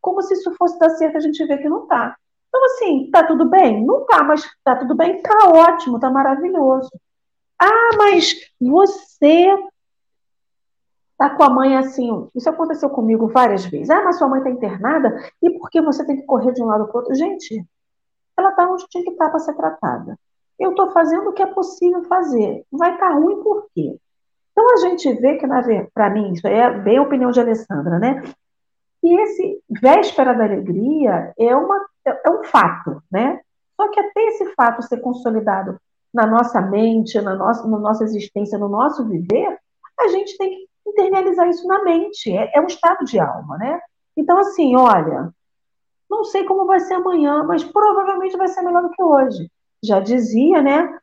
como 0.00 0.22
se 0.22 0.34
isso 0.34 0.54
fosse 0.54 0.78
dar 0.78 0.90
certo, 0.90 1.16
a 1.16 1.20
gente 1.20 1.44
vê 1.46 1.58
que 1.58 1.68
não 1.68 1.86
tá. 1.86 2.16
Então, 2.48 2.64
assim, 2.66 3.10
tá 3.10 3.24
tudo 3.24 3.44
bem? 3.44 3.84
Não 3.84 4.04
tá, 4.06 4.22
mas 4.22 4.48
tá 4.64 4.76
tudo 4.76 4.94
bem, 4.94 5.20
tá 5.20 5.48
ótimo, 5.48 6.00
tá 6.00 6.10
maravilhoso. 6.10 6.90
Ah, 7.58 7.90
mas 7.96 8.34
você 8.60 9.48
tá 11.16 11.30
com 11.30 11.42
a 11.42 11.50
mãe 11.50 11.76
assim. 11.76 12.28
Isso 12.34 12.48
aconteceu 12.48 12.90
comigo 12.90 13.28
várias 13.28 13.64
vezes. 13.64 13.90
Ah, 13.90 14.02
mas 14.04 14.16
sua 14.16 14.28
mãe 14.28 14.42
tá 14.42 14.50
internada 14.50 15.16
e 15.42 15.50
por 15.50 15.70
que 15.70 15.80
você 15.80 16.04
tem 16.04 16.16
que 16.16 16.26
correr 16.26 16.52
de 16.52 16.62
um 16.62 16.66
lado 16.66 16.86
para 16.86 16.94
o 16.94 16.98
outro? 16.98 17.14
Gente, 17.14 17.64
ela 18.36 18.52
tá 18.52 18.70
onde 18.70 18.86
tinha 18.88 19.04
que 19.04 19.10
estar 19.10 19.26
tá 19.26 19.30
para 19.30 19.40
ser 19.40 19.54
tratada. 19.54 20.18
Eu 20.58 20.70
estou 20.70 20.90
fazendo 20.90 21.28
o 21.30 21.32
que 21.32 21.42
é 21.42 21.46
possível 21.46 22.02
fazer. 22.04 22.64
Vai 22.72 22.94
estar 22.94 23.10
tá 23.10 23.14
ruim 23.14 23.42
por 23.42 23.66
quê? 23.74 23.98
Então 24.52 24.72
a 24.72 24.76
gente 24.76 25.12
vê 25.14 25.36
que, 25.36 25.46
para 25.92 26.10
mim, 26.10 26.32
isso 26.32 26.46
é 26.46 26.70
bem 26.78 26.96
a 26.96 27.02
opinião 27.02 27.30
de 27.30 27.38
Alessandra, 27.38 27.98
né? 27.98 28.22
E 29.02 29.20
esse 29.20 29.62
véspera 29.68 30.34
da 30.34 30.44
alegria 30.44 31.34
é, 31.38 31.54
uma, 31.54 31.86
é 32.06 32.30
um 32.30 32.42
fato, 32.44 33.02
né? 33.12 33.40
Só 33.76 33.88
que 33.90 34.00
até 34.00 34.20
esse 34.28 34.46
fato 34.54 34.82
ser 34.82 34.98
consolidado 35.00 35.78
na 36.12 36.26
nossa 36.26 36.62
mente, 36.62 37.20
na 37.20 37.34
nossa, 37.34 37.68
na 37.68 37.78
nossa 37.78 38.04
existência, 38.04 38.58
no 38.58 38.68
nosso 38.68 39.06
viver, 39.06 39.58
a 40.00 40.08
gente 40.08 40.38
tem 40.38 40.50
que 40.50 40.68
internalizar 40.86 41.46
isso 41.48 41.66
na 41.66 41.84
mente. 41.84 42.34
É, 42.34 42.56
é 42.56 42.60
um 42.60 42.66
estado 42.66 43.04
de 43.04 43.20
alma, 43.20 43.58
né? 43.58 43.78
Então, 44.16 44.38
assim, 44.38 44.74
olha, 44.74 45.30
não 46.08 46.24
sei 46.24 46.44
como 46.44 46.64
vai 46.64 46.80
ser 46.80 46.94
amanhã, 46.94 47.42
mas 47.44 47.62
provavelmente 47.62 48.38
vai 48.38 48.48
ser 48.48 48.62
melhor 48.62 48.82
do 48.82 48.90
que 48.90 49.02
hoje 49.02 49.50
já 49.82 50.00
dizia, 50.00 50.62
né? 50.62 50.98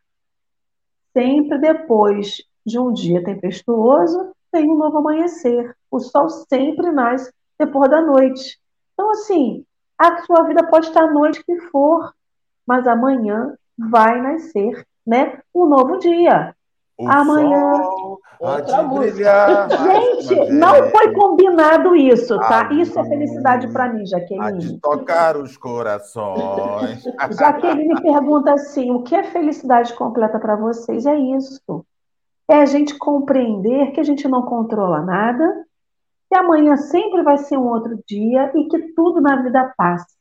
Sempre 1.16 1.58
depois 1.60 2.44
de 2.66 2.80
um 2.80 2.92
dia 2.92 3.24
tempestuoso, 3.24 4.34
tem 4.52 4.70
um 4.70 4.78
novo 4.78 5.00
amanhecer. 5.00 5.76
O 5.90 6.00
sol 6.00 6.30
sempre 6.30 6.92
nasce 6.92 7.32
depois 7.60 7.90
da 7.90 8.02
noite. 8.02 8.60
Então, 8.94 9.12
assim, 9.12 9.66
a 9.98 10.22
sua 10.24 10.44
vida 10.44 10.66
pode 10.68 10.88
estar 10.88 11.04
a 11.04 11.12
noite 11.12 11.44
que 11.44 11.60
for, 11.70 12.14
mas 12.66 12.88
amanhã 12.88 13.56
vai 13.78 14.22
nascer, 14.22 14.86
né? 15.06 15.42
Um 15.54 15.66
novo 15.66 15.98
dia. 15.98 16.56
O 17.04 17.12
Amanhã. 17.12 17.74
Sol 17.76 18.22
outra 18.43 18.84
música. 18.84 19.68
Gente, 19.70 20.51
não 20.51 20.89
foi 20.89 21.14
combinado 21.14 21.95
isso, 21.95 22.38
tá? 22.38 22.68
A 22.68 22.74
isso 22.74 22.99
é 22.99 23.04
felicidade 23.06 23.68
para 23.70 23.91
mim, 23.91 24.06
Jaqueline. 24.06 24.45
A 24.45 24.51
de 24.51 24.80
tocar 24.80 25.38
os 25.38 25.56
corações. 25.56 27.04
Jaqueline 27.38 28.01
pergunta 28.01 28.54
assim: 28.54 28.91
o 28.91 29.01
que 29.01 29.16
é 29.16 29.24
felicidade 29.24 29.93
completa 29.93 30.39
para 30.39 30.56
vocês? 30.56 31.06
É 31.06 31.18
isso. 31.18 31.86
É 32.49 32.62
a 32.62 32.66
gente 32.66 32.97
compreender 32.97 33.91
que 33.91 34.01
a 34.01 34.04
gente 34.04 34.28
não 34.28 34.41
controla 34.41 35.01
nada, 35.01 35.66
que 36.30 36.38
amanhã 36.38 36.76
sempre 36.76 37.24
vai 37.24 37.38
ser 37.38 37.58
um 37.58 37.70
outro 37.70 37.97
dia 38.06 38.51
e 38.54 38.68
que 38.68 38.93
tudo 38.93 39.22
na 39.22 39.41
vida 39.41 39.74
passa. 39.78 40.14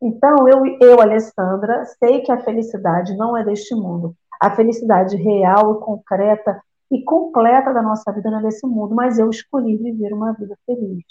Então, 0.00 0.48
eu, 0.48 0.62
eu, 0.80 1.00
Alessandra, 1.00 1.84
sei 1.98 2.20
que 2.20 2.32
a 2.32 2.38
felicidade 2.38 3.16
não 3.16 3.36
é 3.36 3.44
deste 3.44 3.74
mundo 3.74 4.14
a 4.40 4.50
felicidade 4.50 5.16
real 5.16 5.76
concreta 5.76 6.62
e 6.90 7.02
completa 7.02 7.72
da 7.72 7.82
nossa 7.82 8.10
vida 8.12 8.30
não 8.30 8.46
é 8.46 8.50
mundo, 8.64 8.94
mas 8.94 9.18
eu 9.18 9.28
escolhi 9.28 9.76
viver 9.76 10.12
uma 10.12 10.32
vida 10.32 10.56
feliz. 10.64 11.04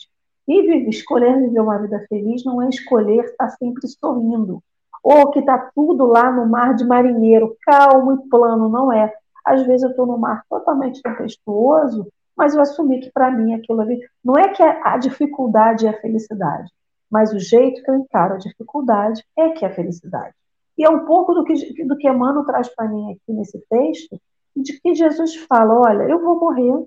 E 0.47 0.89
escolher 0.89 1.37
viver 1.39 1.59
uma 1.59 1.77
vida 1.77 2.05
feliz 2.07 2.43
não 2.45 2.61
é 2.61 2.69
escolher 2.69 3.25
estar 3.25 3.49
sempre 3.49 3.87
sorrindo, 3.87 4.63
ou 5.03 5.29
que 5.31 5.39
está 5.39 5.69
tudo 5.75 6.05
lá 6.05 6.31
no 6.31 6.47
mar 6.47 6.73
de 6.73 6.85
marinheiro, 6.85 7.55
calmo 7.61 8.13
e 8.13 8.29
plano, 8.29 8.69
não 8.69 8.91
é. 8.91 9.13
Às 9.45 9.65
vezes 9.65 9.83
eu 9.83 9.89
estou 9.91 10.05
no 10.05 10.17
mar 10.17 10.43
totalmente 10.49 11.01
tempestuoso, 11.01 12.07
mas 12.35 12.55
eu 12.55 12.61
assumi 12.61 12.99
que 12.99 13.11
para 13.11 13.31
mim 13.31 13.53
aquilo 13.53 13.81
ali 13.81 13.99
não 14.23 14.37
é 14.37 14.49
que 14.49 14.63
a 14.63 14.97
dificuldade 14.97 15.85
é 15.85 15.89
a 15.89 16.01
felicidade, 16.01 16.71
mas 17.09 17.33
o 17.33 17.39
jeito 17.39 17.81
que 17.83 17.89
eu 17.89 17.95
encaro 17.95 18.35
a 18.35 18.37
dificuldade 18.37 19.23
é 19.37 19.49
que 19.49 19.65
é 19.65 19.67
a 19.67 19.73
felicidade. 19.73 20.33
E 20.77 20.85
é 20.85 20.89
um 20.89 21.05
pouco 21.05 21.33
do 21.33 21.43
que, 21.43 21.83
do 21.85 21.97
que 21.97 22.07
Emmanuel 22.07 22.45
traz 22.45 22.67
para 22.69 22.87
mim 22.87 23.11
aqui 23.11 23.33
nesse 23.33 23.59
texto, 23.69 24.19
de 24.55 24.79
que 24.79 24.93
Jesus 24.95 25.35
fala: 25.35 25.73
olha, 25.73 26.03
eu 26.03 26.21
vou 26.21 26.39
morrer. 26.39 26.85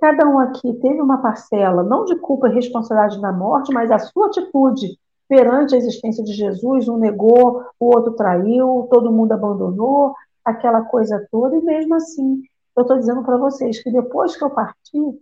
Cada 0.00 0.28
um 0.28 0.38
aqui 0.38 0.72
teve 0.74 1.00
uma 1.00 1.18
parcela, 1.18 1.82
não 1.82 2.04
de 2.04 2.14
culpa 2.16 2.48
e 2.48 2.54
responsabilidade 2.54 3.20
na 3.20 3.32
morte, 3.32 3.72
mas 3.72 3.90
a 3.90 3.98
sua 3.98 4.28
atitude 4.28 4.96
perante 5.28 5.74
a 5.74 5.78
existência 5.78 6.22
de 6.22 6.32
Jesus, 6.32 6.88
um 6.88 6.96
negou, 6.96 7.64
o 7.78 7.94
outro 7.94 8.12
traiu, 8.12 8.86
todo 8.90 9.12
mundo 9.12 9.32
abandonou, 9.32 10.14
aquela 10.44 10.82
coisa 10.82 11.26
toda, 11.30 11.56
e 11.56 11.62
mesmo 11.62 11.94
assim 11.94 12.42
eu 12.78 12.82
estou 12.82 12.96
dizendo 12.96 13.24
para 13.24 13.36
vocês 13.36 13.82
que 13.82 13.90
depois 13.90 14.36
que 14.36 14.44
eu 14.44 14.50
partir, 14.50 15.20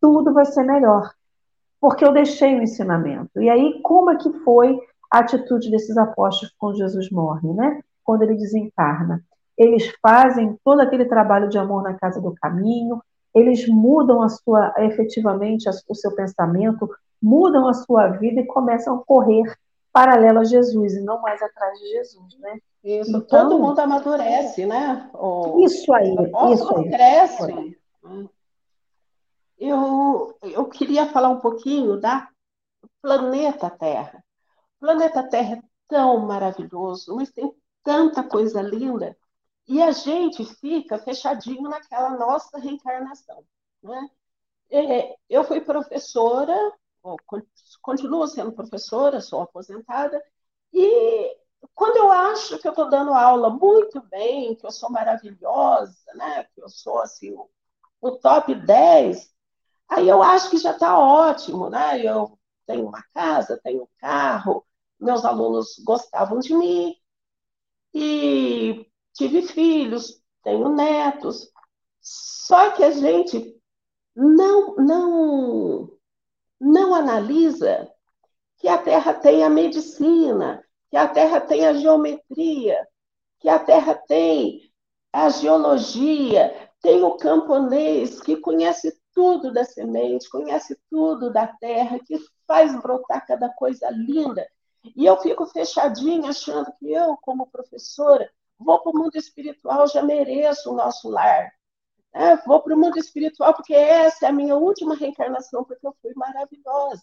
tudo 0.00 0.34
vai 0.34 0.44
ser 0.44 0.64
melhor. 0.64 1.10
Porque 1.80 2.04
eu 2.04 2.12
deixei 2.12 2.54
o 2.58 2.62
ensinamento. 2.62 3.40
E 3.40 3.48
aí, 3.48 3.80
como 3.82 4.10
é 4.10 4.16
que 4.16 4.30
foi 4.40 4.78
a 5.10 5.18
atitude 5.18 5.70
desses 5.70 5.96
apóstolos 5.96 6.54
quando 6.58 6.76
Jesus 6.76 7.10
morre, 7.10 7.52
né? 7.52 7.80
Quando 8.04 8.22
ele 8.22 8.34
desencarna. 8.34 9.22
Eles 9.56 9.92
fazem 10.00 10.56
todo 10.64 10.80
aquele 10.80 11.04
trabalho 11.06 11.48
de 11.48 11.58
amor 11.58 11.82
na 11.82 11.94
casa 11.94 12.20
do 12.20 12.34
caminho, 12.34 13.02
eles 13.34 13.68
mudam 13.68 14.22
a 14.22 14.28
sua, 14.28 14.74
efetivamente, 14.78 15.68
o 15.88 15.94
seu 15.94 16.14
pensamento, 16.14 16.88
mudam 17.20 17.68
a 17.68 17.74
sua 17.74 18.08
vida 18.08 18.40
e 18.40 18.46
começam 18.46 18.96
a 18.96 19.04
correr 19.04 19.44
paralelo 19.92 20.40
a 20.40 20.44
Jesus 20.44 20.94
e 20.94 21.00
não 21.00 21.20
mais 21.20 21.42
atrás 21.42 21.78
de 21.78 21.88
Jesus, 21.88 22.38
né? 22.38 22.58
Isso, 22.84 23.10
então, 23.10 23.48
todo 23.48 23.58
mundo 23.58 23.78
amadurece, 23.80 24.64
né? 24.64 25.10
O, 25.12 25.64
isso 25.64 25.92
aí, 25.92 26.14
isso 26.52 26.76
aí. 26.76 26.88
cresce. 26.88 27.78
Eu, 29.58 30.38
eu 30.42 30.64
queria 30.66 31.06
falar 31.06 31.30
um 31.30 31.40
pouquinho 31.40 32.00
da 32.00 32.28
planeta 33.02 33.68
Terra. 33.68 34.22
O 34.78 34.86
planeta 34.86 35.28
Terra 35.28 35.56
é 35.56 35.62
tão 35.88 36.18
maravilhoso, 36.20 37.14
mas 37.16 37.30
tem 37.32 37.52
tanta 37.82 38.22
coisa 38.22 38.62
linda, 38.62 39.16
e 39.66 39.82
a 39.82 39.92
gente 39.92 40.44
fica 40.44 40.98
fechadinho 40.98 41.62
naquela 41.62 42.10
nossa 42.10 42.58
reencarnação. 42.58 43.44
Né? 43.82 44.10
É, 44.70 45.16
eu 45.28 45.44
fui 45.44 45.60
professora, 45.60 46.56
continuo 47.82 48.26
sendo 48.28 48.52
professora, 48.52 49.20
sou 49.20 49.42
aposentada, 49.42 50.22
e 50.72 51.36
quando 51.74 51.96
eu 51.96 52.10
acho 52.12 52.58
que 52.58 52.68
eu 52.68 52.72
estou 52.72 52.88
dando 52.88 53.12
aula 53.12 53.50
muito 53.50 54.00
bem, 54.02 54.54
que 54.54 54.64
eu 54.66 54.70
sou 54.70 54.90
maravilhosa, 54.90 55.98
né? 56.14 56.44
que 56.54 56.62
eu 56.62 56.68
sou 56.68 57.00
assim, 57.00 57.32
o, 57.32 57.50
o 58.00 58.12
top 58.12 58.54
10, 58.54 59.34
aí 59.88 60.08
eu 60.08 60.22
acho 60.22 60.50
que 60.50 60.58
já 60.58 60.72
está 60.72 60.98
ótimo, 60.98 61.68
né? 61.70 62.00
Eu 62.04 62.38
tenho 62.66 62.86
uma 62.86 63.02
casa, 63.14 63.60
tenho 63.62 63.84
um 63.84 63.88
carro, 63.98 64.64
meus 65.00 65.24
alunos 65.24 65.78
gostavam 65.84 66.38
de 66.38 66.54
mim, 66.54 66.94
e 67.94 68.86
tive 69.12 69.42
filhos, 69.42 70.22
tenho 70.42 70.68
netos. 70.68 71.50
Só 72.00 72.70
que 72.72 72.84
a 72.84 72.90
gente 72.90 73.60
não, 74.14 74.76
não, 74.76 75.90
não 76.60 76.94
analisa 76.94 77.90
que 78.58 78.68
a 78.68 78.78
Terra 78.78 79.14
tem 79.14 79.42
a 79.44 79.50
medicina, 79.50 80.64
que 80.90 80.96
a 80.96 81.06
Terra 81.08 81.40
tem 81.40 81.66
a 81.66 81.74
geometria, 81.74 82.86
que 83.38 83.48
a 83.48 83.58
Terra 83.58 83.94
tem 83.94 84.72
a 85.12 85.28
geologia, 85.28 86.70
tem 86.80 87.02
o 87.02 87.16
camponês 87.16 88.20
que 88.20 88.36
conhece 88.36 88.96
tudo 89.12 89.52
da 89.52 89.64
semente, 89.64 90.30
conhece 90.30 90.78
tudo 90.88 91.32
da 91.32 91.46
terra, 91.46 91.98
que 91.98 92.18
faz 92.46 92.80
brotar 92.80 93.26
cada 93.26 93.48
coisa 93.48 93.90
linda. 93.90 94.46
E 94.84 95.04
eu 95.04 95.16
fico 95.18 95.46
fechadinha 95.46 96.30
achando 96.30 96.72
que 96.78 96.92
eu, 96.92 97.16
como 97.18 97.50
professora, 97.50 98.30
vou 98.58 98.80
para 98.80 98.92
o 98.92 98.98
mundo 98.98 99.16
espiritual, 99.16 99.86
já 99.86 100.02
mereço 100.02 100.70
o 100.70 100.76
nosso 100.76 101.08
lar. 101.08 101.50
É, 102.12 102.36
vou 102.38 102.60
para 102.62 102.74
o 102.74 102.78
mundo 102.78 102.98
espiritual 102.98 103.54
porque 103.54 103.74
essa 103.74 104.26
é 104.26 104.28
a 104.28 104.32
minha 104.32 104.56
última 104.56 104.96
reencarnação, 104.96 105.64
porque 105.64 105.86
eu 105.86 105.94
fui 106.00 106.12
maravilhosa. 106.14 107.02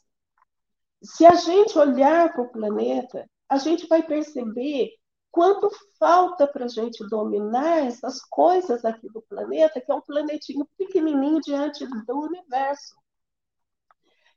Se 1.04 1.26
a 1.26 1.36
gente 1.36 1.78
olhar 1.78 2.34
para 2.34 2.42
o 2.42 2.52
planeta, 2.52 3.30
a 3.48 3.58
gente 3.58 3.88
vai 3.88 4.02
perceber 4.02 4.92
quanto 5.32 5.70
falta 6.00 6.48
para 6.48 6.66
a 6.66 6.70
gente 6.70 7.08
dominar 7.10 7.86
essas 7.86 8.22
coisas 8.22 8.84
aqui 8.84 9.08
do 9.10 9.22
planeta, 9.22 9.80
que 9.80 9.92
é 9.92 9.96
um 9.96 10.02
planetinho 10.02 10.68
pequenininho 10.78 11.42
diante 11.42 11.86
do 11.86 12.20
universo. 12.20 12.96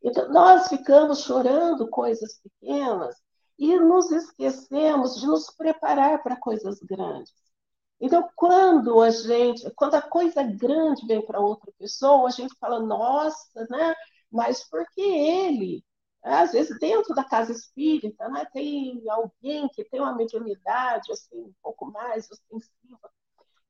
Então, 0.03 0.29
nós 0.31 0.69
ficamos 0.69 1.23
chorando 1.23 1.89
coisas 1.89 2.41
pequenas 2.41 3.17
e 3.59 3.79
nos 3.79 4.11
esquecemos 4.11 5.21
de 5.21 5.27
nos 5.27 5.51
preparar 5.51 6.23
para 6.23 6.37
coisas 6.37 6.79
grandes. 6.81 7.33
Então, 8.01 8.29
quando 8.37 9.01
a 9.01 9.11
gente, 9.11 9.69
quando 9.75 9.95
a 9.97 10.03
coisa 10.03 10.43
grande 10.43 11.07
vem 11.07 11.25
para 11.25 11.41
outra 11.41 11.73
pessoa, 11.79 12.29
a 12.29 12.31
gente 12.31 12.55
fala, 12.61 12.81
nossa, 12.81 13.67
né? 13.71 13.95
Mas 14.31 14.69
por 14.69 14.87
que 14.93 15.01
ele? 15.01 15.85
Às 16.23 16.53
vezes, 16.53 16.79
dentro 16.79 17.15
da 17.15 17.25
casa 17.25 17.53
espírita, 17.53 18.29
né, 18.29 18.45
tem 18.53 19.03
alguém 19.09 19.69
que 19.71 19.85
tem 19.85 20.01
uma 20.01 20.15
mediunidade 20.15 21.11
assim, 21.13 21.39
um 21.41 21.53
pouco 21.63 21.87
mais 21.87 22.31
ostensiva 22.31 23.11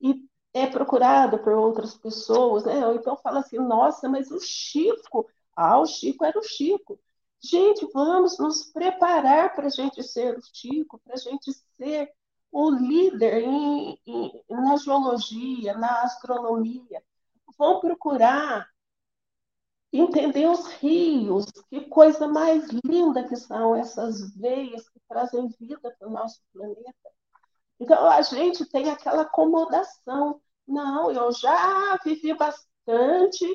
e 0.01 0.25
é 0.53 0.67
procurado 0.67 1.39
por 1.39 1.53
outras 1.53 1.97
pessoas, 1.97 2.65
né? 2.65 2.87
Ou 2.87 2.95
então 2.95 3.17
fala 3.17 3.41
assim, 3.41 3.59
nossa, 3.59 4.09
mas 4.09 4.31
o 4.31 4.41
Chico, 4.41 5.29
ah, 5.57 5.79
o 5.81 5.87
Chico 5.87 6.25
era 6.25 6.39
o 6.39 6.43
Chico. 6.43 6.99
Gente, 7.41 7.87
vamos 7.93 8.39
nos 8.39 8.65
preparar 8.73 9.55
para 9.55 9.67
a 9.67 9.71
gente 9.71 10.03
ser 10.03 10.37
o 10.37 10.43
Chico, 10.53 11.01
para 11.05 11.15
a 11.15 11.19
gente 11.19 11.53
ser 11.77 12.13
o 12.51 12.71
líder 12.71 13.43
em, 13.45 14.01
em, 14.07 14.45
na 14.51 14.77
geologia, 14.77 15.77
na 15.77 16.03
astronomia. 16.03 17.03
Vão 17.57 17.81
procurar 17.81 18.69
entender 19.93 20.47
os 20.49 20.67
rios, 20.75 21.47
que 21.71 21.83
coisa 21.89 22.27
mais 22.27 22.69
linda 22.85 23.27
que 23.27 23.37
são 23.37 23.75
essas 23.75 24.35
veias 24.35 24.89
que 24.89 25.01
trazem 25.09 25.49
vida 25.61 25.95
para 25.99 26.09
o 26.09 26.11
nosso 26.11 26.41
planeta. 26.53 27.11
Então, 27.81 28.07
a 28.09 28.21
gente 28.23 28.67
tem 28.67 28.91
aquela 28.91 29.23
acomodação. 29.23 30.41
Não, 30.67 31.11
eu 31.11 31.33
já 31.33 31.97
vivi 32.05 32.35
bastante, 32.35 33.47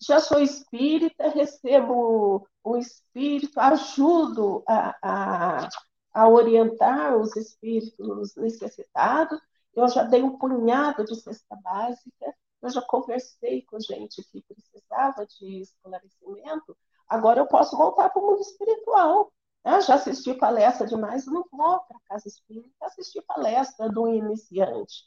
já 0.00 0.20
sou 0.20 0.40
espírita, 0.40 1.28
recebo 1.28 2.46
o 2.64 2.76
espírito, 2.76 3.58
ajudo 3.58 4.62
a, 4.68 4.96
a, 5.02 5.68
a 6.12 6.28
orientar 6.28 7.16
os 7.16 7.34
espíritos 7.36 8.34
necessitados. 8.36 9.40
Eu 9.74 9.88
já 9.88 10.04
dei 10.04 10.22
um 10.22 10.38
punhado 10.38 11.04
de 11.04 11.16
cesta 11.16 11.56
básica, 11.56 12.34
eu 12.62 12.70
já 12.70 12.82
conversei 12.82 13.62
com 13.62 13.80
gente 13.80 14.22
que 14.24 14.42
precisava 14.42 15.26
de 15.26 15.60
esclarecimento. 15.60 16.76
Agora 17.08 17.40
eu 17.40 17.46
posso 17.46 17.76
voltar 17.76 18.10
para 18.10 18.22
o 18.22 18.26
mundo 18.26 18.40
espiritual. 18.40 19.32
Eu 19.64 19.80
já 19.80 19.94
assisti 19.94 20.34
palestra 20.34 20.86
demais, 20.86 21.26
não 21.26 21.44
vou 21.50 21.80
para 21.80 21.96
a 21.96 22.08
casa 22.08 22.28
espírita 22.28 22.86
assistir 22.86 23.22
palestra 23.22 23.88
do 23.88 24.08
iniciante. 24.08 25.04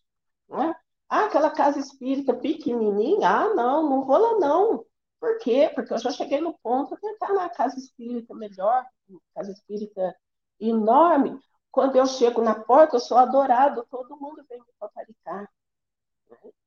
Né? 0.48 0.76
Ah, 1.10 1.26
aquela 1.26 1.50
casa 1.52 1.80
espírita 1.80 2.34
pequenininha, 2.34 3.30
ah, 3.30 3.54
não, 3.54 3.90
não 3.90 4.06
vou 4.06 4.18
lá 4.18 4.40
não. 4.40 4.86
Por 5.20 5.38
quê? 5.40 5.72
Porque 5.74 5.94
eu 5.94 5.98
já 5.98 6.12
cheguei 6.12 6.42
no 6.42 6.58
ponto 6.60 6.96
de 7.00 7.08
estar 7.08 7.34
na 7.34 7.50
casa 7.50 7.78
espírita 7.78 8.34
melhor, 8.34 8.86
casa 9.34 9.52
espírita 9.52 10.16
enorme. 10.60 11.40
Quando 11.72 11.96
eu 11.96 12.06
chego 12.06 12.42
na 12.42 12.56
porta, 12.56 12.96
eu 12.96 13.00
sou 13.00 13.18
adorado, 13.18 13.86
todo 13.90 14.18
mundo 14.18 14.46
vem 14.48 14.60
me 14.60 14.74
paparicar. 14.80 15.50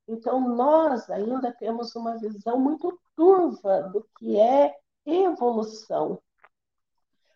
Então, 0.07 0.55
nós 0.55 1.09
ainda 1.09 1.51
temos 1.53 1.95
uma 1.95 2.17
visão 2.17 2.59
muito 2.59 2.99
turva 3.15 3.83
do 3.83 4.07
que 4.17 4.39
é 4.39 4.75
evolução. 5.05 6.19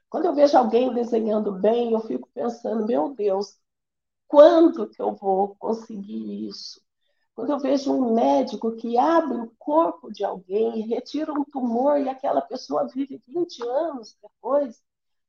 Quando 0.09 0.25
eu 0.25 0.35
vejo 0.35 0.57
alguém 0.57 0.93
desenhando 0.93 1.51
bem, 1.51 1.91
eu 1.91 1.99
fico 2.01 2.29
pensando, 2.33 2.85
meu 2.85 3.13
Deus, 3.15 3.59
quando 4.27 4.89
que 4.89 5.01
eu 5.01 5.15
vou 5.15 5.55
conseguir 5.55 6.47
isso? 6.47 6.81
Quando 7.35 7.51
eu 7.51 7.59
vejo 7.59 7.91
um 7.91 8.13
médico 8.13 8.75
que 8.75 8.97
abre 8.97 9.37
o 9.37 9.51
corpo 9.57 10.11
de 10.11 10.23
alguém, 10.23 10.81
retira 10.81 11.33
um 11.33 11.43
tumor 11.43 11.99
e 11.99 12.07
aquela 12.07 12.41
pessoa 12.41 12.87
vive 12.87 13.21
20 13.27 13.63
anos 13.67 14.15
depois, 14.21 14.81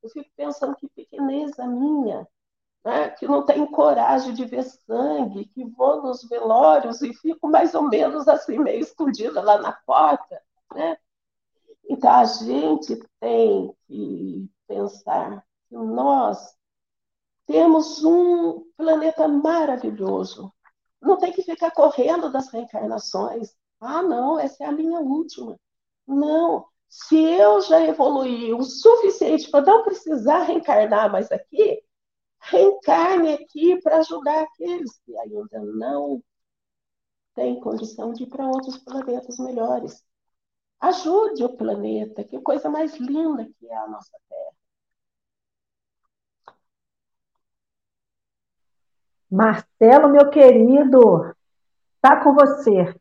eu 0.03 0.11
fico 0.11 0.31
pensando 0.37 0.77
que 0.77 0.87
pequeneza 0.89 1.67
minha, 1.67 2.29
né? 2.85 3.09
que 3.11 3.27
não 3.27 3.45
tenho 3.45 3.71
coragem 3.71 4.35
de 4.35 4.45
ver 4.45 4.65
sangue, 4.65 5.47
que 5.47 5.65
vou 5.65 6.03
nos 6.03 6.23
velórios 6.29 7.01
e 7.01 7.15
fico 7.15 7.49
mais 7.49 7.75
ou 7.75 7.83
menos 7.83 8.29
assim, 8.29 8.59
meio 8.59 8.81
escondida 8.81 9.41
lá 9.41 9.59
na 9.59 9.73
porta. 9.73 10.43
Né? 10.75 10.99
Então, 11.89 12.11
a 12.11 12.25
gente 12.25 13.01
tem 13.19 13.75
que 13.87 14.51
pensar 14.67 15.43
que 15.69 15.75
nós 15.75 16.55
temos 17.47 18.05
um 18.05 18.65
planeta 18.77 19.27
maravilhoso, 19.27 20.53
não 21.05 21.19
tem 21.19 21.33
que 21.33 21.43
ficar 21.43 21.71
correndo 21.71 22.31
das 22.31 22.49
reencarnações. 22.51 23.55
Ah, 23.81 24.03
não, 24.03 24.39
essa 24.39 24.65
é 24.65 24.67
a 24.67 24.73
minha 24.73 25.01
última. 25.01 25.59
Não. 26.07 26.67
Se 26.89 27.17
eu 27.17 27.61
já 27.63 27.81
evoluí 27.83 28.53
o 28.55 28.63
suficiente 28.63 29.51
para 29.51 29.65
não 29.65 29.83
precisar 29.85 30.45
reencarnar 30.45 31.11
mais 31.11 31.31
aqui, 31.33 31.83
reencarne 32.41 33.35
aqui 33.35 33.81
para 33.83 33.99
ajudar 33.99 34.43
aqueles 34.43 34.99
que 35.05 35.17
ainda 35.19 35.61
não 35.61 36.23
têm 37.35 37.61
condição 37.61 38.13
de 38.13 38.25
ir 38.25 38.27
para 38.29 38.47
outros 38.47 38.79
planetas 38.79 39.39
melhores. 39.39 40.05
Ajude 40.81 41.45
o 41.45 41.57
planeta, 41.57 42.25
que 42.25 42.41
coisa 42.41 42.69
mais 42.71 42.95
linda 42.97 43.45
que 43.59 43.67
é 43.69 43.77
a 43.77 43.89
nossa 43.89 44.17
Terra. 44.29 44.54
Marcelo, 49.35 50.11
meu 50.11 50.31
querido, 50.31 51.35
tá 52.01 52.23
com 52.23 52.33
você. 52.35 52.95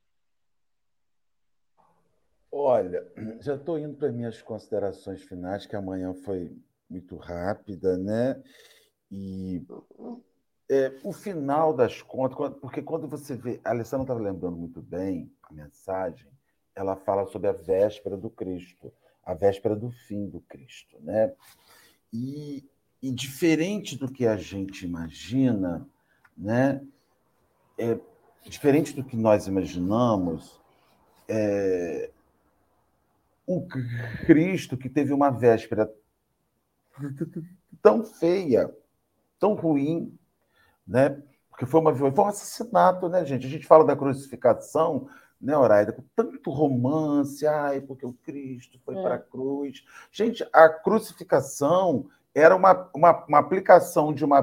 Olha, 2.52 3.08
já 3.40 3.54
estou 3.54 3.78
indo 3.78 3.96
para 3.96 4.12
minhas 4.12 4.42
considerações 4.42 5.22
finais, 5.22 5.68
que 5.68 5.76
amanhã 5.76 6.12
foi 6.26 6.52
muito 6.90 7.18
rápida, 7.18 8.00
né? 8.00 8.42
E 9.12 9.64
é, 10.68 10.98
o 11.04 11.14
final 11.14 11.72
das 11.72 12.02
contas, 12.02 12.58
porque 12.60 12.82
quando 12.82 13.08
você 13.08 13.36
vê, 13.36 13.62
a 13.64 13.70
Alessandra 13.70 14.06
estava 14.06 14.20
lembrando 14.20 14.58
muito 14.58 14.82
bem 14.82 15.32
a 15.44 15.54
mensagem, 15.54 16.32
ela 16.74 16.96
fala 16.96 17.28
sobre 17.28 17.48
a 17.48 17.54
véspera 17.54 18.18
do 18.18 18.32
Cristo, 18.32 18.92
a 19.24 19.36
véspera 19.36 19.76
do 19.76 19.92
fim 19.92 20.28
do 20.28 20.42
Cristo, 20.42 20.98
né? 21.00 21.32
E, 22.12 22.68
e 23.04 23.12
diferente 23.12 23.96
do 23.96 24.12
que 24.12 24.26
a 24.26 24.36
gente 24.36 24.84
imagina, 24.84 25.88
né? 26.38 26.82
É, 27.78 27.98
diferente 28.46 28.94
do 28.94 29.04
que 29.04 29.16
nós 29.16 29.48
imaginamos, 29.48 30.60
é, 31.28 32.12
o 33.46 33.66
Cristo 34.26 34.78
que 34.78 34.90
teve 34.90 35.14
uma 35.14 35.30
véspera 35.30 35.92
tão 37.82 38.04
feia, 38.04 38.74
tão 39.40 39.54
ruim, 39.54 40.18
né? 40.88 41.22
Porque 41.50 41.66
foi, 41.66 41.82
uma, 41.82 41.94
foi 41.96 42.12
um 42.12 42.28
assassinato, 42.28 43.08
né, 43.10 43.26
gente? 43.26 43.46
A 43.46 43.50
gente 43.50 43.68
fala 43.68 43.86
da 43.86 43.96
crucificação, 43.96 45.08
né, 45.40 45.56
Horaida, 45.56 45.92
com 45.92 46.04
tanto 46.16 46.50
romance, 46.50 47.46
ai, 47.46 47.82
porque 47.82 48.06
o 48.06 48.14
Cristo 48.24 48.80
foi 48.84 48.98
é. 48.98 49.02
para 49.02 49.16
a 49.16 49.20
cruz. 49.20 49.84
Gente, 50.12 50.48
a 50.54 50.70
crucificação 50.70 52.10
era 52.36 52.56
uma, 52.56 52.90
uma, 52.94 53.26
uma, 53.28 53.40
aplicação 53.40 54.14
de 54.14 54.26
uma 54.26 54.42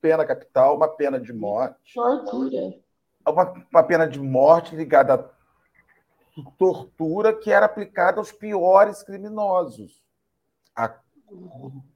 pena 0.00 0.24
capital, 0.24 0.76
uma 0.76 0.88
pena 0.88 1.18
de 1.18 1.32
morte. 1.32 1.94
Tortura. 1.94 2.74
Uma, 3.26 3.52
uma 3.72 3.82
pena 3.82 4.08
de 4.08 4.20
morte 4.20 4.76
ligada 4.76 5.14
à 5.14 6.50
tortura 6.56 7.34
que 7.34 7.50
era 7.50 7.66
aplicada 7.66 8.20
aos 8.20 8.30
piores 8.30 9.02
criminosos. 9.02 10.04
A 10.76 10.96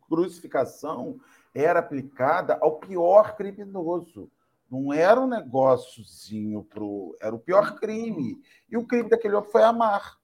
crucificação 0.08 1.20
era 1.54 1.78
aplicada 1.78 2.58
ao 2.60 2.78
pior 2.78 3.36
criminoso. 3.36 4.30
Não 4.68 4.92
era 4.92 5.20
um 5.20 5.28
negóciozinho 5.28 6.64
pro. 6.64 7.16
Era 7.20 7.34
o 7.34 7.40
pior 7.40 7.76
crime. 7.78 8.40
E 8.68 8.76
o 8.76 8.86
crime 8.86 9.08
daquele 9.08 9.34
homem 9.34 9.50
foi 9.50 9.62
amar. 9.62 10.16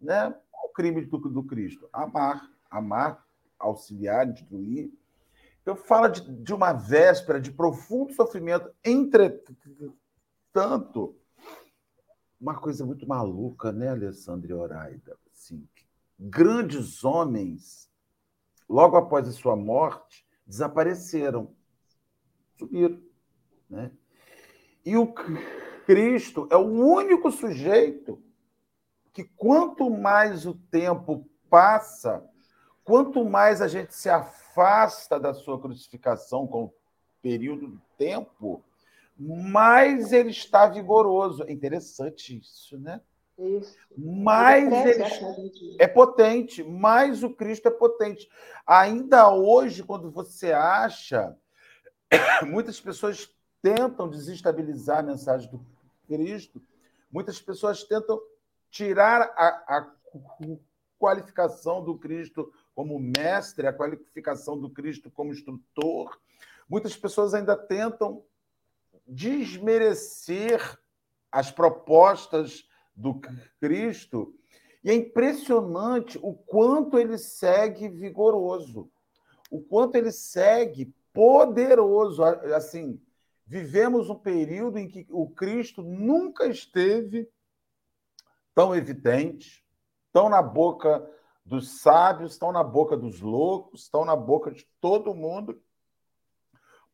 Né? 0.00 0.34
O 0.64 0.68
crime 0.72 1.04
do, 1.04 1.18
do 1.18 1.42
Cristo. 1.44 1.88
Amar. 1.92 2.48
Amar, 2.70 3.24
auxiliar, 3.58 4.26
destruir. 4.26 4.92
Então, 5.62 5.74
fala 5.76 6.08
de, 6.08 6.20
de 6.42 6.54
uma 6.54 6.72
véspera 6.72 7.40
de 7.40 7.50
profundo 7.52 8.12
sofrimento. 8.14 8.70
Entretanto, 8.84 9.54
uma 12.40 12.54
coisa 12.54 12.86
muito 12.86 13.06
maluca, 13.06 13.72
né, 13.72 13.90
Alessandra 13.90 14.56
Oraida? 14.56 15.18
Assim, 15.32 15.68
grandes 16.18 17.04
homens, 17.04 17.90
logo 18.68 18.96
após 18.96 19.28
a 19.28 19.32
sua 19.32 19.56
morte, 19.56 20.26
desapareceram, 20.46 21.54
subiram. 22.56 23.02
Né? 23.68 23.90
E 24.84 24.96
o 24.96 25.12
Cristo 25.84 26.48
é 26.50 26.56
o 26.56 26.66
único 26.66 27.30
sujeito 27.30 28.22
que, 29.12 29.24
quanto 29.24 29.90
mais 29.90 30.46
o 30.46 30.54
tempo 30.54 31.28
passa, 31.50 32.24
quanto 32.88 33.22
mais 33.22 33.60
a 33.60 33.68
gente 33.68 33.94
se 33.94 34.08
afasta 34.08 35.20
da 35.20 35.34
sua 35.34 35.60
crucificação 35.60 36.46
com 36.46 36.64
o 36.64 36.74
período 37.20 37.66
do 37.66 37.82
tempo, 37.98 38.64
mais 39.14 40.10
ele 40.10 40.30
está 40.30 40.66
vigoroso. 40.66 41.44
É 41.46 41.52
interessante 41.52 42.38
isso, 42.38 42.78
né? 42.78 43.02
Isso. 43.38 43.76
Mais 43.94 44.72
ele 44.72 45.76
é 45.78 45.86
potente, 45.86 46.64
mais 46.64 47.22
o 47.22 47.28
Cristo 47.28 47.68
é 47.68 47.70
potente. 47.70 48.26
Ainda 48.66 49.30
hoje, 49.30 49.82
quando 49.82 50.10
você 50.10 50.50
acha, 50.52 51.36
muitas 52.48 52.80
pessoas 52.80 53.30
tentam 53.60 54.08
desestabilizar 54.08 55.00
a 55.00 55.02
mensagem 55.02 55.50
do 55.50 55.60
Cristo, 56.06 56.62
muitas 57.12 57.38
pessoas 57.38 57.84
tentam 57.84 58.18
tirar 58.70 59.20
a, 59.36 59.76
a 59.76 59.92
qualificação 60.98 61.84
do 61.84 61.98
Cristo 61.98 62.50
como 62.78 62.96
mestre, 62.96 63.66
a 63.66 63.72
qualificação 63.72 64.56
do 64.56 64.70
Cristo 64.70 65.10
como 65.10 65.32
instrutor. 65.32 66.16
Muitas 66.68 66.96
pessoas 66.96 67.34
ainda 67.34 67.56
tentam 67.56 68.22
desmerecer 69.04 70.78
as 71.32 71.50
propostas 71.50 72.68
do 72.94 73.20
Cristo, 73.60 74.32
e 74.84 74.90
é 74.92 74.94
impressionante 74.94 76.20
o 76.22 76.32
quanto 76.32 77.00
ele 77.00 77.18
segue 77.18 77.88
vigoroso, 77.88 78.88
o 79.50 79.60
quanto 79.60 79.96
ele 79.96 80.12
segue 80.12 80.94
poderoso. 81.12 82.22
Assim, 82.22 83.02
vivemos 83.44 84.08
um 84.08 84.14
período 84.14 84.78
em 84.78 84.86
que 84.86 85.04
o 85.10 85.28
Cristo 85.28 85.82
nunca 85.82 86.46
esteve 86.46 87.28
tão 88.54 88.72
evidente, 88.72 89.64
tão 90.12 90.28
na 90.28 90.40
boca 90.40 91.17
dos 91.48 91.80
sábios, 91.80 92.36
tão 92.36 92.52
na 92.52 92.62
boca 92.62 92.94
dos 92.94 93.20
loucos, 93.20 93.88
tão 93.88 94.04
na 94.04 94.14
boca 94.14 94.50
de 94.50 94.68
todo 94.80 95.14
mundo, 95.14 95.60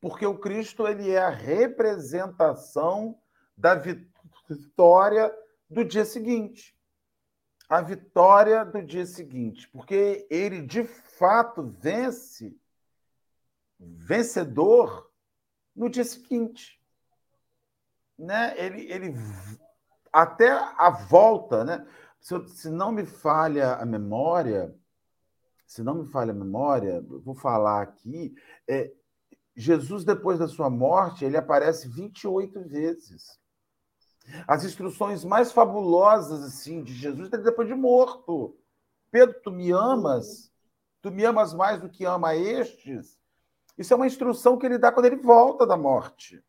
porque 0.00 0.24
o 0.24 0.38
Cristo 0.38 0.86
ele 0.86 1.10
é 1.10 1.18
a 1.18 1.28
representação 1.28 3.18
da 3.56 3.74
vitória 3.74 5.34
do 5.68 5.84
dia 5.84 6.04
seguinte. 6.04 6.72
A 7.68 7.80
vitória 7.80 8.64
do 8.64 8.80
dia 8.80 9.06
seguinte, 9.06 9.68
porque 9.70 10.26
ele 10.30 10.62
de 10.62 10.84
fato 10.84 11.62
vence 11.62 12.56
vencedor 13.80 15.10
no 15.74 15.90
dia 15.90 16.04
seguinte. 16.04 16.80
Né? 18.16 18.54
Ele, 18.56 18.92
ele 18.92 19.14
até 20.12 20.48
a 20.50 20.90
volta, 20.90 21.64
né? 21.64 21.84
Se, 22.24 22.48
se 22.48 22.70
não 22.70 22.90
me 22.90 23.04
falha 23.04 23.74
a 23.74 23.84
memória, 23.84 24.74
se 25.66 25.82
não 25.82 25.96
me 25.96 26.06
falha 26.06 26.30
a 26.30 26.34
memória, 26.34 27.04
vou 27.22 27.34
falar 27.34 27.82
aqui, 27.82 28.34
é, 28.66 28.90
Jesus, 29.54 30.06
depois 30.06 30.38
da 30.38 30.48
sua 30.48 30.70
morte, 30.70 31.22
ele 31.22 31.36
aparece 31.36 31.86
28 31.86 32.62
vezes. 32.66 33.38
As 34.48 34.64
instruções 34.64 35.22
mais 35.22 35.52
fabulosas 35.52 36.42
assim 36.42 36.82
de 36.82 36.94
Jesus 36.94 37.30
é 37.30 37.36
depois 37.36 37.68
de 37.68 37.74
morto. 37.74 38.56
Pedro, 39.10 39.38
tu 39.42 39.50
me 39.50 39.70
amas? 39.70 40.50
Tu 41.02 41.10
me 41.10 41.26
amas 41.26 41.52
mais 41.52 41.78
do 41.78 41.90
que 41.90 42.06
ama 42.06 42.34
estes? 42.34 43.20
Isso 43.76 43.92
é 43.92 43.96
uma 43.96 44.06
instrução 44.06 44.56
que 44.56 44.64
ele 44.64 44.78
dá 44.78 44.90
quando 44.90 45.04
ele 45.04 45.16
volta 45.16 45.66
da 45.66 45.76
morte. 45.76 46.42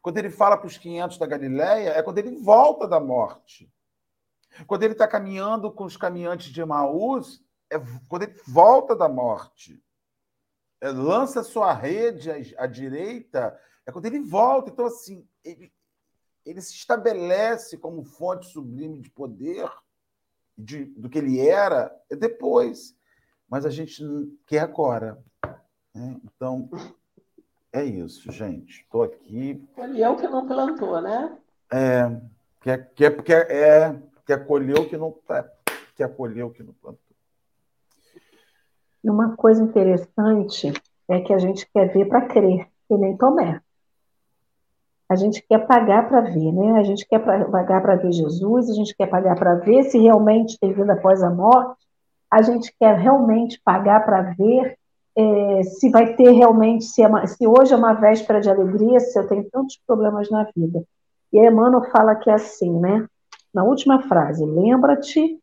Quando 0.00 0.18
ele 0.18 0.30
fala 0.30 0.56
para 0.56 0.68
os 0.68 0.78
500 0.78 1.18
da 1.18 1.26
Galileia, 1.26 1.88
é 1.90 2.02
quando 2.02 2.18
ele 2.18 2.36
volta 2.36 2.86
da 2.86 3.00
morte. 3.00 3.68
Quando 4.66 4.82
ele 4.82 4.92
está 4.92 5.06
caminhando 5.06 5.70
com 5.70 5.84
os 5.84 5.96
caminhantes 5.96 6.48
de 6.48 6.60
Emaús, 6.60 7.42
é 7.70 7.78
quando 8.08 8.24
ele 8.24 8.34
volta 8.46 8.94
da 8.94 9.08
morte. 9.08 9.82
É, 10.80 10.90
lança 10.90 11.42
sua 11.42 11.72
rede 11.72 12.30
à, 12.30 12.64
à, 12.64 12.66
direita, 12.66 13.58
é 13.86 13.92
quando 13.92 14.06
ele 14.06 14.20
volta. 14.20 14.70
Então, 14.70 14.86
assim, 14.86 15.26
ele, 15.44 15.72
ele 16.44 16.60
se 16.60 16.74
estabelece 16.74 17.78
como 17.78 18.04
fonte 18.04 18.46
sublime 18.46 19.00
de 19.00 19.10
poder, 19.10 19.70
de, 20.56 20.84
do 20.84 21.08
que 21.08 21.18
ele 21.18 21.38
era, 21.40 21.94
é 22.10 22.16
depois. 22.16 22.96
Mas 23.48 23.64
a 23.64 23.70
gente 23.70 24.02
quer 24.46 24.60
agora. 24.60 25.22
Né? 25.94 26.20
Então, 26.24 26.68
é 27.72 27.84
isso, 27.84 28.30
gente. 28.30 28.82
Estou 28.82 29.02
aqui. 29.02 29.66
Colheu 29.74 30.16
que 30.16 30.28
não 30.28 30.46
plantou, 30.46 31.00
né? 31.00 31.38
É, 31.72 32.20
quer, 32.60 32.92
quer, 32.94 33.22
quer, 33.22 33.50
é, 33.50 33.90
quer 33.92 33.92
colher 33.92 34.08
o 34.08 34.11
que 34.24 34.96
não, 34.96 35.14
é, 35.30 35.44
quer 35.96 36.14
colher 36.16 36.44
o 36.44 36.50
que 36.50 36.62
não 36.62 36.72
plantou. 36.74 37.00
E 39.02 39.10
uma 39.10 39.36
coisa 39.36 39.62
interessante 39.62 40.72
é 41.08 41.20
que 41.20 41.32
a 41.32 41.38
gente 41.38 41.68
quer 41.72 41.92
ver 41.92 42.06
para 42.06 42.26
crer, 42.26 42.68
que 42.88 42.96
nem 42.96 43.16
Tomé. 43.16 43.60
A 45.08 45.16
gente 45.16 45.42
quer 45.42 45.66
pagar 45.66 46.08
para 46.08 46.20
ver, 46.22 46.52
né? 46.52 46.78
A 46.78 46.82
gente 46.82 47.06
quer 47.06 47.18
pagar 47.18 47.82
para 47.82 47.96
ver 47.96 48.12
Jesus, 48.12 48.70
a 48.70 48.74
gente 48.74 48.96
quer 48.96 49.06
pagar 49.08 49.34
para 49.34 49.56
ver 49.56 49.84
se 49.84 49.98
realmente 49.98 50.58
tem 50.58 50.72
vida 50.72 50.94
após 50.94 51.22
a 51.22 51.28
morte, 51.28 51.84
a 52.30 52.40
gente 52.40 52.74
quer 52.80 52.96
realmente 52.96 53.60
pagar 53.62 54.04
para 54.04 54.22
ver 54.22 54.78
é, 55.14 55.62
se 55.64 55.90
vai 55.90 56.14
ter 56.14 56.30
realmente, 56.30 56.84
se, 56.84 57.02
é 57.02 57.06
uma, 57.06 57.26
se, 57.26 57.46
hoje 57.46 57.74
é 57.74 57.76
uma 57.76 57.92
véspera 57.92 58.40
de 58.40 58.48
alegria, 58.48 58.98
se 59.00 59.18
eu 59.18 59.26
tenho 59.28 59.44
tantos 59.50 59.78
problemas 59.86 60.30
na 60.30 60.44
vida. 60.56 60.82
E 61.32 61.38
a 61.38 61.50
Emmanuel 61.50 61.90
fala 61.90 62.14
que 62.16 62.30
é 62.30 62.34
assim, 62.34 62.70
né? 62.80 63.06
Na 63.52 63.64
última 63.64 64.00
frase, 64.02 64.44
lembra-te 64.44 65.38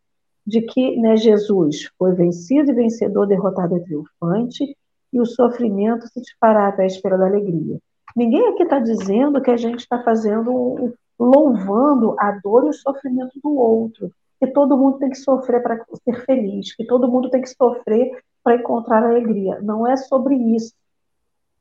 de 0.45 0.61
que 0.61 0.97
né, 0.97 1.15
Jesus 1.15 1.89
foi 1.97 2.13
vencido 2.13 2.71
e 2.71 2.75
vencedor, 2.75 3.27
derrotado 3.27 3.77
e 3.77 3.83
triunfante, 3.83 4.75
e 5.13 5.19
o 5.19 5.25
sofrimento 5.25 6.07
se 6.07 6.21
disparar 6.21 6.73
à 6.73 6.75
véspera 6.75 7.17
da 7.17 7.25
alegria. 7.27 7.79
Ninguém 8.15 8.47
aqui 8.47 8.63
está 8.63 8.79
dizendo 8.79 9.41
que 9.41 9.51
a 9.51 9.57
gente 9.57 9.79
está 9.79 10.01
fazendo, 10.03 10.93
louvando 11.19 12.15
a 12.19 12.31
dor 12.43 12.65
e 12.65 12.69
o 12.69 12.73
sofrimento 12.73 13.39
do 13.43 13.55
outro. 13.55 14.11
que 14.39 14.47
todo 14.47 14.77
mundo 14.77 14.99
tem 14.99 15.09
que 15.09 15.17
sofrer 15.17 15.61
para 15.61 15.85
ser 16.05 16.25
feliz, 16.25 16.73
que 16.73 16.85
todo 16.85 17.11
mundo 17.11 17.29
tem 17.29 17.41
que 17.41 17.49
sofrer 17.49 18.23
para 18.41 18.55
encontrar 18.55 19.03
alegria. 19.03 19.59
Não 19.61 19.85
é 19.85 19.97
sobre 19.97 20.33
isso. 20.33 20.73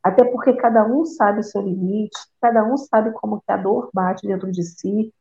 Até 0.01 0.25
porque 0.25 0.53
cada 0.53 0.87
um 0.87 1.05
sabe 1.05 1.41
o 1.41 1.43
seu 1.43 1.61
limite, 1.61 2.17
cada 2.41 2.65
um 2.65 2.77
sabe 2.77 3.11
como 3.11 3.41
que 3.41 3.51
a 3.51 3.57
dor 3.57 3.91
bate 3.93 4.27
dentro 4.29 4.51
de 4.53 4.63
si, 4.63 5.13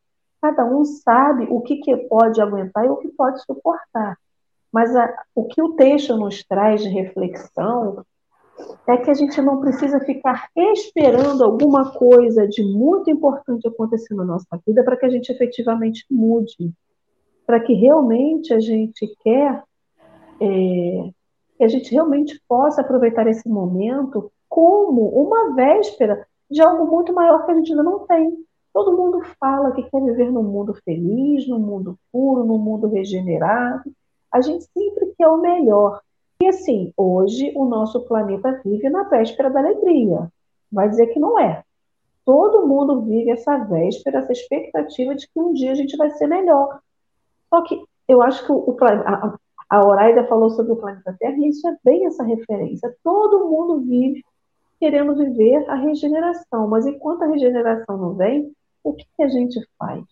cada 0.42 0.66
um 0.66 0.86
sabe 0.86 1.48
o 1.50 1.62
que, 1.62 1.78
que 1.78 1.96
pode 2.08 2.42
aguentar 2.42 2.86
e 2.86 2.90
o 2.90 2.98
que 2.98 3.10
pode 3.10 3.42
suportar. 3.44 4.18
Mas 4.72 4.96
a, 4.96 5.14
o 5.34 5.46
que 5.46 5.62
o 5.62 5.74
texto 5.74 6.16
nos 6.18 6.44
traz 6.44 6.82
de 6.82 6.90
reflexão 6.90 8.06
é 8.88 8.98
que 8.98 9.10
a 9.10 9.14
gente 9.14 9.40
não 9.42 9.62
precisa 9.62 10.00
ficar 10.00 10.50
esperando 10.56 11.44
alguma 11.44 11.92
coisa 11.92 12.48
de 12.48 12.64
muito 12.64 13.10
importante 13.10 13.68
acontecer 13.68 14.14
na 14.16 14.24
nossa 14.24 14.60
vida 14.66 14.84
para 14.84 14.98
que 14.98 15.06
a 15.06 15.10
gente 15.10 15.32
efetivamente 15.32 16.06
mude, 16.10 16.72
para 17.46 17.60
que 17.60 17.74
realmente 17.74 18.54
a 18.54 18.60
gente 18.60 19.08
quer, 19.24 19.64
é, 20.42 21.10
que 21.58 21.64
a 21.64 21.68
gente 21.68 21.92
realmente 21.92 22.42
possa 22.48 22.82
aproveitar 22.82 23.28
esse 23.28 23.48
momento 23.48 24.32
como 24.50 25.08
uma 25.10 25.54
véspera 25.54 26.26
de 26.50 26.62
algo 26.62 26.88
muito 26.88 27.14
maior 27.14 27.46
que 27.46 27.52
a 27.52 27.56
gente 27.56 27.72
ainda 27.72 27.84
não 27.84 28.00
tem. 28.08 28.47
Todo 28.78 28.96
mundo 28.96 29.24
fala 29.40 29.72
que 29.72 29.82
quer 29.90 30.00
viver 30.04 30.32
num 30.32 30.44
mundo 30.44 30.72
feliz, 30.86 31.48
num 31.48 31.58
mundo 31.58 31.98
puro, 32.12 32.46
num 32.46 32.60
mundo 32.60 32.86
regenerado. 32.86 33.92
A 34.32 34.40
gente 34.40 34.66
sempre 34.66 35.16
quer 35.18 35.28
o 35.28 35.42
melhor. 35.42 36.00
E 36.40 36.48
assim, 36.48 36.94
hoje 36.96 37.52
o 37.56 37.66
nosso 37.66 38.02
planeta 38.02 38.62
vive 38.64 38.88
na 38.88 39.02
véspera 39.02 39.50
da 39.50 39.62
alegria. 39.62 40.32
Vai 40.72 40.88
dizer 40.90 41.08
que 41.08 41.20
não 41.20 41.40
é. 41.40 41.64
Todo 42.24 42.68
mundo 42.68 43.02
vive 43.02 43.32
essa 43.32 43.58
véspera, 43.58 44.20
essa 44.20 44.32
expectativa 44.32 45.16
de 45.16 45.28
que 45.28 45.40
um 45.40 45.54
dia 45.54 45.72
a 45.72 45.76
gente 45.76 45.98
vai 45.98 46.12
ser 46.12 46.28
melhor. 46.28 46.80
Só 47.50 47.64
que 47.64 47.84
eu 48.08 48.22
acho 48.22 48.46
que 48.46 48.52
o, 48.52 48.78
a, 48.80 49.40
a 49.72 49.88
Horaida 49.88 50.28
falou 50.28 50.52
sobre 50.52 50.74
o 50.74 50.76
planeta 50.76 51.16
Terra 51.18 51.36
e 51.36 51.50
isso 51.50 51.68
é 51.68 51.76
bem 51.84 52.06
essa 52.06 52.24
referência. 52.24 52.96
Todo 53.04 53.50
mundo 53.50 53.80
vive 53.80 54.24
querendo 54.80 55.16
viver 55.16 55.68
a 55.68 55.74
regeneração, 55.74 56.68
mas 56.68 56.86
enquanto 56.86 57.24
a 57.24 57.28
regeneração 57.28 57.98
não 57.98 58.14
vem, 58.14 58.56
o 58.88 58.94
que, 58.94 59.06
a 59.22 59.28
gente 59.28 59.60
faz? 59.78 60.04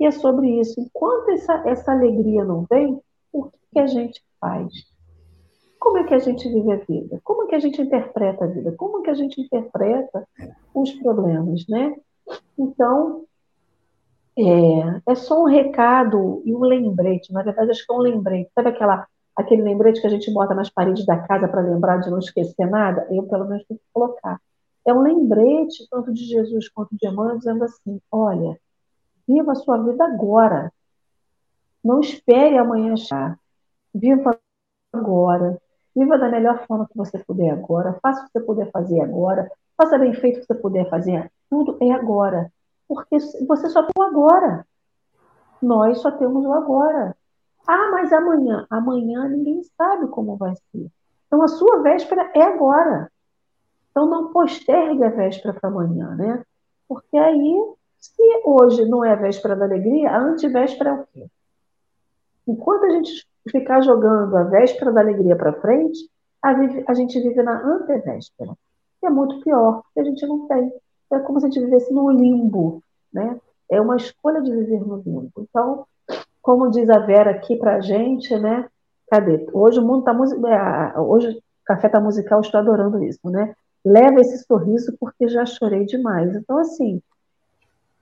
E 0.00 0.06
é 0.06 0.10
sobre 0.10 0.58
isso. 0.58 0.80
Enquanto 0.80 1.30
essa, 1.30 1.68
essa 1.68 1.92
alegria 1.92 2.44
não 2.44 2.66
vem, 2.68 3.00
o 3.32 3.44
que, 3.44 3.58
que 3.72 3.78
a 3.78 3.86
gente 3.86 4.22
faz? 4.40 4.72
Como 5.78 5.98
é 5.98 6.04
que 6.04 6.14
a 6.14 6.18
gente 6.18 6.48
vive 6.48 6.72
a 6.72 6.76
vida? 6.76 7.20
Como 7.22 7.44
é 7.44 7.46
que 7.48 7.54
a 7.54 7.58
gente 7.58 7.80
interpreta 7.80 8.44
a 8.44 8.48
vida? 8.48 8.72
Como 8.72 9.00
é 9.00 9.02
que 9.02 9.10
a 9.10 9.14
gente 9.14 9.40
interpreta 9.40 10.26
os 10.74 10.92
problemas, 10.94 11.66
né? 11.68 11.94
Então, 12.58 13.24
é, 14.38 15.12
é 15.12 15.14
só 15.14 15.42
um 15.42 15.46
recado 15.46 16.42
e 16.44 16.54
um 16.54 16.60
lembrete. 16.60 17.32
Na 17.32 17.42
verdade, 17.42 17.70
acho 17.70 17.86
que 17.86 17.92
é 17.92 17.96
um 17.96 18.00
lembrete. 18.00 18.50
Sabe 18.54 18.70
aquela, 18.70 19.06
aquele 19.36 19.62
lembrete 19.62 20.00
que 20.00 20.06
a 20.06 20.10
gente 20.10 20.32
bota 20.32 20.54
nas 20.54 20.70
paredes 20.70 21.04
da 21.04 21.18
casa 21.18 21.48
para 21.48 21.60
lembrar 21.60 21.98
de 21.98 22.10
não 22.10 22.18
esquecer 22.18 22.66
nada? 22.66 23.06
Eu, 23.10 23.24
pelo 23.24 23.46
menos, 23.46 23.64
tenho 23.66 23.78
que 23.78 23.86
colocar. 23.92 24.40
É 24.86 24.94
um 24.94 25.02
lembrete, 25.02 25.86
tanto 25.90 26.12
de 26.12 26.24
Jesus 26.24 26.68
quanto 26.68 26.96
de 26.96 27.08
Emmanuel, 27.08 27.38
dizendo 27.38 27.64
assim: 27.64 28.00
olha, 28.10 28.58
viva 29.26 29.52
a 29.52 29.56
sua 29.56 29.78
vida 29.78 30.04
agora. 30.04 30.72
Não 31.84 32.00
espere 32.00 32.56
amanhã 32.56 32.96
chegar. 32.96 33.38
Viva 33.92 34.38
agora. 34.92 35.60
Viva 35.94 36.16
da 36.18 36.28
melhor 36.28 36.64
forma 36.66 36.86
que 36.86 36.96
você 36.96 37.18
puder 37.18 37.50
agora. 37.50 37.98
Faça 38.00 38.22
o 38.22 38.26
que 38.26 38.32
você 38.32 38.40
puder 38.40 38.70
fazer 38.70 39.00
agora. 39.00 39.50
Faça 39.76 39.98
bem 39.98 40.14
feito 40.14 40.36
o 40.36 40.40
que 40.40 40.46
você 40.46 40.54
puder 40.54 40.88
fazer. 40.88 41.30
Tudo 41.50 41.76
é 41.80 41.90
agora. 41.90 42.52
Porque 42.86 43.18
você 43.46 43.68
só 43.68 43.82
tem 43.82 43.92
o 43.98 44.02
agora. 44.02 44.66
Nós 45.60 45.98
só 45.98 46.12
temos 46.12 46.44
o 46.44 46.52
agora. 46.52 47.16
Ah, 47.66 47.90
mas 47.90 48.12
amanhã. 48.12 48.66
Amanhã 48.70 49.28
ninguém 49.28 49.62
sabe 49.76 50.06
como 50.08 50.36
vai 50.36 50.54
ser. 50.70 50.86
Então 51.26 51.42
a 51.42 51.48
sua 51.48 51.82
véspera 51.82 52.30
é 52.34 52.42
agora. 52.42 53.10
Então 53.96 54.04
não 54.10 54.30
postergue 54.30 55.02
a 55.04 55.08
véspera 55.08 55.54
para 55.54 55.70
amanhã, 55.70 56.14
né? 56.16 56.44
Porque 56.86 57.16
aí, 57.16 57.54
se 57.98 58.42
hoje 58.44 58.84
não 58.84 59.02
é 59.02 59.12
a 59.12 59.16
véspera 59.16 59.56
da 59.56 59.64
alegria, 59.64 60.10
a 60.10 60.18
antivéspera 60.18 60.90
é 60.90 60.92
o 60.92 61.06
quê? 61.06 61.30
Enquanto 62.46 62.84
a 62.84 62.90
gente 62.90 63.26
ficar 63.50 63.80
jogando 63.80 64.36
a 64.36 64.42
véspera 64.42 64.92
da 64.92 65.00
alegria 65.00 65.34
para 65.34 65.54
frente, 65.62 65.98
a, 66.42 66.50
a, 66.88 66.92
gente 66.92 67.18
vive 67.18 67.42
na 67.42 67.58
antevéspera. 67.58 68.52
Que 69.00 69.06
é 69.06 69.10
muito 69.10 69.40
pior, 69.40 69.80
porque 69.84 70.00
a 70.00 70.04
gente 70.04 70.26
não 70.26 70.46
tem. 70.46 70.70
É 71.10 71.18
como 71.20 71.40
se 71.40 71.46
a 71.46 71.48
gente 71.48 71.64
vivesse 71.64 71.90
no 71.90 72.10
limbo, 72.10 72.82
né? 73.10 73.40
É 73.70 73.80
uma 73.80 73.96
escolha 73.96 74.42
de 74.42 74.54
viver 74.54 74.86
no 74.86 74.96
limbo. 74.96 75.32
Então, 75.38 75.86
como 76.42 76.70
diz 76.70 76.90
a 76.90 76.98
Vera 76.98 77.30
aqui 77.30 77.56
para 77.56 77.76
a 77.76 77.80
gente, 77.80 78.38
né? 78.38 78.68
Cadê? 79.10 79.48
Hoje 79.54 79.80
o 79.80 79.82
mundo 79.82 80.00
está 80.00 80.12
é, 80.50 81.00
hoje 81.00 81.30
o 81.30 81.42
café 81.64 81.86
está 81.86 81.98
musical, 81.98 82.42
estou 82.42 82.60
adorando 82.60 83.02
isso, 83.02 83.30
né? 83.30 83.56
Leva 83.86 84.20
esse 84.20 84.44
sorriso 84.44 84.96
porque 84.98 85.28
já 85.28 85.46
chorei 85.46 85.86
demais. 85.86 86.34
Então, 86.34 86.58
assim, 86.58 87.00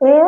é 0.02 0.22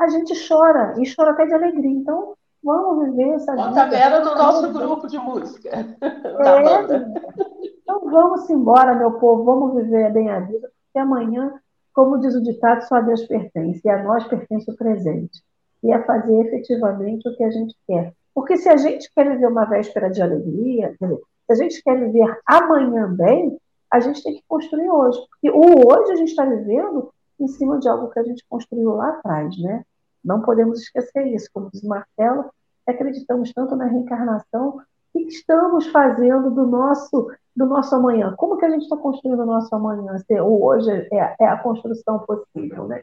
a 0.00 0.08
gente 0.08 0.32
chora 0.48 0.94
e 0.98 1.14
chora 1.14 1.32
até 1.32 1.46
de 1.46 1.54
alegria. 1.54 1.90
Então, 1.90 2.34
Vamos 2.62 3.06
viver 3.06 3.30
essa 3.30 3.52
vida. 3.52 3.82
A 3.82 3.86
Vera 3.86 4.20
do 4.20 4.36
nosso 4.36 4.72
grupo 4.72 5.08
de 5.08 5.18
música. 5.18 5.68
É, 5.70 5.86
então 7.82 8.00
vamos 8.08 8.48
embora, 8.48 8.94
meu 8.94 9.12
povo, 9.12 9.42
vamos 9.42 9.82
viver 9.82 10.12
bem 10.12 10.30
a 10.30 10.38
vida, 10.38 10.70
porque 10.84 10.98
amanhã, 10.98 11.52
como 11.92 12.20
diz 12.20 12.36
o 12.36 12.42
ditado, 12.42 12.82
só 12.82 12.96
a 12.96 13.00
Deus 13.00 13.24
pertence, 13.26 13.80
e 13.84 13.90
a 13.90 14.02
nós 14.02 14.24
pertence 14.28 14.70
o 14.70 14.76
presente. 14.76 15.42
E 15.82 15.92
é 15.92 16.00
fazer 16.04 16.38
efetivamente 16.46 17.28
o 17.28 17.36
que 17.36 17.42
a 17.42 17.50
gente 17.50 17.74
quer. 17.88 18.14
Porque 18.32 18.56
se 18.56 18.68
a 18.68 18.76
gente 18.76 19.12
quer 19.12 19.28
viver 19.28 19.46
uma 19.46 19.64
véspera 19.64 20.08
de 20.08 20.22
alegria, 20.22 20.94
se 21.00 21.52
a 21.52 21.54
gente 21.56 21.82
quer 21.82 21.98
viver 21.98 22.40
amanhã 22.46 23.12
bem, 23.12 23.58
a 23.92 24.00
gente 24.00 24.22
tem 24.22 24.34
que 24.34 24.44
construir 24.48 24.88
hoje. 24.88 25.18
Porque 25.28 25.50
o 25.50 25.86
hoje 25.86 26.12
a 26.12 26.16
gente 26.16 26.30
está 26.30 26.44
vivendo 26.46 27.12
em 27.38 27.46
cima 27.46 27.78
de 27.78 27.88
algo 27.88 28.10
que 28.10 28.18
a 28.18 28.22
gente 28.22 28.44
construiu 28.48 28.94
lá 28.94 29.10
atrás, 29.10 29.56
né? 29.58 29.84
Não 30.24 30.40
podemos 30.40 30.80
esquecer 30.80 31.26
isso. 31.26 31.50
Como 31.52 31.70
diz 31.70 31.82
Marcelo, 31.82 32.50
acreditamos 32.86 33.52
tanto 33.52 33.76
na 33.76 33.84
reencarnação. 33.86 34.80
O 35.12 35.18
que 35.18 35.28
estamos 35.28 35.86
fazendo 35.88 36.50
do 36.50 36.66
nosso, 36.66 37.30
do 37.54 37.66
nosso 37.66 37.94
amanhã? 37.94 38.34
Como 38.38 38.56
que 38.56 38.64
a 38.64 38.70
gente 38.70 38.84
está 38.84 38.96
construindo 38.96 39.40
o 39.40 39.46
nosso 39.46 39.74
amanhã? 39.74 40.16
Se 40.18 40.40
hoje 40.40 40.90
é, 41.12 41.36
é, 41.38 41.46
a 41.46 41.58
construção 41.58 42.20
possível, 42.20 42.86
né? 42.88 43.02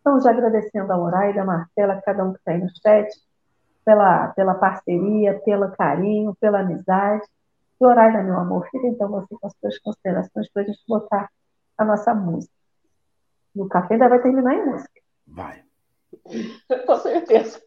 Então, 0.00 0.20
já 0.20 0.30
agradecendo 0.30 0.92
a 0.92 0.96
Horaida, 0.96 1.42
a 1.42 1.44
Marcela, 1.44 2.00
cada 2.02 2.24
um 2.24 2.32
que 2.32 2.38
está 2.38 2.52
aí 2.52 2.60
no 2.60 2.68
chat, 2.80 3.08
pela, 3.84 4.28
pela 4.28 4.54
parceria, 4.54 5.40
pelo 5.44 5.70
carinho, 5.72 6.36
pela 6.40 6.60
amizade. 6.60 7.26
E 7.80 7.84
Horaida, 7.84 8.22
meu 8.22 8.38
amor, 8.38 8.68
fica 8.70 8.86
então 8.86 9.08
você 9.08 9.36
com 9.36 9.46
as 9.46 9.52
suas 9.60 9.78
considerações 9.78 10.50
para 10.50 10.62
a 10.62 10.64
gente 10.64 10.82
botar 10.86 11.30
a 11.76 11.84
nossa 11.84 12.14
música. 12.14 12.52
No 13.54 13.68
café 13.68 13.94
ainda 13.94 14.08
vai 14.08 14.20
terminar 14.20 14.54
em 14.54 14.66
música. 14.66 15.00
Vai. 15.26 15.64
Com 16.86 16.96
certeza. 16.96 17.62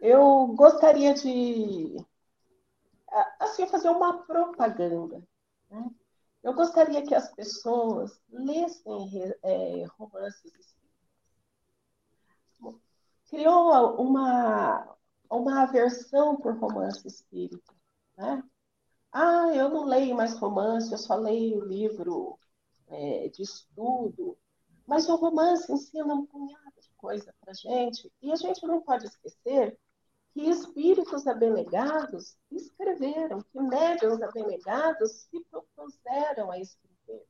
Eu 0.00 0.48
gostaria 0.48 1.14
de 1.14 1.96
assim 3.38 3.66
fazer 3.66 3.90
uma 3.90 4.24
propaganda. 4.24 5.22
Né? 5.70 5.90
Eu 6.42 6.54
gostaria 6.54 7.06
que 7.06 7.14
as 7.14 7.32
pessoas 7.34 8.20
lessem 8.30 9.32
é, 9.42 9.84
romances 9.98 10.72
Criou 13.32 13.96
uma, 13.98 14.94
uma 15.30 15.62
aversão 15.62 16.36
por 16.36 16.54
romance 16.58 17.08
espírita. 17.08 17.72
Né? 18.16 18.42
Ah, 19.12 19.48
eu 19.54 19.68
não 19.68 19.84
leio 19.84 20.14
mais 20.14 20.34
romance, 20.38 20.92
eu 20.92 20.98
só 20.98 21.14
leio 21.16 21.64
livro 21.64 22.38
é, 22.88 23.28
de 23.28 23.42
estudo. 23.42 24.38
Mas 24.86 25.08
o 25.08 25.16
romance 25.16 25.70
ensina 25.72 26.14
um 26.14 26.26
punhado 26.26 26.80
de 26.80 26.90
coisa 26.96 27.34
para 27.40 27.52
gente, 27.54 28.12
e 28.20 28.32
a 28.32 28.36
gente 28.36 28.66
não 28.66 28.80
pode 28.80 29.06
esquecer 29.06 29.78
que 30.32 30.48
espíritos 30.48 31.26
abelegados 31.26 32.36
escreveram, 32.50 33.42
que 33.42 33.60
médiuns 33.60 34.22
abelegados 34.22 35.26
se 35.30 35.40
propuseram 35.50 36.50
a 36.50 36.58
escrever, 36.58 37.26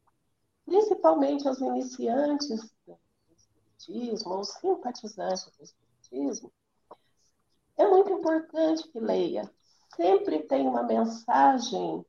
principalmente 0.65 1.49
os 1.49 1.61
iniciantes 1.61 2.73
do 2.87 2.97
espiritismo, 3.37 4.39
os 4.39 4.51
simpatizantes 4.55 5.51
do 5.59 5.65
espiritismo. 5.65 6.53
É 7.77 7.89
muito 7.89 8.13
importante 8.13 8.89
que 8.89 9.01
leia. 9.01 9.51
Sempre 9.95 10.43
tem 10.45 10.67
uma 10.67 10.83
mensagem 10.83 12.05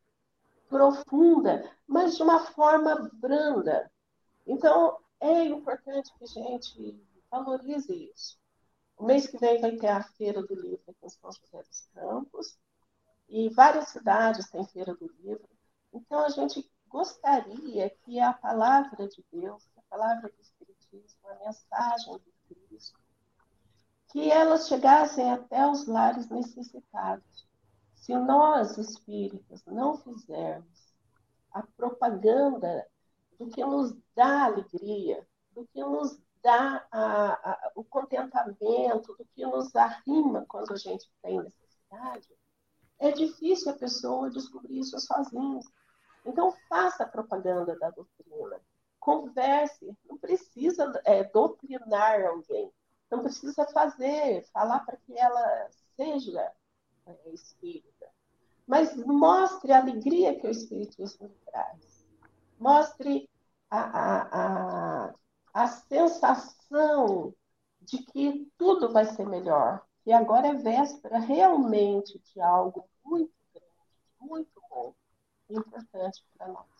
profunda, 0.70 1.70
mas 1.88 2.16
de 2.16 2.24
uma 2.24 2.40
forma 2.40 3.10
branda. 3.14 3.92
Então, 4.48 4.98
é 5.20 5.44
importante 5.46 6.12
que 6.18 6.24
a 6.24 6.28
gente 6.28 7.00
valorize 7.30 8.12
isso. 8.14 8.38
O 8.98 9.06
mês 9.06 9.28
que 9.28 9.38
vem 9.38 9.60
vai 9.60 9.76
ter 9.76 9.88
a 9.88 10.04
Feira 10.04 10.42
do 10.42 10.56
Livro 10.56 10.84
aqui 10.88 11.06
em 11.06 11.10
São 11.10 11.32
José 11.32 11.64
dos 11.64 11.88
Campos, 11.94 12.58
e 13.28 13.50
várias 13.50 13.90
cidades 13.90 14.50
têm 14.50 14.66
Feira 14.66 14.94
do 14.96 15.12
Livro. 15.20 15.50
Então, 15.92 16.20
a 16.20 16.30
gente 16.30 16.70
gostaria 16.88 17.90
que 17.90 18.20
a 18.20 18.34
palavra 18.34 19.08
de 19.08 19.26
Deus, 19.32 19.68
a 19.78 19.82
palavra 19.90 20.30
do 20.30 20.42
Espiritismo, 20.42 21.28
a 21.28 21.46
mensagem 21.46 22.14
do 22.14 22.34
Cristo, 22.48 23.00
que 24.10 24.30
elas 24.30 24.68
chegassem 24.68 25.32
até 25.32 25.68
os 25.68 25.88
lares 25.88 26.30
necessitados. 26.30 27.48
Se 28.04 28.14
nós, 28.18 28.78
espíritas, 28.78 29.64
não 29.66 29.96
fizermos 29.96 30.94
a 31.54 31.64
propaganda 31.64 32.86
do 33.40 33.48
que 33.48 33.64
nos 33.64 33.96
dá 34.14 34.44
alegria, 34.44 35.26
do 35.52 35.66
que 35.68 35.82
nos 35.82 36.20
dá 36.44 36.86
a, 36.92 37.32
a, 37.32 37.72
o 37.78 37.84
contentamento, 37.86 39.16
do 39.16 39.26
que 39.34 39.46
nos 39.46 39.74
arrima 39.74 40.46
quando 40.50 40.74
a 40.74 40.76
gente 40.76 41.10
tem 41.22 41.42
necessidade, 41.42 42.28
é 43.00 43.10
difícil 43.14 43.72
a 43.72 43.78
pessoa 43.78 44.30
descobrir 44.30 44.80
isso 44.80 45.00
sozinha. 45.00 45.62
Então, 46.26 46.54
faça 46.68 47.06
a 47.06 47.08
propaganda 47.08 47.80
da 47.80 47.90
doutrina. 47.90 48.60
Converse. 49.00 49.98
Não 50.10 50.18
precisa 50.18 50.92
é, 51.06 51.24
doutrinar 51.24 52.26
alguém. 52.26 52.70
Não 53.10 53.22
precisa 53.22 53.66
fazer, 53.68 54.46
falar 54.52 54.80
para 54.82 54.98
que 54.98 55.18
ela 55.18 55.70
seja 55.96 56.52
é, 57.06 57.30
espírita. 57.32 57.93
Mas 58.66 58.96
mostre 59.06 59.72
a 59.72 59.80
alegria 59.80 60.40
que 60.40 60.48
o 60.48 60.52
espiritismo 60.52 61.30
traz. 61.46 62.06
Mostre 62.60 63.30
a, 63.70 63.80
a, 63.80 65.08
a, 65.08 65.14
a 65.54 65.68
sensação 65.68 67.34
de 67.82 67.98
que 68.04 68.50
tudo 68.58 68.92
vai 68.92 69.06
ser 69.06 69.28
melhor. 69.28 69.82
E 70.06 70.12
agora 70.12 70.48
é 70.48 70.54
véspera 70.54 71.20
realmente 71.20 72.20
de 72.20 72.42
algo 72.42 72.88
muito 73.06 73.32
grande, 73.54 73.70
muito 74.20 74.62
bom 74.70 74.94
importante 75.50 76.26
para 76.38 76.48
nós. 76.48 76.74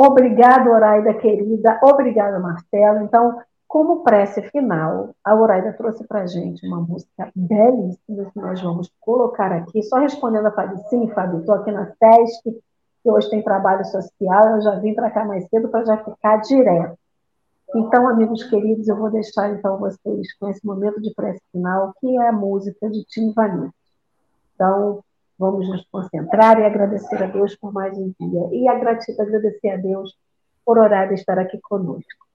Obrigada, 0.00 0.70
Oraida 0.70 1.12
querida. 1.14 1.80
Obrigada, 1.82 2.38
Marcelo. 2.38 3.02
Então, 3.02 3.42
como 3.68 4.02
prece 4.02 4.42
final, 4.50 5.14
a 5.22 5.34
Oraida 5.34 5.74
trouxe 5.74 6.04
para 6.04 6.26
gente 6.26 6.66
uma 6.66 6.80
música 6.80 7.30
belíssima 7.36 8.30
que 8.32 8.40
nós 8.40 8.60
vamos 8.62 8.90
colocar 8.98 9.52
aqui. 9.52 9.82
Só 9.82 9.98
respondendo 9.98 10.46
a 10.46 10.50
Fábio, 10.50 10.78
sim, 10.88 11.06
Fábio, 11.08 11.40
estou 11.40 11.54
aqui 11.54 11.70
na 11.70 11.86
SESC, 11.86 12.60
que 13.02 13.10
hoje 13.10 13.30
tem 13.30 13.42
trabalho 13.42 13.84
social, 13.84 14.56
eu 14.56 14.62
já 14.62 14.78
vim 14.80 14.94
para 14.94 15.10
cá 15.10 15.24
mais 15.24 15.46
cedo 15.48 15.68
para 15.68 15.84
já 15.84 15.98
ficar 15.98 16.38
direto. 16.38 16.98
Então, 17.74 18.08
amigos 18.08 18.42
queridos, 18.44 18.88
eu 18.88 18.96
vou 18.96 19.10
deixar 19.10 19.50
então 19.50 19.78
vocês 19.78 20.32
com 20.40 20.48
esse 20.48 20.64
momento 20.66 21.00
de 21.02 21.12
prece 21.14 21.42
final, 21.52 21.92
que 22.00 22.16
é 22.16 22.28
a 22.28 22.32
música 22.32 22.88
de 22.88 23.04
Tim 23.04 23.32
Vanille. 23.32 23.70
Então, 24.54 25.04
Vamos 25.38 25.68
nos 25.68 25.86
concentrar 25.86 26.58
e 26.58 26.64
agradecer 26.64 27.22
a 27.22 27.26
Deus 27.26 27.54
por 27.54 27.72
mais 27.72 27.96
um 27.96 28.12
dia. 28.18 28.48
E 28.50 28.66
agradecer 28.66 29.70
a 29.70 29.76
Deus 29.76 30.18
por 30.64 30.78
orar 30.78 31.12
estar 31.12 31.38
aqui 31.38 31.60
conosco. 31.60 32.27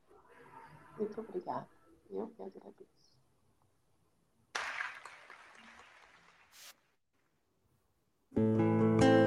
Muito 0.98 1.22
obrigada. 1.22 1.68
Eu 2.10 2.28
que 2.28 2.42
agradeço. 2.42 3.14
Música 8.36 9.23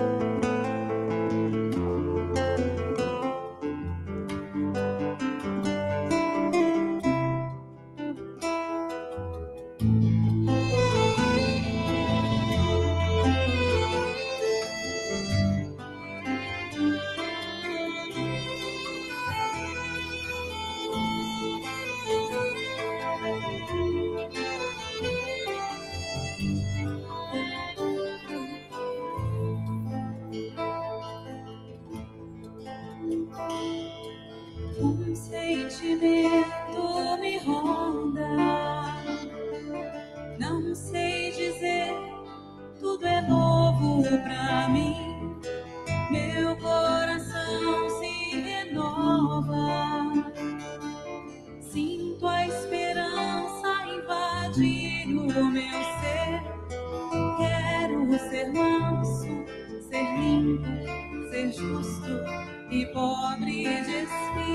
justo 61.56 62.22
e 62.70 62.84
pobre 62.86 63.64
de 63.64 64.04
espírito. 64.04 64.45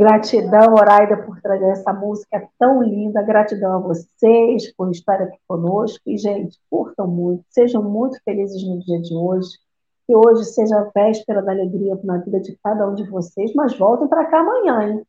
Gratidão, 0.00 0.72
Oraida, 0.72 1.14
por 1.18 1.42
trazer 1.42 1.72
essa 1.72 1.92
música 1.92 2.48
tão 2.58 2.82
linda. 2.82 3.22
Gratidão 3.22 3.74
a 3.74 3.78
vocês 3.80 4.74
por 4.74 4.90
estar 4.90 5.20
aqui 5.20 5.36
conosco. 5.46 6.00
E, 6.06 6.16
gente, 6.16 6.58
curtam 6.70 7.06
muito, 7.06 7.44
sejam 7.50 7.82
muito 7.82 8.18
felizes 8.24 8.66
no 8.66 8.80
dia 8.80 8.98
de 8.98 9.14
hoje. 9.14 9.58
Que 10.06 10.16
hoje 10.16 10.46
seja 10.46 10.78
a 10.78 10.90
véspera 10.94 11.42
da 11.42 11.52
alegria 11.52 12.00
na 12.02 12.16
vida 12.16 12.40
de 12.40 12.58
cada 12.64 12.88
um 12.88 12.94
de 12.94 13.10
vocês, 13.10 13.52
mas 13.54 13.76
voltem 13.76 14.08
para 14.08 14.24
cá 14.24 14.40
amanhã, 14.40 14.88
hein? 14.88 15.02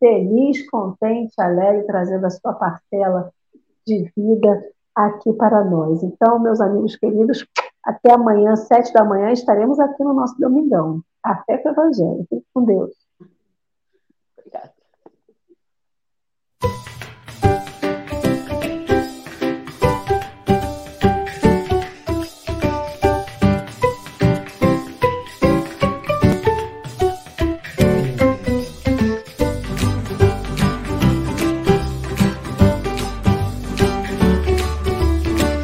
Feliz, 0.00 0.68
contente, 0.68 1.34
alegre, 1.38 1.86
trazendo 1.86 2.26
a 2.26 2.30
sua 2.30 2.52
parcela 2.52 3.32
de 3.86 4.10
vida 4.16 4.60
aqui 4.92 5.32
para 5.34 5.62
nós. 5.62 6.02
Então, 6.02 6.40
meus 6.40 6.60
amigos 6.60 6.96
queridos, 6.96 7.46
até 7.84 8.12
amanhã, 8.12 8.56
sete 8.56 8.92
da 8.92 9.04
manhã, 9.04 9.30
estaremos 9.30 9.78
aqui 9.78 10.02
no 10.02 10.12
nosso 10.12 10.36
Domingão. 10.40 11.00
Café 11.22 11.58
com 11.58 11.68
o 11.68 11.72
Evangelho. 11.72 12.26
Fique 12.28 12.44
com 12.52 12.64
Deus. 12.64 13.01